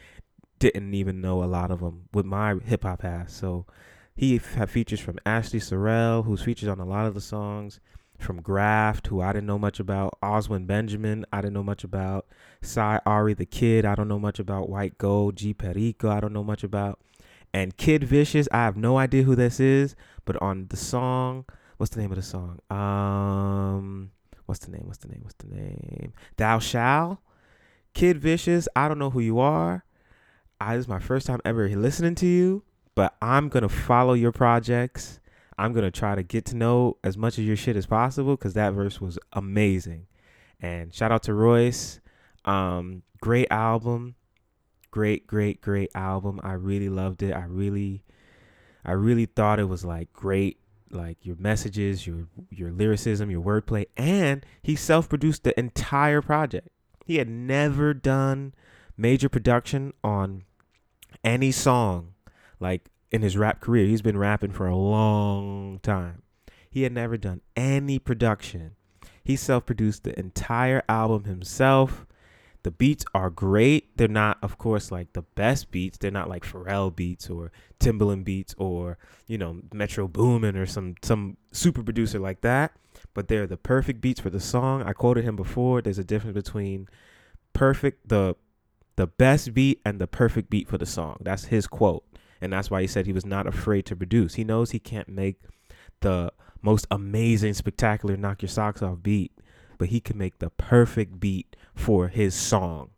didn't 0.60 0.94
even 0.94 1.20
know 1.20 1.42
a 1.42 1.46
lot 1.46 1.72
of 1.72 1.80
them 1.80 2.08
with 2.14 2.24
my 2.24 2.54
hip 2.64 2.84
hop 2.84 3.04
ass. 3.04 3.32
So 3.32 3.66
he 4.14 4.38
had 4.38 4.70
features 4.70 5.00
from 5.00 5.18
Ashley 5.26 5.58
Sorrell, 5.58 6.24
who's 6.24 6.42
featured 6.42 6.68
on 6.68 6.78
a 6.78 6.84
lot 6.84 7.06
of 7.06 7.14
the 7.14 7.20
songs, 7.20 7.80
from 8.20 8.40
Grafh, 8.40 9.04
who 9.06 9.20
I 9.20 9.32
didn't 9.32 9.48
know 9.48 9.58
much 9.58 9.80
about, 9.80 10.16
Oswin 10.22 10.68
Benjamin, 10.68 11.26
I 11.32 11.40
didn't 11.40 11.54
know 11.54 11.64
much 11.64 11.82
about, 11.82 12.28
Sy 12.62 13.00
Ari 13.04 13.34
da 13.34 13.46
Kid, 13.46 13.84
I 13.84 13.96
don't 13.96 14.06
know 14.06 14.20
much 14.20 14.38
about, 14.38 14.68
White 14.68 14.96
Gold, 14.96 15.34
G 15.34 15.52
Perico, 15.52 16.08
I 16.08 16.20
don't 16.20 16.32
know 16.32 16.44
much 16.44 16.62
about, 16.62 17.00
and 17.52 17.76
Kid 17.76 18.04
Vishis, 18.04 18.46
I 18.52 18.58
have 18.58 18.76
no 18.76 18.96
idea 18.96 19.24
who 19.24 19.34
this 19.34 19.58
is, 19.58 19.96
but 20.24 20.40
on 20.40 20.68
the 20.68 20.76
song, 20.76 21.46
what's 21.78 21.92
the 21.92 22.00
name 22.00 22.12
of 22.12 22.16
the 22.16 22.22
song? 22.22 22.60
Um, 22.70 24.12
what's 24.50 24.66
the 24.66 24.72
name? 24.72 24.82
What's 24.86 24.98
the 24.98 25.06
name? 25.06 25.20
What's 25.22 25.36
the 25.36 25.46
name? 25.46 26.12
Thou 26.36 26.58
Shall. 26.58 27.22
Kid 27.94 28.18
Vishis, 28.18 28.68
I 28.74 28.88
don't 28.88 28.98
know 28.98 29.10
who 29.10 29.20
you 29.20 29.38
are. 29.38 29.84
I 30.60 30.74
this 30.74 30.86
is 30.86 30.88
my 30.88 30.98
first 30.98 31.26
time 31.28 31.40
ever 31.44 31.68
listening 31.68 32.16
to 32.16 32.26
you, 32.26 32.64
but 32.96 33.16
I'm 33.22 33.48
gonna 33.48 33.68
follow 33.68 34.12
your 34.12 34.32
projects. 34.32 35.20
I'm 35.56 35.72
gonna 35.72 35.92
try 35.92 36.16
to 36.16 36.24
get 36.24 36.46
to 36.46 36.56
know 36.56 36.96
as 37.04 37.16
much 37.16 37.38
of 37.38 37.44
your 37.44 37.54
shit 37.54 37.76
as 37.76 37.86
possible 37.86 38.36
because 38.36 38.54
that 38.54 38.72
verse 38.72 39.00
was 39.00 39.20
amazing. 39.32 40.08
And 40.60 40.92
shout 40.92 41.12
out 41.12 41.22
to 41.24 41.34
Royce. 41.34 42.00
Um, 42.44 43.02
great 43.20 43.46
album. 43.52 44.16
Great, 44.90 45.28
great, 45.28 45.60
great 45.60 45.90
album. 45.94 46.40
I 46.42 46.54
really 46.54 46.88
loved 46.88 47.22
it. 47.22 47.32
I 47.32 47.44
really 47.44 48.02
I 48.84 48.92
really 48.92 49.26
thought 49.26 49.60
it 49.60 49.68
was 49.68 49.84
like 49.84 50.12
great 50.12 50.58
like 50.90 51.18
your 51.22 51.36
messages, 51.36 52.06
your 52.06 52.26
your 52.50 52.70
lyricism, 52.70 53.30
your 53.30 53.42
wordplay, 53.42 53.86
and 53.96 54.44
he 54.62 54.76
self-produced 54.76 55.44
the 55.44 55.58
entire 55.58 56.22
project. 56.22 56.68
He 57.04 57.16
had 57.16 57.28
never 57.28 57.94
done 57.94 58.54
major 58.96 59.28
production 59.28 59.92
on 60.04 60.44
any 61.24 61.50
song 61.50 62.14
like 62.60 62.90
in 63.10 63.22
his 63.22 63.36
rap 63.36 63.60
career. 63.60 63.86
He's 63.86 64.02
been 64.02 64.18
rapping 64.18 64.52
for 64.52 64.66
a 64.66 64.76
long 64.76 65.80
time. 65.82 66.22
He 66.70 66.82
had 66.82 66.92
never 66.92 67.16
done 67.16 67.40
any 67.56 67.98
production. 67.98 68.76
He 69.24 69.34
self-produced 69.36 70.04
the 70.04 70.18
entire 70.18 70.82
album 70.88 71.24
himself. 71.24 72.06
The 72.62 72.70
beats 72.70 73.04
are 73.14 73.30
great. 73.30 73.96
They're 73.96 74.08
not, 74.08 74.38
of 74.42 74.58
course, 74.58 74.90
like 74.90 75.12
the 75.14 75.22
best 75.22 75.70
beats. 75.70 75.96
They're 75.98 76.10
not 76.10 76.28
like 76.28 76.44
Pharrell 76.44 76.94
beats 76.94 77.30
or 77.30 77.52
Timbaland 77.78 78.24
beats 78.24 78.54
or 78.58 78.98
you 79.26 79.38
know 79.38 79.60
Metro 79.72 80.06
Boomin 80.06 80.56
or 80.56 80.66
some 80.66 80.94
some 81.02 81.36
super 81.52 81.82
producer 81.82 82.18
like 82.18 82.42
that. 82.42 82.72
But 83.14 83.28
they're 83.28 83.46
the 83.46 83.56
perfect 83.56 84.00
beats 84.00 84.20
for 84.20 84.30
the 84.30 84.40
song. 84.40 84.82
I 84.82 84.92
quoted 84.92 85.24
him 85.24 85.36
before. 85.36 85.80
There's 85.80 85.98
a 85.98 86.04
difference 86.04 86.34
between 86.34 86.88
perfect 87.52 88.08
the 88.08 88.36
the 88.96 89.06
best 89.06 89.54
beat 89.54 89.80
and 89.84 89.98
the 89.98 90.06
perfect 90.06 90.50
beat 90.50 90.68
for 90.68 90.76
the 90.76 90.86
song. 90.86 91.16
That's 91.20 91.46
his 91.46 91.66
quote, 91.66 92.04
and 92.40 92.52
that's 92.52 92.70
why 92.70 92.82
he 92.82 92.86
said 92.86 93.06
he 93.06 93.12
was 93.12 93.24
not 93.24 93.46
afraid 93.46 93.86
to 93.86 93.96
produce. 93.96 94.34
He 94.34 94.44
knows 94.44 94.72
he 94.72 94.78
can't 94.78 95.08
make 95.08 95.40
the 96.00 96.32
most 96.60 96.86
amazing, 96.90 97.54
spectacular, 97.54 98.16
knock 98.16 98.42
your 98.42 98.50
socks 98.50 98.82
off 98.82 99.02
beat, 99.02 99.32
but 99.78 99.88
he 99.88 100.00
can 100.00 100.18
make 100.18 100.38
the 100.38 100.50
perfect 100.50 101.18
beat 101.18 101.56
for 101.74 102.08
his 102.08 102.34
song. 102.34 102.90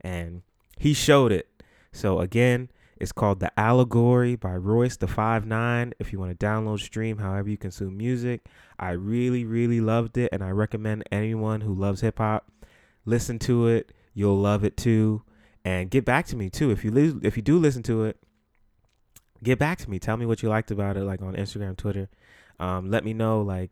And 0.00 0.42
he 0.78 0.94
showed 0.94 1.32
it. 1.32 1.48
So 1.92 2.20
again, 2.20 2.70
it's 2.96 3.12
called 3.12 3.40
The 3.40 3.58
Allegory 3.58 4.36
by 4.36 4.54
Royce 4.56 4.96
da 4.96 5.06
5'9. 5.06 5.92
If 5.98 6.12
you 6.12 6.18
want 6.18 6.38
to 6.38 6.46
download, 6.46 6.80
stream, 6.80 7.18
however 7.18 7.48
you 7.48 7.56
consume 7.56 7.96
music, 7.96 8.46
I 8.78 8.90
really, 8.90 9.44
really 9.44 9.80
loved 9.80 10.18
it, 10.18 10.28
and 10.32 10.42
I 10.42 10.50
recommend 10.50 11.04
anyone 11.10 11.62
who 11.62 11.74
loves 11.74 12.02
hip 12.02 12.18
hop 12.18 12.50
listen 13.04 13.38
to 13.40 13.66
it. 13.68 13.92
You'll 14.14 14.38
love 14.38 14.64
it 14.64 14.76
too, 14.76 15.22
and 15.64 15.90
get 15.90 16.04
back 16.04 16.26
to 16.26 16.36
me 16.36 16.50
too 16.50 16.70
if 16.70 16.84
you 16.84 16.90
li- 16.90 17.20
if 17.22 17.36
you 17.36 17.42
do 17.42 17.58
listen 17.58 17.82
to 17.84 18.04
it. 18.04 18.18
Get 19.42 19.58
back 19.58 19.78
to 19.78 19.90
me. 19.90 19.98
Tell 19.98 20.18
me 20.18 20.26
what 20.26 20.42
you 20.42 20.50
liked 20.50 20.70
about 20.70 20.96
it, 20.96 21.04
like 21.04 21.22
on 21.22 21.34
Instagram, 21.34 21.76
Twitter. 21.76 22.10
Um, 22.58 22.90
let 22.90 23.04
me 23.04 23.14
know 23.14 23.40
like 23.40 23.70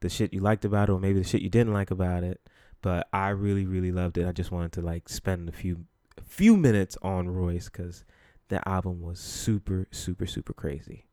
the 0.00 0.08
shit 0.08 0.32
you 0.32 0.40
liked 0.40 0.64
about 0.64 0.88
it, 0.88 0.92
or 0.92 1.00
maybe 1.00 1.18
the 1.18 1.28
shit 1.28 1.42
you 1.42 1.50
didn't 1.50 1.72
like 1.72 1.90
about 1.90 2.22
it 2.22 2.40
but 2.82 3.08
I 3.12 3.30
really 3.30 3.66
really 3.66 3.92
loved 3.92 4.18
it. 4.18 4.26
I 4.26 4.32
just 4.32 4.50
wanted 4.50 4.72
to 4.72 4.80
like 4.80 5.08
spend 5.08 5.48
a 5.48 5.52
few 5.52 5.86
a 6.16 6.22
few 6.22 6.56
minutes 6.56 6.96
on 7.02 7.28
Royce 7.28 7.68
cuz 7.68 8.04
that 8.48 8.66
album 8.66 9.00
was 9.00 9.18
super 9.20 9.86
super 9.90 10.26
super 10.26 10.52
crazy. 10.52 11.06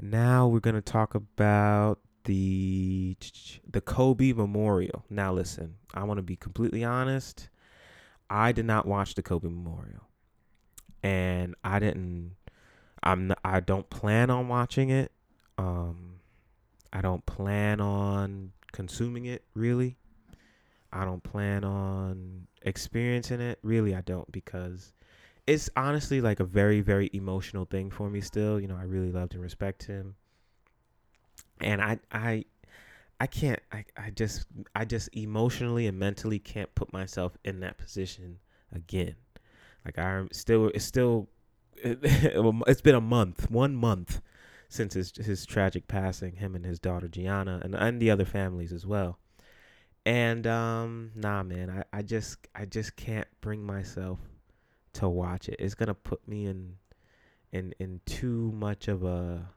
Now 0.00 0.46
we're 0.46 0.60
going 0.60 0.76
to 0.76 0.80
talk 0.80 1.14
about 1.14 1.98
the 2.24 3.16
the 3.68 3.80
Kobe 3.80 4.32
Memorial. 4.32 5.04
Now 5.10 5.32
listen, 5.32 5.76
I 5.94 6.04
want 6.04 6.18
to 6.18 6.22
be 6.22 6.36
completely 6.36 6.84
honest. 6.84 7.48
I 8.30 8.52
did 8.52 8.66
not 8.66 8.86
watch 8.86 9.14
the 9.14 9.22
Kobe 9.22 9.48
Memorial. 9.48 10.08
And 11.02 11.54
I 11.64 11.78
didn't 11.78 12.36
I'm 13.02 13.28
not, 13.28 13.38
I 13.44 13.60
don't 13.60 13.88
plan 13.88 14.30
on 14.30 14.48
watching 14.48 14.90
it. 14.90 15.12
Um 15.56 16.20
I 16.92 17.00
don't 17.00 17.24
plan 17.26 17.80
on 17.80 18.52
consuming 18.72 19.24
it 19.26 19.44
really. 19.54 19.96
I 20.92 21.04
don't 21.04 21.22
plan 21.22 21.64
on 21.64 22.46
experiencing 22.62 23.40
it. 23.40 23.58
Really, 23.62 23.94
I 23.94 24.00
don't 24.00 24.30
because 24.32 24.92
it's 25.46 25.70
honestly 25.76 26.20
like 26.20 26.40
a 26.40 26.44
very, 26.44 26.80
very 26.80 27.10
emotional 27.12 27.64
thing 27.64 27.90
for 27.90 28.08
me 28.10 28.20
still. 28.20 28.60
You 28.60 28.68
know, 28.68 28.76
I 28.76 28.84
really 28.84 29.12
loved 29.12 29.34
and 29.34 29.42
respect 29.42 29.84
him. 29.84 30.16
And 31.60 31.82
I 31.82 31.98
I 32.12 32.44
I 33.20 33.26
can't 33.26 33.60
I, 33.72 33.84
I 33.96 34.10
just 34.10 34.46
I 34.74 34.84
just 34.84 35.08
emotionally 35.14 35.86
and 35.86 35.98
mentally 35.98 36.38
can't 36.38 36.72
put 36.74 36.92
myself 36.92 37.36
in 37.44 37.60
that 37.60 37.78
position 37.78 38.38
again. 38.72 39.16
Like 39.84 39.98
I'm 39.98 40.28
still 40.32 40.70
it's 40.74 40.84
still 40.84 41.28
it, 41.76 41.98
it's 42.02 42.80
been 42.82 42.94
a 42.94 43.00
month, 43.00 43.50
one 43.50 43.74
month 43.74 44.20
since 44.68 44.94
his 44.94 45.12
his 45.16 45.46
tragic 45.46 45.88
passing, 45.88 46.36
him 46.36 46.54
and 46.54 46.64
his 46.64 46.78
daughter 46.78 47.08
Gianna 47.08 47.60
and 47.62 47.74
and 47.74 48.00
the 48.00 48.10
other 48.10 48.24
families 48.24 48.72
as 48.72 48.86
well. 48.86 49.18
And 50.08 50.46
um, 50.46 51.10
nah, 51.14 51.42
man, 51.42 51.68
I, 51.68 51.98
I 51.98 52.00
just 52.00 52.38
I 52.54 52.64
just 52.64 52.96
can't 52.96 53.28
bring 53.42 53.62
myself 53.62 54.18
to 54.94 55.06
watch 55.06 55.50
it. 55.50 55.56
It's 55.58 55.74
gonna 55.74 55.92
put 55.92 56.26
me 56.26 56.46
in 56.46 56.76
in 57.52 57.74
in 57.78 58.00
too 58.06 58.50
much 58.52 58.88
of 58.88 59.04
a 59.04 59.50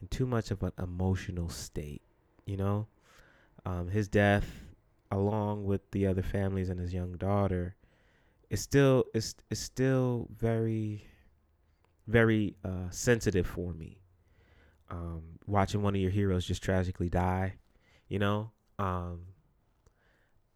in 0.00 0.06
too 0.06 0.26
much 0.26 0.52
of 0.52 0.62
an 0.62 0.70
emotional 0.78 1.48
state, 1.48 2.02
you 2.46 2.56
know. 2.56 2.86
Um, 3.66 3.88
his 3.88 4.06
death, 4.06 4.46
along 5.10 5.64
with 5.64 5.90
the 5.90 6.06
other 6.06 6.22
families 6.22 6.68
and 6.68 6.78
his 6.78 6.94
young 6.94 7.16
daughter, 7.16 7.74
is 8.48 8.60
still 8.60 9.06
is 9.12 9.34
is 9.50 9.58
still 9.58 10.28
very 10.38 11.04
very 12.06 12.54
uh, 12.64 12.90
sensitive 12.90 13.48
for 13.48 13.72
me. 13.74 13.98
Um, 14.88 15.40
watching 15.48 15.82
one 15.82 15.96
of 15.96 16.00
your 16.00 16.12
heroes 16.12 16.46
just 16.46 16.62
tragically 16.62 17.08
die, 17.08 17.54
you 18.06 18.20
know, 18.20 18.52
um, 18.78 19.20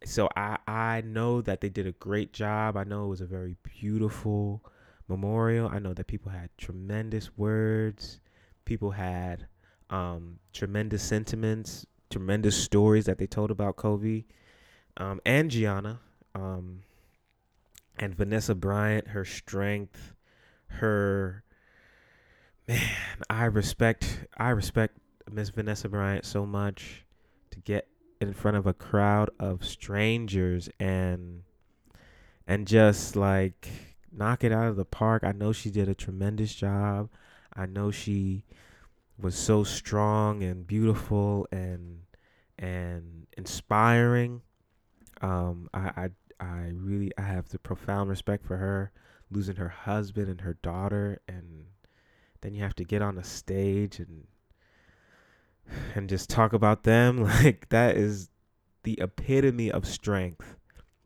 so 0.03 0.29
I 0.35 0.57
I 0.67 1.01
know 1.01 1.41
that 1.41 1.61
they 1.61 1.69
did 1.69 1.87
a 1.87 1.91
great 1.93 2.33
job. 2.33 2.77
I 2.77 2.83
know 2.83 3.05
it 3.05 3.09
was 3.09 3.21
a 3.21 3.25
very 3.25 3.55
beautiful 3.63 4.63
memorial. 5.07 5.69
I 5.69 5.79
know 5.79 5.93
that 5.93 6.07
people 6.07 6.31
had 6.31 6.49
tremendous 6.57 7.37
words. 7.37 8.19
People 8.65 8.91
had 8.91 9.47
um, 9.89 10.39
tremendous 10.53 11.03
sentiments, 11.03 11.85
tremendous 12.09 12.55
stories 12.55 13.05
that 13.05 13.17
they 13.17 13.27
told 13.27 13.51
about 13.51 13.75
Kobe 13.75 14.25
um, 14.97 15.19
and 15.25 15.49
Gianna 15.49 15.99
um, 16.35 16.81
and 17.97 18.15
Vanessa 18.15 18.55
Bryant. 18.55 19.09
Her 19.09 19.25
strength, 19.25 20.13
her 20.67 21.43
man. 22.67 22.89
I 23.29 23.45
respect 23.45 24.27
I 24.37 24.51
respect 24.51 24.97
Miss 25.29 25.49
Vanessa 25.49 25.89
Bryant 25.89 26.25
so 26.25 26.45
much 26.45 27.05
to 27.51 27.59
get 27.59 27.88
in 28.21 28.33
front 28.33 28.57
of 28.57 28.67
a 28.67 28.73
crowd 28.73 29.29
of 29.39 29.65
strangers 29.65 30.69
and 30.79 31.43
and 32.47 32.67
just 32.67 33.15
like 33.15 33.69
knock 34.11 34.43
it 34.43 34.51
out 34.51 34.67
of 34.67 34.75
the 34.75 34.85
park. 34.85 35.23
I 35.23 35.31
know 35.31 35.51
she 35.53 35.69
did 35.69 35.87
a 35.87 35.93
tremendous 35.93 36.53
job. 36.53 37.09
I 37.55 37.65
know 37.65 37.91
she 37.91 38.43
was 39.17 39.35
so 39.35 39.63
strong 39.63 40.43
and 40.43 40.65
beautiful 40.65 41.47
and 41.51 42.01
and 42.57 43.27
inspiring. 43.37 44.41
Um, 45.21 45.69
I, 45.73 45.79
I 45.79 46.09
I 46.39 46.71
really 46.73 47.11
I 47.17 47.21
have 47.21 47.49
the 47.49 47.59
profound 47.59 48.09
respect 48.09 48.45
for 48.45 48.57
her 48.57 48.91
losing 49.31 49.57
her 49.57 49.69
husband 49.69 50.29
and 50.29 50.41
her 50.41 50.55
daughter 50.55 51.21
and 51.27 51.65
then 52.41 52.53
you 52.53 52.63
have 52.63 52.75
to 52.75 52.83
get 52.83 53.01
on 53.01 53.17
a 53.17 53.23
stage 53.23 53.99
and 53.99 54.25
and 55.95 56.09
just 56.09 56.29
talk 56.29 56.53
about 56.53 56.83
them 56.83 57.23
like 57.43 57.69
that 57.69 57.97
is 57.97 58.29
the 58.83 58.99
epitome 59.01 59.71
of 59.71 59.85
strength 59.87 60.55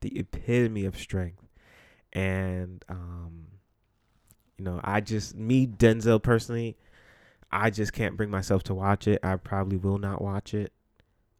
the 0.02 0.18
epitome 0.20 0.86
of 0.86 0.98
strength 0.98 1.44
and 2.14 2.86
um 2.90 3.48
you 4.58 4.66
know 4.66 4.80
i 4.84 5.00
just 5.02 5.36
me 5.36 5.66
denzel 5.68 6.22
personally 6.22 6.78
i 7.52 7.70
just 7.70 7.94
can't 7.94 8.18
bring 8.18 8.30
myself 8.30 8.64
to 8.64 8.74
watch 8.74 9.08
it 9.08 9.20
i 9.24 9.36
probably 9.36 9.78
will 9.78 10.00
not 10.00 10.22
watch 10.22 10.54
it 10.54 10.74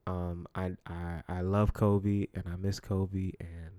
Um, 0.08 0.48
I, 0.56 0.76
I 0.88 1.24
I 1.30 1.42
love 1.42 1.74
Kobe 1.74 2.28
and 2.36 2.46
I 2.48 2.58
miss 2.58 2.80
Kobe, 2.80 3.34
and 3.40 3.72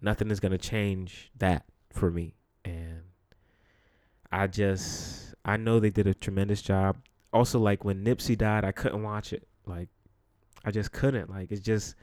nothing 0.00 0.30
is 0.30 0.40
gonna 0.40 0.58
change 0.58 1.30
that 1.38 1.64
for 1.92 2.10
me. 2.10 2.34
And 2.64 3.02
I 4.30 4.46
just 4.46 5.34
I 5.44 5.56
know 5.56 5.80
they 5.80 5.90
did 5.90 6.06
a 6.06 6.14
tremendous 6.14 6.62
job. 6.62 6.96
Also, 7.32 7.58
like 7.58 7.84
when 7.84 8.04
Nipsey 8.04 8.36
died, 8.36 8.64
I 8.64 8.72
couldn't 8.72 9.02
watch 9.02 9.32
it. 9.32 9.46
Like 9.66 9.88
I 10.64 10.70
just 10.70 10.92
couldn't. 10.92 11.30
Like 11.30 11.52
it's 11.52 11.60
just 11.60 11.94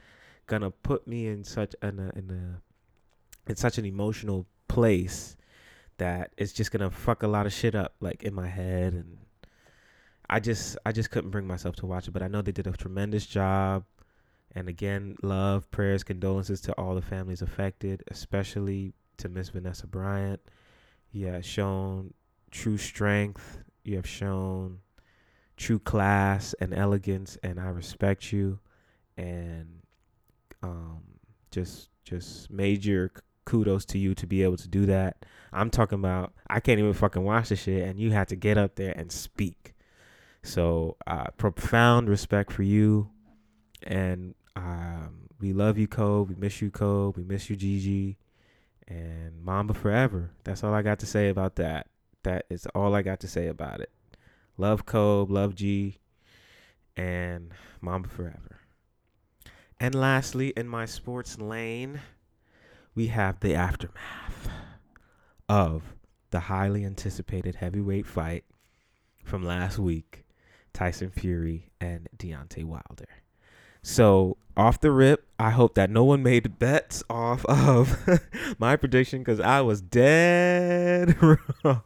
gonna 0.46 0.70
put 0.70 1.06
me 1.06 1.26
in 1.26 1.44
such 1.44 1.74
an 1.82 1.98
in 2.14 2.30
a 2.30 3.50
in 3.50 3.56
such 3.56 3.78
an 3.78 3.84
emotional 3.84 4.46
place 4.68 5.36
that 5.98 6.32
it's 6.36 6.52
just 6.52 6.70
gonna 6.70 6.90
fuck 6.90 7.22
a 7.22 7.28
lot 7.28 7.46
of 7.46 7.52
shit 7.52 7.74
up 7.74 7.94
like 8.00 8.22
in 8.22 8.34
my 8.34 8.46
head 8.46 8.92
and 8.92 9.18
I 10.28 10.40
just 10.40 10.76
I 10.84 10.92
just 10.92 11.10
couldn't 11.10 11.30
bring 11.30 11.46
myself 11.46 11.76
to 11.76 11.86
watch 11.86 12.08
it, 12.08 12.12
but 12.12 12.22
I 12.22 12.28
know 12.28 12.42
they 12.42 12.52
did 12.52 12.66
a 12.66 12.72
tremendous 12.72 13.26
job. 13.26 13.84
And 14.54 14.68
again, 14.68 15.16
love, 15.22 15.70
prayers, 15.70 16.02
condolences 16.02 16.60
to 16.62 16.72
all 16.72 16.94
the 16.94 17.02
families 17.02 17.42
affected, 17.42 18.02
especially 18.10 18.94
to 19.18 19.28
Miss 19.28 19.50
Vanessa 19.50 19.86
Bryant. 19.86 20.40
You 21.12 21.26
have 21.26 21.44
shown 21.44 22.14
true 22.50 22.78
strength. 22.78 23.62
You 23.84 23.96
have 23.96 24.08
shown 24.08 24.80
true 25.56 25.78
class 25.78 26.54
and 26.60 26.74
elegance, 26.74 27.38
and 27.42 27.58
I 27.58 27.68
respect 27.68 28.32
you. 28.32 28.58
And 29.16 29.82
um, 30.62 31.02
just 31.50 31.88
just 32.04 32.50
major 32.50 33.10
kudos 33.44 33.84
to 33.86 33.98
you 33.98 34.14
to 34.14 34.26
be 34.26 34.42
able 34.42 34.56
to 34.58 34.68
do 34.68 34.86
that. 34.86 35.24
I'm 35.52 35.70
talking 35.70 35.98
about 35.98 36.32
I 36.48 36.60
can't 36.60 36.78
even 36.78 36.92
fucking 36.92 37.24
watch 37.24 37.48
the 37.48 37.56
shit, 37.56 37.88
and 37.88 37.98
you 37.98 38.10
had 38.10 38.28
to 38.28 38.36
get 38.36 38.58
up 38.58 38.74
there 38.76 38.92
and 38.96 39.10
speak. 39.10 39.74
So 40.42 40.96
uh, 41.06 41.28
profound 41.36 42.08
respect 42.08 42.52
for 42.52 42.62
you, 42.62 43.10
and 43.82 44.34
um, 44.54 45.28
we 45.40 45.52
love 45.52 45.78
you, 45.78 45.88
Cole. 45.88 46.24
We 46.24 46.34
miss 46.34 46.60
you, 46.62 46.70
Cole. 46.70 47.14
We 47.16 47.24
miss 47.24 47.50
you, 47.50 47.56
Gigi, 47.56 48.18
and 48.86 49.42
Mamba 49.42 49.74
forever. 49.74 50.30
That's 50.44 50.62
all 50.62 50.74
I 50.74 50.82
got 50.82 50.98
to 51.00 51.06
say 51.06 51.28
about 51.28 51.56
that. 51.56 51.88
That 52.22 52.46
is 52.50 52.66
all 52.74 52.94
I 52.94 53.02
got 53.02 53.20
to 53.20 53.28
say 53.28 53.46
about 53.48 53.80
it. 53.80 53.90
Love 54.58 54.86
Kobe, 54.86 55.32
love 55.32 55.54
G, 55.54 55.98
and 56.96 57.52
Mamba 57.80 58.08
forever. 58.08 58.60
And 59.78 59.94
lastly, 59.94 60.52
in 60.56 60.66
my 60.66 60.86
sports 60.86 61.38
lane, 61.38 62.00
we 62.94 63.08
have 63.08 63.40
the 63.40 63.54
aftermath 63.54 64.48
of 65.48 65.82
the 66.30 66.40
highly 66.40 66.84
anticipated 66.84 67.56
heavyweight 67.56 68.06
fight 68.06 68.44
from 69.22 69.44
last 69.44 69.78
week 69.78 70.24
Tyson 70.72 71.10
Fury 71.10 71.70
and 71.80 72.08
Deontay 72.16 72.64
Wilder. 72.64 73.08
So, 73.82 74.36
off 74.56 74.80
the 74.80 74.90
rip, 74.90 75.26
I 75.38 75.50
hope 75.50 75.74
that 75.74 75.90
no 75.90 76.02
one 76.02 76.22
made 76.22 76.58
bets 76.58 77.04
off 77.08 77.44
of 77.44 77.96
my 78.58 78.76
prediction 78.76 79.20
because 79.20 79.38
I 79.38 79.60
was 79.60 79.80
dead 79.80 81.22
wrong. 81.64 81.82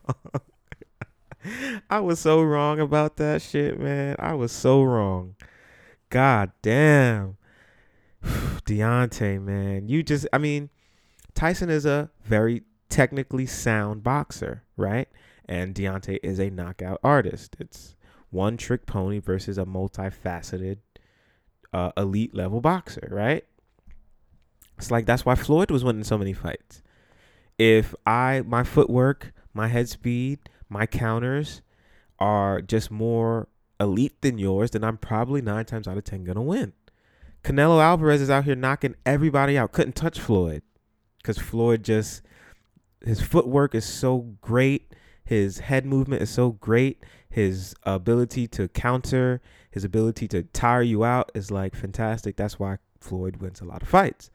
I 1.90 2.00
was 2.00 2.20
so 2.20 2.42
wrong 2.42 2.80
about 2.80 3.16
that 3.16 3.42
shit, 3.42 3.78
man. 3.78 4.16
I 4.18 4.34
was 4.34 4.52
so 4.52 4.82
wrong. 4.82 5.36
God 6.10 6.52
damn. 6.62 7.36
Deontay, 8.22 9.40
man. 9.40 9.88
You 9.88 10.02
just, 10.02 10.26
I 10.32 10.38
mean, 10.38 10.70
Tyson 11.34 11.70
is 11.70 11.86
a 11.86 12.10
very 12.24 12.62
technically 12.88 13.46
sound 13.46 14.02
boxer, 14.02 14.64
right? 14.76 15.08
And 15.46 15.74
Deontay 15.74 16.18
is 16.22 16.38
a 16.38 16.50
knockout 16.50 17.00
artist. 17.02 17.56
It's 17.58 17.96
one 18.30 18.56
trick 18.56 18.86
pony 18.86 19.18
versus 19.18 19.58
a 19.58 19.64
multifaceted 19.64 20.78
uh, 21.72 21.92
elite 21.96 22.34
level 22.34 22.60
boxer, 22.60 23.08
right? 23.10 23.44
It's 24.78 24.90
like 24.90 25.06
that's 25.06 25.24
why 25.24 25.34
Floyd 25.34 25.70
was 25.70 25.84
winning 25.84 26.04
so 26.04 26.16
many 26.16 26.32
fights. 26.32 26.82
If 27.58 27.94
I 28.06 28.42
my 28.46 28.64
footwork, 28.64 29.32
my 29.52 29.68
head 29.68 29.88
speed, 29.88 30.38
my 30.70 30.86
counters 30.86 31.60
are 32.18 32.62
just 32.62 32.90
more 32.90 33.48
elite 33.78 34.22
than 34.22 34.38
yours, 34.38 34.70
then 34.70 34.84
I'm 34.84 34.96
probably 34.96 35.42
nine 35.42 35.64
times 35.64 35.86
out 35.86 35.98
of 35.98 36.04
ten 36.04 36.24
gonna 36.24 36.42
win. 36.42 36.72
Canelo 37.42 37.82
Alvarez 37.82 38.20
is 38.20 38.30
out 38.30 38.44
here 38.44 38.54
knocking 38.54 38.94
everybody 39.04 39.58
out. 39.58 39.72
Couldn't 39.72 39.96
touch 39.96 40.20
Floyd 40.20 40.62
because 41.18 41.38
Floyd 41.38 41.82
just 41.82 42.22
his 43.04 43.20
footwork 43.20 43.74
is 43.74 43.84
so 43.84 44.36
great, 44.40 44.94
his 45.24 45.58
head 45.60 45.86
movement 45.86 46.22
is 46.22 46.30
so 46.30 46.52
great, 46.52 47.02
his 47.28 47.74
ability 47.84 48.46
to 48.48 48.68
counter, 48.68 49.40
his 49.70 49.84
ability 49.84 50.28
to 50.28 50.42
tire 50.42 50.82
you 50.82 51.04
out 51.04 51.30
is 51.34 51.50
like 51.50 51.74
fantastic. 51.74 52.36
That's 52.36 52.58
why 52.58 52.78
Floyd 53.00 53.36
wins 53.36 53.60
a 53.60 53.64
lot 53.64 53.82
of 53.82 53.88
fights. 53.88 54.30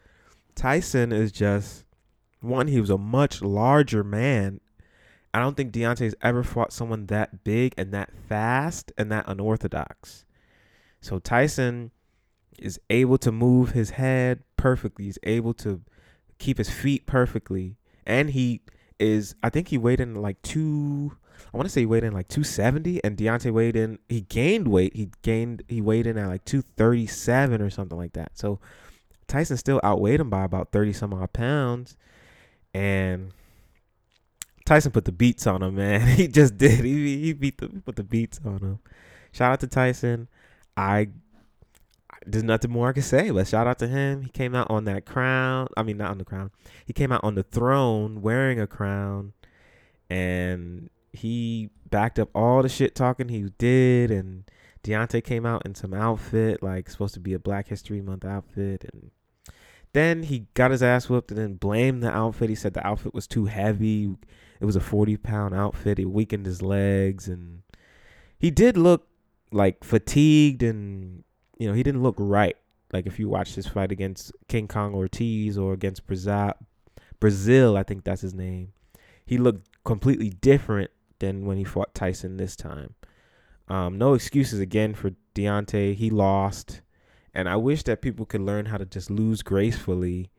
Tyson 0.55 1.11
is 1.11 1.31
just 1.31 1.85
one, 2.41 2.67
he 2.67 2.79
was 2.79 2.89
a 2.89 2.97
much 2.97 3.41
larger 3.41 4.03
man. 4.03 4.61
I 5.35 5.39
don't 5.39 5.57
think 5.57 5.73
Deontay's 5.73 6.15
ever 6.21 6.43
fought 6.43 6.71
someone 6.71 7.07
that 7.07 7.43
big 7.43 7.73
and 7.77 7.93
that 7.93 8.09
fast 8.29 8.93
and 8.97 9.11
that 9.11 9.25
unorthodox. 9.27 10.23
So 11.01 11.19
Tyson 11.19 11.91
is 12.57 12.79
able 12.89 13.17
to 13.17 13.33
move 13.33 13.71
his 13.71 13.89
head 13.89 14.43
perfectly. 14.55 15.03
He's 15.03 15.19
able 15.23 15.53
to 15.55 15.81
keep 16.39 16.57
his 16.57 16.69
feet 16.69 17.05
perfectly. 17.05 17.75
And 18.05 18.29
he 18.29 18.61
is 18.97 19.35
I 19.43 19.49
think 19.49 19.67
he 19.67 19.77
weighed 19.77 19.99
in 19.99 20.15
like 20.15 20.41
two 20.41 21.17
I 21.53 21.57
want 21.57 21.65
to 21.65 21.69
say 21.69 21.81
he 21.81 21.85
weighed 21.85 22.05
in 22.05 22.13
like 22.13 22.29
270 22.29 23.03
and 23.03 23.17
Deontay 23.17 23.51
weighed 23.51 23.75
in 23.75 23.99
he 24.07 24.21
gained 24.21 24.69
weight. 24.69 24.95
He 24.95 25.09
gained 25.21 25.63
he 25.67 25.81
weighed 25.81 26.07
in 26.07 26.17
at 26.17 26.29
like 26.29 26.45
237 26.45 27.61
or 27.61 27.69
something 27.69 27.97
like 27.97 28.13
that. 28.13 28.31
So 28.35 28.61
Tyson 29.27 29.57
still 29.57 29.81
outweighed 29.83 30.21
him 30.21 30.29
by 30.29 30.45
about 30.45 30.71
30 30.71 30.93
some 30.93 31.13
odd 31.13 31.33
pounds 31.33 31.97
and 32.73 33.33
Tyson 34.65 34.91
put 34.91 35.05
the 35.05 35.11
beats 35.11 35.45
on 35.47 35.61
him, 35.61 35.75
man. 35.75 36.01
He 36.17 36.27
just 36.27 36.57
did. 36.57 36.83
He 36.83 37.21
he 37.21 37.33
beat 37.33 37.57
the 37.59 37.67
put 37.67 37.95
the 37.95 38.03
beats 38.03 38.39
on 38.43 38.59
him. 38.59 38.79
Shout 39.31 39.51
out 39.51 39.59
to 39.61 39.67
Tyson. 39.67 40.27
I 40.75 41.09
there's 42.25 42.43
nothing 42.43 42.71
more 42.71 42.89
I 42.89 42.93
can 42.93 43.03
say, 43.03 43.29
but 43.29 43.47
shout 43.47 43.67
out 43.67 43.79
to 43.79 43.87
him. 43.87 44.23
He 44.23 44.29
came 44.29 44.55
out 44.55 44.69
on 44.71 44.85
that 44.85 45.05
crown. 45.05 45.67
I 45.77 45.83
mean, 45.83 45.97
not 45.97 46.11
on 46.11 46.17
the 46.17 46.25
crown. 46.25 46.51
He 46.85 46.93
came 46.93 47.11
out 47.11 47.23
on 47.23 47.35
the 47.35 47.43
throne 47.43 48.21
wearing 48.21 48.59
a 48.59 48.67
crown, 48.67 49.33
and 50.09 50.89
he 51.13 51.69
backed 51.89 52.17
up 52.17 52.29
all 52.33 52.63
the 52.63 52.69
shit 52.69 52.95
talking 52.95 53.29
he 53.29 53.43
did. 53.57 54.09
And 54.09 54.45
Deontay 54.83 55.23
came 55.23 55.45
out 55.45 55.65
in 55.65 55.75
some 55.75 55.93
outfit, 55.93 56.63
like 56.63 56.89
supposed 56.89 57.13
to 57.13 57.19
be 57.19 57.33
a 57.33 57.39
Black 57.39 57.67
History 57.67 58.01
Month 58.01 58.25
outfit, 58.25 58.85
and 58.91 59.11
then 59.93 60.23
he 60.23 60.47
got 60.55 60.71
his 60.71 60.83
ass 60.83 61.07
whooped 61.07 61.31
and 61.31 61.39
then 61.39 61.53
blamed 61.55 62.01
the 62.01 62.11
outfit. 62.11 62.49
He 62.49 62.55
said 62.55 62.73
the 62.73 62.85
outfit 62.85 63.13
was 63.13 63.27
too 63.27 63.45
heavy. 63.45 64.15
It 64.59 64.65
was 64.65 64.75
a 64.75 64.81
40 64.81 65.17
pound 65.17 65.53
outfit. 65.53 65.99
It 65.99 66.05
weakened 66.05 66.45
his 66.45 66.61
legs, 66.61 67.27
and 67.27 67.63
he 68.37 68.51
did 68.51 68.77
look 68.77 69.07
like 69.51 69.83
fatigued 69.83 70.63
and 70.63 71.23
you 71.57 71.67
know, 71.67 71.73
he 71.73 71.83
didn't 71.83 72.03
look 72.03 72.15
right. 72.17 72.57
Like 72.91 73.05
if 73.05 73.19
you 73.19 73.29
watch 73.29 73.55
his 73.55 73.67
fight 73.67 73.91
against 73.91 74.31
King 74.47 74.67
Kong 74.67 74.93
Ortiz 74.93 75.57
or 75.57 75.73
against 75.73 76.05
Breazeale, 76.07 76.53
Breazeale, 77.19 77.77
I 77.77 77.83
think 77.83 78.03
that's 78.03 78.21
his 78.21 78.33
name. 78.33 78.73
He 79.25 79.37
looked 79.37 79.67
completely 79.83 80.29
different 80.29 80.91
than 81.19 81.45
when 81.45 81.57
he 81.57 81.63
fought 81.63 81.95
Tyson 81.95 82.37
this 82.37 82.55
time. 82.55 82.93
Um, 83.67 83.97
no 83.97 84.13
excuses 84.13 84.59
again 84.59 84.93
for 84.93 85.11
Deontay. 85.33 85.95
He 85.95 86.09
lost, 86.09 86.81
and 87.33 87.49
I 87.49 87.55
wish 87.55 87.83
that 87.83 88.01
people 88.01 88.25
could 88.25 88.41
learn 88.41 88.67
how 88.67 88.77
to 88.77 88.85
just 88.85 89.09
lose 89.09 89.41
gracefully. 89.41 90.29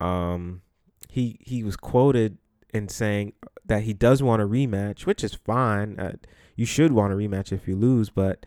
Um, 0.00 0.62
he 1.10 1.38
he 1.40 1.62
was 1.62 1.76
quoted 1.76 2.38
in 2.72 2.88
saying 2.88 3.32
that 3.64 3.82
he 3.82 3.92
does 3.92 4.22
want 4.22 4.42
a 4.42 4.46
rematch, 4.46 5.06
which 5.06 5.24
is 5.24 5.34
fine. 5.34 5.98
Uh, 5.98 6.12
you 6.54 6.66
should 6.66 6.92
want 6.92 7.12
a 7.12 7.16
rematch 7.16 7.52
if 7.52 7.66
you 7.68 7.76
lose, 7.76 8.10
but 8.10 8.46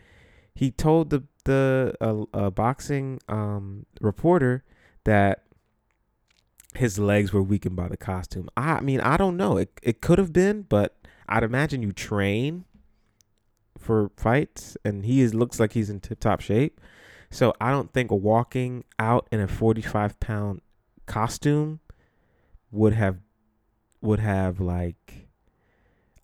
he 0.53 0.71
told 0.71 1.09
the 1.09 1.23
the 1.45 1.95
uh, 2.01 2.23
uh, 2.33 2.49
boxing 2.49 3.19
um, 3.27 3.85
reporter 4.01 4.63
that 5.05 5.43
his 6.75 6.99
legs 6.99 7.33
were 7.33 7.41
weakened 7.41 7.75
by 7.75 7.87
the 7.87 7.97
costume. 7.97 8.49
I 8.55 8.81
mean, 8.81 8.99
I 9.01 9.17
don't 9.17 9.37
know. 9.37 9.57
It 9.57 9.79
it 9.81 10.01
could 10.01 10.19
have 10.19 10.33
been, 10.33 10.63
but 10.63 10.97
I'd 11.27 11.43
imagine 11.43 11.81
you 11.81 11.91
train 11.91 12.65
for 13.77 14.11
fights, 14.17 14.77
and 14.83 15.05
he 15.05 15.21
is 15.21 15.33
looks 15.33 15.59
like 15.59 15.73
he's 15.73 15.89
in 15.89 15.99
tip 15.99 16.19
top 16.19 16.41
shape. 16.41 16.79
So 17.31 17.53
I 17.61 17.71
don't 17.71 17.93
think 17.93 18.11
walking 18.11 18.83
out 18.97 19.27
in 19.31 19.39
a 19.39 19.47
forty 19.47 19.81
five 19.81 20.19
pound 20.19 20.61
costume 21.05 21.79
would 22.71 22.93
have 22.93 23.17
would 24.01 24.19
have 24.19 24.59
like 24.59 25.27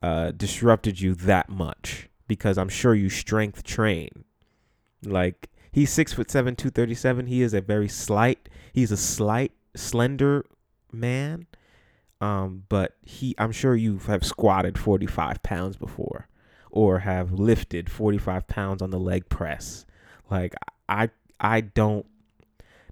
uh, 0.02 0.32
disrupted 0.32 1.00
you 1.02 1.16
that 1.16 1.50
much 1.50 2.10
because 2.28 2.58
I'm 2.58 2.70
sure 2.70 2.94
you 2.96 3.10
strength 3.10 3.64
train 3.64 4.26
like 5.06 5.50
he's 5.72 5.92
six 5.92 6.14
foot 6.14 6.32
seven, 6.32 6.56
two 6.56 6.70
thirty 6.70 6.96
seven. 6.96 7.28
He 7.28 7.42
is 7.42 7.54
a 7.54 7.62
very 7.62 7.88
slight. 7.88 8.50
He's 8.74 8.92
a 8.92 8.98
slight, 8.98 9.52
slender 9.76 10.46
man. 10.92 11.48
Um, 12.22 12.64
but 12.70 12.96
he, 13.04 13.36
I'm 13.38 13.52
sure 13.52 13.76
you 13.76 14.00
have 14.08 14.24
squatted 14.26 14.78
forty 14.78 15.06
five 15.06 15.44
pounds 15.44 15.76
before, 15.78 16.28
or 16.72 17.00
have 17.00 17.34
lifted 17.34 17.90
forty 17.90 18.18
five 18.18 18.48
pounds 18.48 18.82
on 18.82 18.90
the 18.90 19.00
leg 19.00 19.30
press. 19.30 19.86
Like 20.30 20.56
I, 20.90 21.10
I 21.40 21.62
don't 21.62 22.06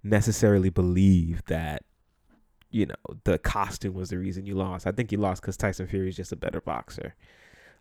necessarily 0.04 0.70
believe 0.70 1.44
that 1.46 1.84
you 2.74 2.88
know 2.88 2.96
the 3.24 3.38
costume 3.38 3.94
was 3.94 4.10
the 4.10 4.18
reason 4.18 4.46
you 4.46 4.56
lost. 4.56 4.88
I 4.88 4.92
think 4.92 5.12
you 5.12 5.18
lost 5.18 5.42
because 5.42 5.56
Tyson 5.56 5.88
Fury 5.88 6.10
is 6.10 6.18
just 6.18 6.32
a 6.32 6.36
better 6.36 6.60
boxer. 6.60 7.16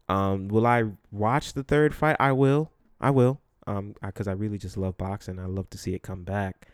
Um, 0.08 0.48
will 0.48 0.66
I 0.66 0.84
watch 1.10 1.54
the 1.54 1.62
third 1.62 1.94
fight? 1.94 2.16
I 2.20 2.32
will. 2.32 2.70
I 3.00 3.10
will. 3.10 3.40
Um, 3.66 3.94
because 4.04 4.28
I, 4.28 4.32
I 4.32 4.34
really 4.34 4.58
just 4.58 4.76
love 4.76 4.98
boxing. 4.98 5.38
I 5.38 5.46
love 5.46 5.70
to 5.70 5.78
see 5.78 5.94
it 5.94 6.02
come 6.02 6.24
back. 6.24 6.68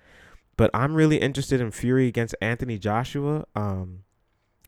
But 0.57 0.71
I'm 0.75 0.95
really 0.95 1.19
interested 1.19 1.61
in 1.61 1.71
Fury 1.71 2.09
against 2.09 2.35
Anthony 2.41 2.79
Joshua. 2.79 3.47
Um, 3.55 4.01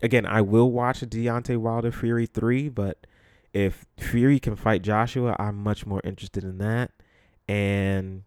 again, 0.00 0.24
I 0.24 0.40
will 0.42 0.70
watch 0.70 1.00
Deontay 1.00 1.56
Wilder 1.56 1.90
Fury 1.90 2.26
three, 2.26 2.68
but 2.68 3.06
if 3.52 3.84
Fury 3.98 4.38
can 4.38 4.54
fight 4.54 4.82
Joshua, 4.82 5.34
I'm 5.38 5.56
much 5.56 5.86
more 5.86 6.00
interested 6.04 6.44
in 6.44 6.58
that. 6.58 6.92
And 7.48 8.22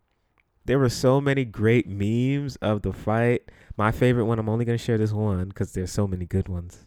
there 0.66 0.80
were 0.80 0.90
so 0.90 1.20
many 1.20 1.46
great 1.46 1.88
memes 1.88 2.56
of 2.58 2.82
the 2.82 2.94
fight. 2.94 3.44
My 3.78 3.92
favorite 3.92 4.26
one, 4.26 4.40
I'm 4.40 4.50
only 4.50 4.66
going 4.66 4.78
to 4.78 4.84
share 4.84 4.98
this 4.98 5.12
one 5.12 5.50
because 5.50 5.74
there's 5.74 5.92
so 5.92 6.08
many 6.08 6.26
good 6.26 6.48
ones, 6.48 6.86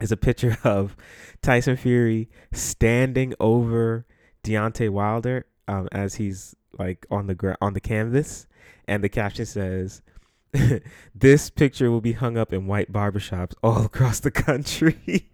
is 0.00 0.12
a 0.12 0.16
picture 0.16 0.58
of 0.64 0.96
Tyson 1.42 1.76
Fury 1.76 2.28
standing 2.52 3.34
over 3.40 4.06
Deontay 4.44 4.90
Wilder 4.90 5.46
um, 5.68 5.88
as 5.92 6.16
he's 6.16 6.54
like 6.78 7.06
on 7.10 7.26
the 7.26 7.34
gra- 7.34 7.58
on 7.60 7.74
the 7.74 7.80
canvas, 7.80 8.46
and 8.86 9.04
the 9.04 9.08
caption 9.08 9.46
says, 9.46 10.02
"This 11.14 11.50
picture 11.50 11.90
will 11.90 12.00
be 12.00 12.12
hung 12.12 12.36
up 12.36 12.52
in 12.52 12.66
white 12.66 12.92
barbershops 12.92 13.54
all 13.62 13.84
across 13.86 14.20
the 14.20 14.30
country." 14.30 15.30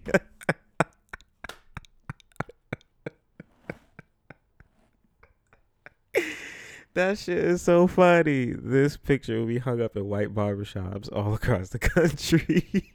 That 6.97 7.19
shit 7.19 7.37
is 7.37 7.61
so 7.61 7.87
funny. 7.87 8.55
This 8.57 8.97
picture 8.97 9.39
will 9.39 9.45
be 9.45 9.59
hung 9.59 9.83
up 9.83 9.99
in 9.99 10.09
white 10.09 10.35
barbershops 10.35 11.13
all 11.13 11.35
across 11.43 11.69
the 11.69 11.79
country. 11.79 12.95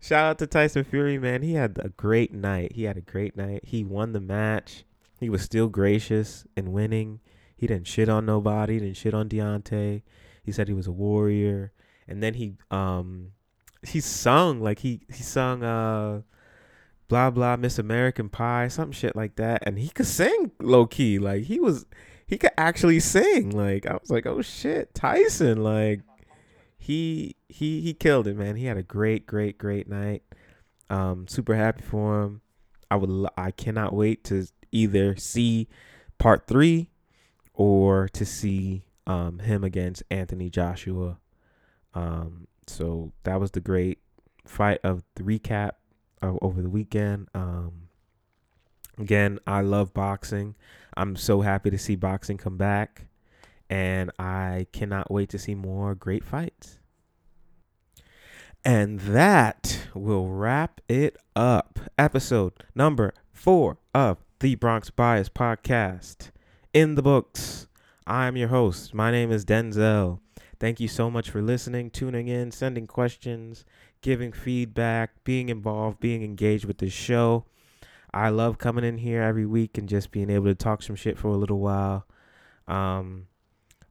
Shout 0.00 0.24
out 0.24 0.38
to 0.38 0.46
Tyson 0.46 0.82
Fury, 0.84 1.18
man. 1.18 1.42
He 1.42 1.52
had 1.52 1.78
a 1.78 1.90
great 1.90 2.32
night. 2.32 2.72
He 2.72 2.84
had 2.84 2.96
a 2.96 3.02
great 3.02 3.36
night. 3.36 3.66
He 3.66 3.84
won 3.84 4.12
the 4.12 4.20
match. 4.20 4.84
He 5.20 5.28
was 5.28 5.42
still 5.42 5.68
gracious 5.68 6.46
in 6.56 6.72
winning. 6.72 7.20
He 7.54 7.66
didn't 7.66 7.86
shit 7.86 8.08
on 8.08 8.24
nobody. 8.24 8.78
Didn't 8.78 8.96
shit 8.96 9.12
on 9.12 9.28
Deontay. 9.28 10.00
He 10.42 10.52
said 10.52 10.68
he 10.68 10.74
was 10.74 10.86
a 10.86 10.90
warrior, 10.90 11.72
and 12.08 12.22
then 12.22 12.32
he 12.32 12.54
um 12.70 13.32
he 13.82 14.00
sung 14.00 14.62
like 14.62 14.78
he 14.78 15.02
he 15.12 15.22
sung 15.22 15.62
uh 15.62 16.22
blah 17.12 17.28
blah 17.28 17.56
Miss 17.56 17.78
American 17.78 18.30
Pie, 18.30 18.68
some 18.68 18.90
shit 18.90 19.14
like 19.14 19.36
that. 19.36 19.62
And 19.66 19.78
he 19.78 19.90
could 19.90 20.06
sing 20.06 20.50
low 20.58 20.86
key. 20.86 21.18
Like 21.18 21.42
he 21.42 21.60
was 21.60 21.84
he 22.26 22.38
could 22.38 22.52
actually 22.56 23.00
sing. 23.00 23.50
Like 23.50 23.84
I 23.84 23.92
was 23.92 24.08
like, 24.08 24.24
oh 24.24 24.40
shit, 24.40 24.94
Tyson. 24.94 25.62
Like 25.62 26.00
he 26.78 27.36
he 27.50 27.82
he 27.82 27.92
killed 27.92 28.26
it, 28.26 28.34
man. 28.34 28.56
He 28.56 28.64
had 28.64 28.78
a 28.78 28.82
great, 28.82 29.26
great, 29.26 29.58
great 29.58 29.90
night. 29.90 30.22
Um, 30.88 31.28
super 31.28 31.54
happy 31.54 31.82
for 31.82 32.22
him. 32.22 32.40
I 32.90 32.96
would 32.96 33.28
I 33.36 33.50
cannot 33.50 33.92
wait 33.92 34.24
to 34.24 34.46
either 34.70 35.14
see 35.16 35.68
part 36.16 36.46
three 36.46 36.88
or 37.52 38.08
to 38.08 38.24
see 38.24 38.84
um 39.06 39.40
him 39.40 39.64
against 39.64 40.02
Anthony 40.10 40.48
Joshua. 40.48 41.18
Um, 41.92 42.48
so 42.66 43.12
that 43.24 43.38
was 43.38 43.50
the 43.50 43.60
great 43.60 43.98
fight 44.46 44.80
of 44.82 45.04
the 45.16 45.22
recap 45.22 45.72
uh, 46.22 46.34
over 46.40 46.62
the 46.62 46.70
weekend. 46.70 47.28
Um, 47.34 47.88
again, 48.98 49.38
I 49.46 49.60
love 49.60 49.92
boxing. 49.92 50.54
I'm 50.96 51.16
so 51.16 51.40
happy 51.40 51.70
to 51.70 51.78
see 51.78 51.96
boxing 51.96 52.38
come 52.38 52.56
back, 52.56 53.06
and 53.68 54.10
I 54.18 54.66
cannot 54.72 55.10
wait 55.10 55.28
to 55.30 55.38
see 55.38 55.54
more 55.54 55.94
great 55.94 56.24
fights. 56.24 56.78
And 58.64 59.00
that 59.00 59.88
will 59.92 60.28
wrap 60.28 60.80
it 60.88 61.16
up. 61.34 61.80
Episode 61.98 62.52
number 62.74 63.12
four 63.32 63.78
of 63.92 64.18
the 64.38 64.54
Bronx 64.54 64.90
Bias 64.90 65.28
Podcast 65.28 66.30
in 66.72 66.94
the 66.94 67.02
books. 67.02 67.66
I'm 68.06 68.36
your 68.36 68.48
host. 68.48 68.94
My 68.94 69.10
name 69.10 69.32
is 69.32 69.44
Denzel. 69.44 70.20
Thank 70.60 70.78
you 70.78 70.86
so 70.86 71.10
much 71.10 71.28
for 71.28 71.42
listening, 71.42 71.90
tuning 71.90 72.28
in, 72.28 72.52
sending 72.52 72.86
questions, 72.86 73.64
giving 74.02 74.32
feedback, 74.32 75.24
being 75.24 75.48
involved, 75.48 76.00
being 76.00 76.22
engaged 76.22 76.64
with 76.64 76.78
the 76.78 76.90
show. 76.90 77.46
I 78.12 78.28
love 78.28 78.58
coming 78.58 78.84
in 78.84 78.98
here 78.98 79.22
every 79.22 79.46
week 79.46 79.78
and 79.78 79.88
just 79.88 80.10
being 80.10 80.28
able 80.28 80.46
to 80.46 80.54
talk 80.54 80.82
some 80.82 80.96
shit 80.96 81.16
for 81.16 81.28
a 81.28 81.36
little 81.36 81.60
while. 81.60 82.06
Um, 82.68 83.28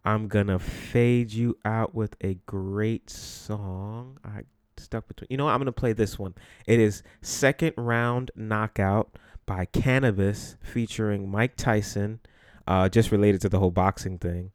I'm 0.05 0.27
gonna 0.27 0.59
fade 0.59 1.31
you 1.31 1.57
out 1.65 1.95
with 1.95 2.15
a 2.21 2.35
great 2.45 3.09
song. 3.09 4.17
I 4.23 4.41
stuck 4.77 5.07
between. 5.07 5.27
You 5.29 5.37
know 5.37 5.45
what? 5.45 5.51
I'm 5.51 5.59
gonna 5.59 5.71
play 5.71 5.93
this 5.93 6.19
one. 6.19 6.35
It 6.67 6.79
is 6.79 7.01
Second 7.21 7.73
Round 7.77 8.29
Knockout 8.35 9.17
by 9.45 9.65
Canibus 9.65 10.57
featuring 10.61 11.29
Mike 11.29 11.55
Tyson. 11.55 12.19
Uh, 12.67 12.89
just 12.89 13.11
related 13.11 13.41
to 13.41 13.49
the 13.49 13.59
whole 13.59 13.71
boxing 13.71 14.17
thing. 14.17 14.51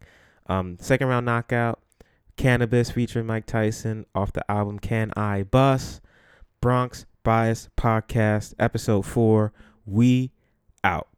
Um, 0.48 0.76
second 0.80 1.09
round 1.09 1.26
knockout. 1.26 1.80
Canibus 2.37 2.93
featuring 2.93 3.26
Mike 3.26 3.47
Tyson 3.47 4.07
off 4.14 4.32
the 4.32 4.49
album 4.51 4.78
Can 4.78 5.11
I 5.16 5.43
Bus? 5.43 6.01
Bronx 6.61 7.07
Bias 7.22 7.68
Podcast, 7.76 8.55
episode 8.59 9.03
four. 9.07 9.53
We 9.84 10.32
out. 10.84 11.09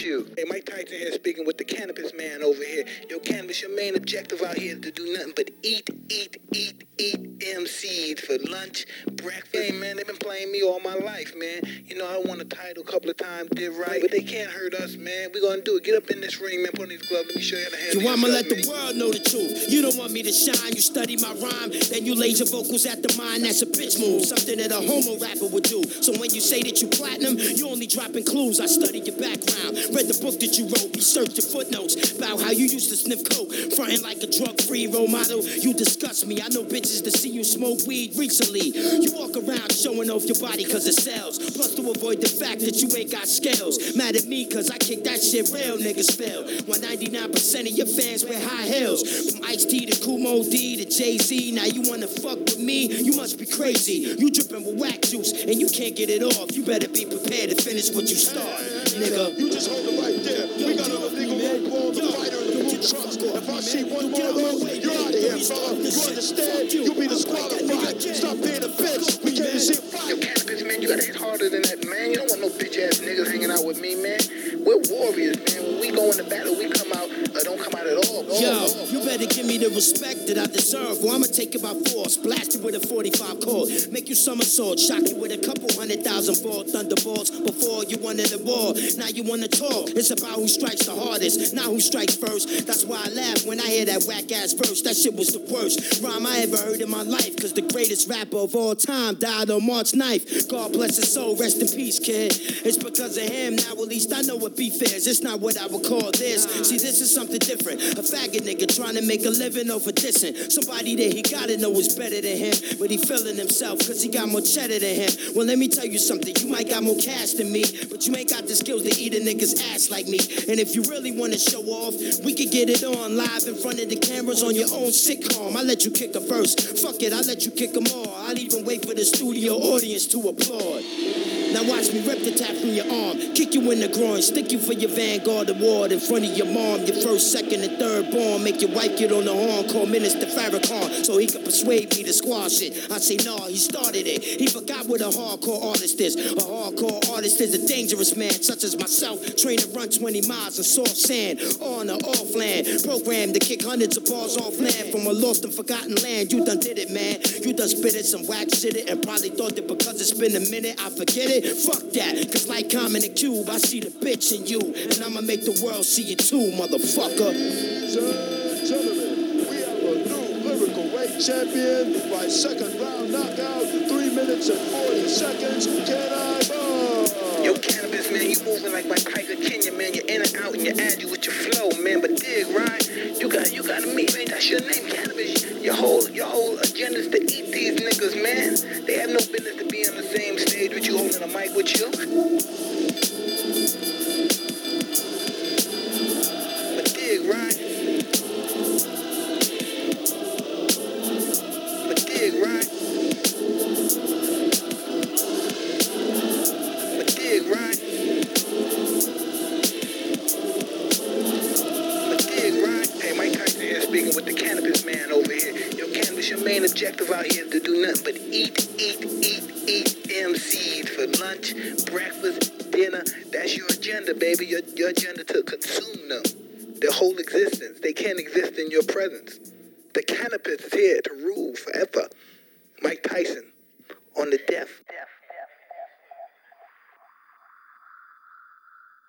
You. 0.00 0.32
Hey, 0.34 0.44
Mike 0.48 0.64
Tyson 0.64 0.86
here 0.98 1.12
speaking 1.12 1.44
with 1.44 1.58
the 1.58 1.64
Canibus 1.64 2.16
man 2.16 2.42
over 2.42 2.64
here. 2.64 2.84
Yo, 3.10 3.18
Canibus, 3.18 3.60
your 3.60 3.76
main 3.76 3.94
objective 3.96 4.40
out 4.40 4.56
here 4.56 4.74
is 4.74 4.80
to 4.80 4.90
do 4.90 5.12
nothing 5.12 5.32
but 5.36 5.50
eat, 5.62 5.90
eat, 6.08 6.38
eat, 6.52 6.84
eat 6.96 7.38
MCs 7.40 8.20
for 8.20 8.38
lunch, 8.50 8.86
breakfast. 9.12 9.54
Hey, 9.54 9.72
man, 9.72 9.96
they've 9.96 10.06
been 10.06 10.16
playing 10.16 10.52
me 10.52 10.62
all 10.62 10.80
my 10.80 10.94
life, 10.94 11.34
man. 11.36 11.62
You 11.84 11.98
know, 11.98 12.06
I 12.06 12.18
won 12.26 12.40
a 12.40 12.44
title 12.44 12.82
a 12.82 12.86
couple 12.86 13.10
of 13.10 13.16
times, 13.16 13.50
did 13.50 13.72
right, 13.72 14.00
but 14.00 14.10
they 14.10 14.22
can't 14.22 14.50
hurt 14.50 14.74
us, 14.74 14.96
man. 14.96 15.30
we 15.34 15.40
gonna 15.40 15.60
do 15.60 15.76
it. 15.76 15.84
Get 15.84 15.96
up 15.96 16.10
in 16.10 16.20
this 16.20 16.40
ring, 16.40 16.62
man. 16.62 16.72
Put 16.72 16.82
on 16.84 16.88
these 16.88 17.02
gloves. 17.02 17.28
Let 17.28 17.36
me 17.36 17.42
show 17.42 17.56
you 17.56 17.64
how 17.64 17.70
to 17.70 17.76
handle 17.76 18.02
So 18.02 18.12
I'ma 18.12 18.28
let 18.28 18.48
the 18.48 18.64
world 18.68 18.96
know 18.96 19.10
the 19.10 19.20
truth. 19.20 19.70
You 19.70 19.82
don't 19.82 19.96
want 19.96 20.12
me 20.12 20.22
to 20.22 20.32
shine, 20.32 20.72
you 20.72 20.80
study 20.80 21.16
my 21.16 21.32
rhyme, 21.32 21.70
then 21.90 22.06
you 22.06 22.14
laser 22.14 22.44
vocals 22.44 22.86
at 22.86 23.02
the 23.02 23.14
mind. 23.16 23.44
That's 23.44 23.62
a 23.62 23.66
bitch 23.66 24.00
move, 24.00 24.24
something 24.24 24.58
that 24.58 24.70
a 24.72 24.80
homo 24.80 25.18
rapper 25.20 25.46
would 25.46 25.64
do. 25.64 25.82
So 26.00 26.12
when 26.18 26.30
you 26.32 26.40
say 26.40 26.62
that 26.62 26.80
you 26.80 26.88
platinum, 26.88 27.36
you 27.38 27.68
only 27.68 27.86
dropping 27.86 28.24
clues. 28.24 28.60
I 28.60 28.66
studied 28.66 29.06
your 29.06 29.16
background, 29.16 29.89
read 29.94 30.08
the 30.08 30.18
book 30.22 30.38
that 30.40 30.58
you 30.58 30.66
wrote, 30.66 30.94
researched 30.94 31.36
your 31.38 31.46
footnotes 31.46 31.94
about 32.16 32.40
how 32.40 32.50
you 32.50 32.66
used 32.66 32.90
to 32.90 32.96
sniff 32.96 33.22
coke, 33.28 33.52
fronting 33.76 34.02
like 34.02 34.22
a 34.22 34.30
drug-free 34.30 34.88
role 34.88 35.08
model. 35.08 35.42
You 35.44 35.74
disgust 35.74 36.26
me. 36.26 36.40
I 36.40 36.48
know 36.48 36.64
bitches 36.64 37.02
to 37.04 37.10
see 37.10 37.30
you 37.30 37.44
smoke 37.44 37.80
weed 37.86 38.16
recently. 38.16 38.72
You 38.72 39.12
walk 39.14 39.36
around 39.36 39.72
showing 39.72 40.10
off 40.10 40.24
your 40.24 40.38
body 40.38 40.64
cause 40.64 40.86
it 40.86 40.98
sells. 40.98 41.38
Plus 41.38 41.74
to 41.74 41.90
avoid 41.90 42.20
the 42.20 42.28
fact 42.28 42.60
that 42.60 42.80
you 42.80 42.88
ain't 42.96 43.10
got 43.10 43.26
scales. 43.26 43.96
Mad 43.96 44.16
at 44.16 44.24
me 44.26 44.46
cause 44.46 44.70
I 44.70 44.78
kick 44.78 45.04
that 45.04 45.22
shit 45.22 45.50
real 45.52 45.78
niggas 45.78 46.14
fail. 46.16 46.44
When 46.66 46.80
99% 46.80 47.34
of 47.60 47.74
your 47.76 47.86
fans 47.86 48.24
wear 48.24 48.40
high 48.40 48.66
heels. 48.66 49.02
From 49.30 49.44
Ice 49.46 49.64
T 49.64 49.86
to 49.86 49.96
Kool 50.04 50.18
Moe 50.18 50.42
Dee 50.42 50.82
to 50.82 50.84
Jay 50.84 51.18
Z. 51.18 51.52
Now 51.52 51.64
you 51.64 51.88
wanna 51.88 52.06
fuck 52.06 52.38
with 52.38 52.58
me? 52.58 52.86
You 52.86 53.16
must 53.16 53.38
be 53.38 53.46
crazy. 53.46 54.16
You 54.18 54.30
dripping 54.30 54.64
with 54.64 54.78
whack 54.80 55.02
juice 55.02 55.32
and 55.44 55.56
you 55.60 55.68
can't 55.68 55.96
get 55.96 56.10
it 56.10 56.22
off. 56.22 56.54
You 56.56 56.64
better 56.64 56.88
be 56.88 57.04
prepared 57.04 57.50
to 57.50 57.56
finish 57.56 57.90
what 57.90 58.08
you 58.08 58.16
start, 58.16 58.60
nigga. 58.94 59.38
You 59.38 59.50
just 59.50 59.70
hold 59.70 59.86
it 59.86 60.00
right 60.00 60.24
there. 60.24 60.46
We 60.56 60.76
got 60.76 60.90
other 60.90 61.10
legal 61.10 61.38
road 61.38 61.70
balls, 61.70 61.98
a 61.98 62.12
fighter 62.12 62.40
in 62.40 62.46
the 62.46 62.64
blue 62.64 62.82
trucks. 62.82 63.09
If 63.40 63.48
I 63.48 63.60
see 63.60 63.84
one 63.84 64.10
more 64.10 64.20
of 64.28 64.34
those, 64.36 64.78
you're 64.84 64.92
out 64.92 65.08
of 65.08 65.14
here, 65.14 65.38
fella. 65.38 65.72
You 65.72 65.88
understand? 65.88 66.72
You'll 66.72 66.94
be 66.94 67.08
disqualified. 67.08 68.02
Stop 68.02 68.36
being 68.36 68.60
a 68.60 68.68
bitch. 68.68 69.24
We 69.24 69.32
can't 69.32 69.48
even 69.48 69.60
see 69.60 69.80
Yo, 70.10 70.16
Canibus, 70.16 70.66
man, 70.66 70.82
you 70.82 70.88
gotta 70.88 71.04
hit 71.04 71.14
harder 71.16 71.48
than 71.48 71.62
that, 71.62 71.86
man. 71.86 72.10
You 72.10 72.16
don't 72.16 72.28
want 72.28 72.40
no 72.42 72.48
bitch 72.50 72.76
ass 72.82 72.98
niggas 72.98 73.30
hanging 73.30 73.50
out 73.50 73.64
with 73.64 73.80
me, 73.80 73.94
man. 73.94 74.18
We're 74.60 74.82
warriors, 74.90 75.38
man. 75.38 75.62
When 75.70 75.80
we 75.80 75.88
go 75.94 76.10
into 76.10 76.24
battle, 76.24 76.58
we 76.58 76.68
come 76.68 76.90
out, 76.92 77.06
or 77.08 77.40
don't 77.46 77.60
come 77.62 77.78
out 77.78 77.86
at 77.86 77.94
all. 77.94 78.26
all, 78.26 78.40
Yo, 78.42 78.66
you 78.90 78.98
better 79.06 79.30
give 79.30 79.46
me 79.46 79.56
the 79.56 79.70
respect 79.70 80.26
that 80.26 80.36
I 80.36 80.50
deserve. 80.50 80.98
Or 81.04 81.14
I'ma 81.14 81.30
take 81.30 81.54
it 81.54 81.62
by 81.62 81.78
force, 81.94 82.16
blast 82.18 82.58
you 82.58 82.60
with 82.60 82.74
a 82.74 82.82
45 82.82 83.38
cord, 83.38 83.70
make 83.94 84.08
you 84.10 84.18
somersault, 84.18 84.82
shock 84.82 85.06
you 85.06 85.14
with 85.14 85.30
a 85.30 85.38
couple 85.38 85.70
hundred 85.78 86.02
thousand 86.02 86.42
ball 86.42 86.66
thunderbolts. 86.66 87.30
Before 87.30 87.84
you 87.86 88.02
wanted 88.02 88.34
the 88.34 88.42
war, 88.42 88.74
now 88.98 89.08
you 89.14 89.22
wanna 89.22 89.46
talk. 89.46 89.94
It's 89.94 90.10
about 90.10 90.42
who 90.42 90.48
strikes 90.50 90.90
the 90.90 90.94
hardest, 90.98 91.54
not 91.54 91.70
who 91.70 91.78
strikes 91.78 92.16
first. 92.16 92.66
That's 92.66 92.82
why 92.82 93.06
I 93.06 93.08
laugh 93.14 93.29
when 93.46 93.60
I 93.60 93.66
hear 93.66 93.84
that 93.86 94.04
whack 94.04 94.30
ass 94.32 94.52
verse. 94.52 94.82
That 94.82 94.96
shit 94.96 95.14
was 95.14 95.28
the 95.32 95.40
worst 95.52 96.02
rhyme 96.02 96.26
I 96.26 96.38
ever 96.40 96.56
heard 96.56 96.80
in 96.80 96.90
my 96.90 97.02
life. 97.02 97.36
Cause 97.36 97.52
the 97.52 97.62
greatest 97.62 98.08
rapper 98.08 98.38
of 98.38 98.54
all 98.54 98.74
time 98.74 99.14
died 99.16 99.50
on 99.50 99.66
March 99.66 99.92
9th. 99.92 100.48
God 100.48 100.72
bless 100.72 100.96
his 100.96 101.12
soul, 101.12 101.36
rest 101.36 101.60
in 101.60 101.68
peace, 101.68 101.98
kid. 101.98 102.32
It's 102.64 102.76
because 102.76 103.16
of 103.16 103.24
him, 103.24 103.56
now 103.56 103.72
at 103.72 103.88
least 103.88 104.12
I 104.12 104.22
know 104.22 104.36
what 104.36 104.56
beef 104.56 104.82
is. 104.82 105.06
It's 105.06 105.22
not 105.22 105.40
what 105.40 105.56
I 105.58 105.66
would 105.66 105.84
call 105.84 106.10
this. 106.12 106.44
See, 106.68 106.78
this 106.78 107.00
is 107.00 107.14
something 107.14 107.38
different. 107.38 107.80
A 107.98 108.02
faggot 108.02 108.42
nigga 108.42 108.74
trying 108.74 108.94
to 108.96 109.02
make 109.02 109.24
a 109.24 109.30
living 109.30 109.70
over 109.70 109.90
dissing. 109.90 110.50
Somebody 110.50 110.96
that 110.96 111.12
he 111.12 111.22
gotta 111.22 111.56
know 111.56 111.72
is 111.72 111.94
better 111.94 112.20
than 112.20 112.36
him, 112.36 112.54
but 112.78 112.90
he 112.90 112.98
feeling 112.98 113.36
himself 113.36 113.78
cause 113.80 114.02
he 114.02 114.10
got 114.10 114.28
more 114.28 114.40
cheddar 114.40 114.78
than 114.78 114.94
him. 114.94 115.10
Well, 115.34 115.46
let 115.46 115.58
me 115.58 115.68
tell 115.68 115.86
you 115.86 115.98
something. 115.98 116.34
You 116.40 116.48
might 116.48 116.68
got 116.68 116.82
more 116.82 116.96
cash 116.96 117.32
than 117.34 117.52
me, 117.52 117.64
but 117.90 118.06
you 118.06 118.14
ain't 118.16 118.30
got 118.30 118.46
the 118.46 118.54
skills 118.54 118.82
to 118.82 118.92
eat 119.00 119.14
a 119.14 119.20
nigga's 119.20 119.60
ass 119.72 119.90
like 119.90 120.06
me. 120.06 120.18
And 120.48 120.58
if 120.58 120.74
you 120.74 120.82
really 120.84 121.12
wanna 121.12 121.38
show 121.38 121.62
off, 121.62 121.94
we 122.24 122.34
could 122.34 122.50
get 122.50 122.68
it 122.68 122.84
on 122.84 123.16
live 123.24 123.46
in 123.46 123.54
front 123.54 123.80
of 123.80 123.88
the 123.88 123.96
cameras 123.96 124.42
on 124.42 124.54
your 124.54 124.68
own 124.72 124.90
sitcom. 124.90 125.54
I 125.54 125.62
let 125.62 125.84
you 125.84 125.90
kick 125.90 126.14
a 126.14 126.20
verse. 126.20 126.54
Fuck 126.80 127.02
it, 127.02 127.12
I 127.12 127.20
let 127.20 127.44
you 127.44 127.50
kick 127.50 127.72
them 127.72 127.84
all. 127.94 128.14
I'd 128.26 128.38
even 128.38 128.64
wait 128.64 128.86
for 128.86 128.94
the 128.94 129.04
studio 129.04 129.54
audience 129.54 130.06
to 130.08 130.20
applaud. 130.28 131.39
Now 131.52 131.64
watch 131.64 131.92
me 131.92 132.00
rip 132.06 132.22
the 132.22 132.32
tap 132.32 132.54
from 132.56 132.70
your 132.70 132.86
arm, 132.86 133.18
kick 133.34 133.54
you 133.54 133.70
in 133.70 133.80
the 133.80 133.88
groin, 133.88 134.22
stick 134.22 134.52
you 134.52 134.58
for 134.58 134.72
your 134.72 134.90
Vanguard 134.90 135.50
award 135.50 135.92
in 135.92 136.00
front 136.00 136.24
of 136.24 136.36
your 136.36 136.46
mom, 136.46 136.84
your 136.86 136.96
first, 137.02 137.32
second, 137.32 137.62
and 137.62 137.78
third 137.78 138.10
born. 138.10 138.44
Make 138.44 138.60
your 138.60 138.70
wife 138.70 138.96
get 138.96 139.12
on 139.12 139.24
the 139.24 139.34
horn, 139.34 139.68
call 139.68 139.86
Minister 139.86 140.26
Farrakhan 140.26 141.04
so 141.04 141.18
he 141.18 141.26
can 141.26 141.42
persuade 141.42 141.94
me 141.96 142.04
to 142.04 142.12
squash 142.12 142.62
it. 142.62 142.90
I 142.90 142.98
say, 142.98 143.16
nah, 143.24 143.46
he 143.46 143.56
started 143.56 144.06
it. 144.06 144.22
He 144.22 144.46
forgot 144.46 144.86
what 144.86 145.00
a 145.00 145.10
hardcore 145.10 145.62
artist 145.64 146.00
is. 146.00 146.16
A 146.16 146.34
hardcore 146.40 147.02
artist 147.10 147.40
is 147.40 147.54
a 147.54 147.66
dangerous 147.66 148.16
man, 148.16 148.30
such 148.30 148.64
as 148.64 148.78
myself, 148.78 149.18
trained 149.36 149.60
to 149.60 149.68
run 149.70 149.88
20 149.88 150.28
miles 150.28 150.58
in 150.58 150.64
soft 150.64 150.96
sand, 150.96 151.40
on 151.60 151.90
or 151.90 151.98
off 152.06 152.34
land, 152.34 152.66
programmed 152.84 153.34
to 153.34 153.40
kick 153.40 153.62
hundreds 153.62 153.96
of 153.96 154.04
balls 154.06 154.36
off 154.36 154.58
land 154.58 154.92
from 154.92 155.06
a 155.06 155.12
lost 155.12 155.44
and 155.44 155.52
forgotten 155.52 155.94
land. 155.96 156.32
You 156.32 156.44
done 156.44 156.60
did 156.60 156.78
it, 156.78 156.90
man. 156.90 157.20
You 157.42 157.52
done 157.52 157.68
spit 157.68 157.94
it, 157.94 158.06
some 158.06 158.26
wax 158.26 158.60
shit 158.60 158.76
it, 158.76 158.88
and 158.88 159.02
probably 159.02 159.30
thought 159.30 159.56
that 159.56 159.66
because 159.66 160.00
it's 160.00 160.14
been 160.14 160.36
a 160.36 160.50
minute, 160.50 160.80
I 160.80 160.90
forget 160.90 161.30
it. 161.30 161.39
Fuck 161.40 161.92
that, 161.92 162.28
cause 162.30 162.48
like 162.48 162.70
Common 162.70 163.02
and 163.02 163.16
Cube, 163.16 163.48
I 163.48 163.56
see 163.56 163.80
the 163.80 163.88
bitch 163.88 164.32
in 164.36 164.46
you, 164.46 164.60
and 164.60 165.02
I'ma 165.02 165.22
make 165.22 165.44
the 165.44 165.58
world 165.64 165.84
see 165.86 166.12
it 166.12 166.18
too, 166.18 166.52
motherfucker. 166.52 167.32
Ladies 167.32 167.96
and 167.96 168.66
gentlemen, 168.68 169.48
we 169.48 169.56
have 169.64 169.80
a 169.80 169.94
new 170.04 170.24
lyrical 170.44 170.84
weight 170.94 171.16
champion 171.18 172.10
by 172.10 172.28
second 172.28 172.78
round 172.78 173.10
knockout, 173.12 173.64
three 173.88 174.14
minutes 174.14 174.48
and 174.50 174.60
40 174.60 175.08
seconds. 175.08 175.66
Can 175.88 176.12
I 176.12 176.44
ball? 176.48 177.08
Yo, 177.44 177.54
Canibus, 177.54 177.79
man, 178.12 178.30
you 178.30 178.42
moving 178.44 178.72
like 178.72 178.86
my 178.86 178.96
Tiger 178.96 179.36
Kenya, 179.36 179.72
man. 179.72 179.94
You're 179.94 180.06
in 180.06 180.22
and 180.22 180.36
out 180.36 180.54
and 180.54 180.62
you're 180.62 180.80
agile 180.80 181.10
with 181.10 181.24
your 181.24 181.34
flow, 181.34 181.70
man. 181.82 182.00
But 182.00 182.16
dig, 182.16 182.48
right? 182.48 182.84
You 183.18 183.28
got, 183.28 183.52
you 183.52 183.62
got 183.62 183.82
me, 183.82 184.06
man. 184.14 184.26
That's 184.26 184.48
your 184.50 184.60
name, 184.60 184.88
Canibus. 184.90 185.62
Your 185.62 185.74
whole, 185.74 186.08
your 186.10 186.26
whole 186.26 186.58
agenda's 186.58 187.08
to 187.08 187.22
eat 187.22 187.52
these 187.52 187.80
niggas, 187.80 188.20
man. 188.22 188.84
They 188.86 188.98
have 188.98 189.10
no 189.10 189.18
business 189.18 189.56
to 189.56 189.66
be 189.66 189.86
on 189.88 189.96
the 189.96 190.02
same 190.02 190.38
stage 190.38 190.74
with 190.74 190.86
you, 190.86 190.98
holding 190.98 191.22
a 191.22 191.28
mic 191.28 191.54
with 191.54 191.70
you. 191.78 192.69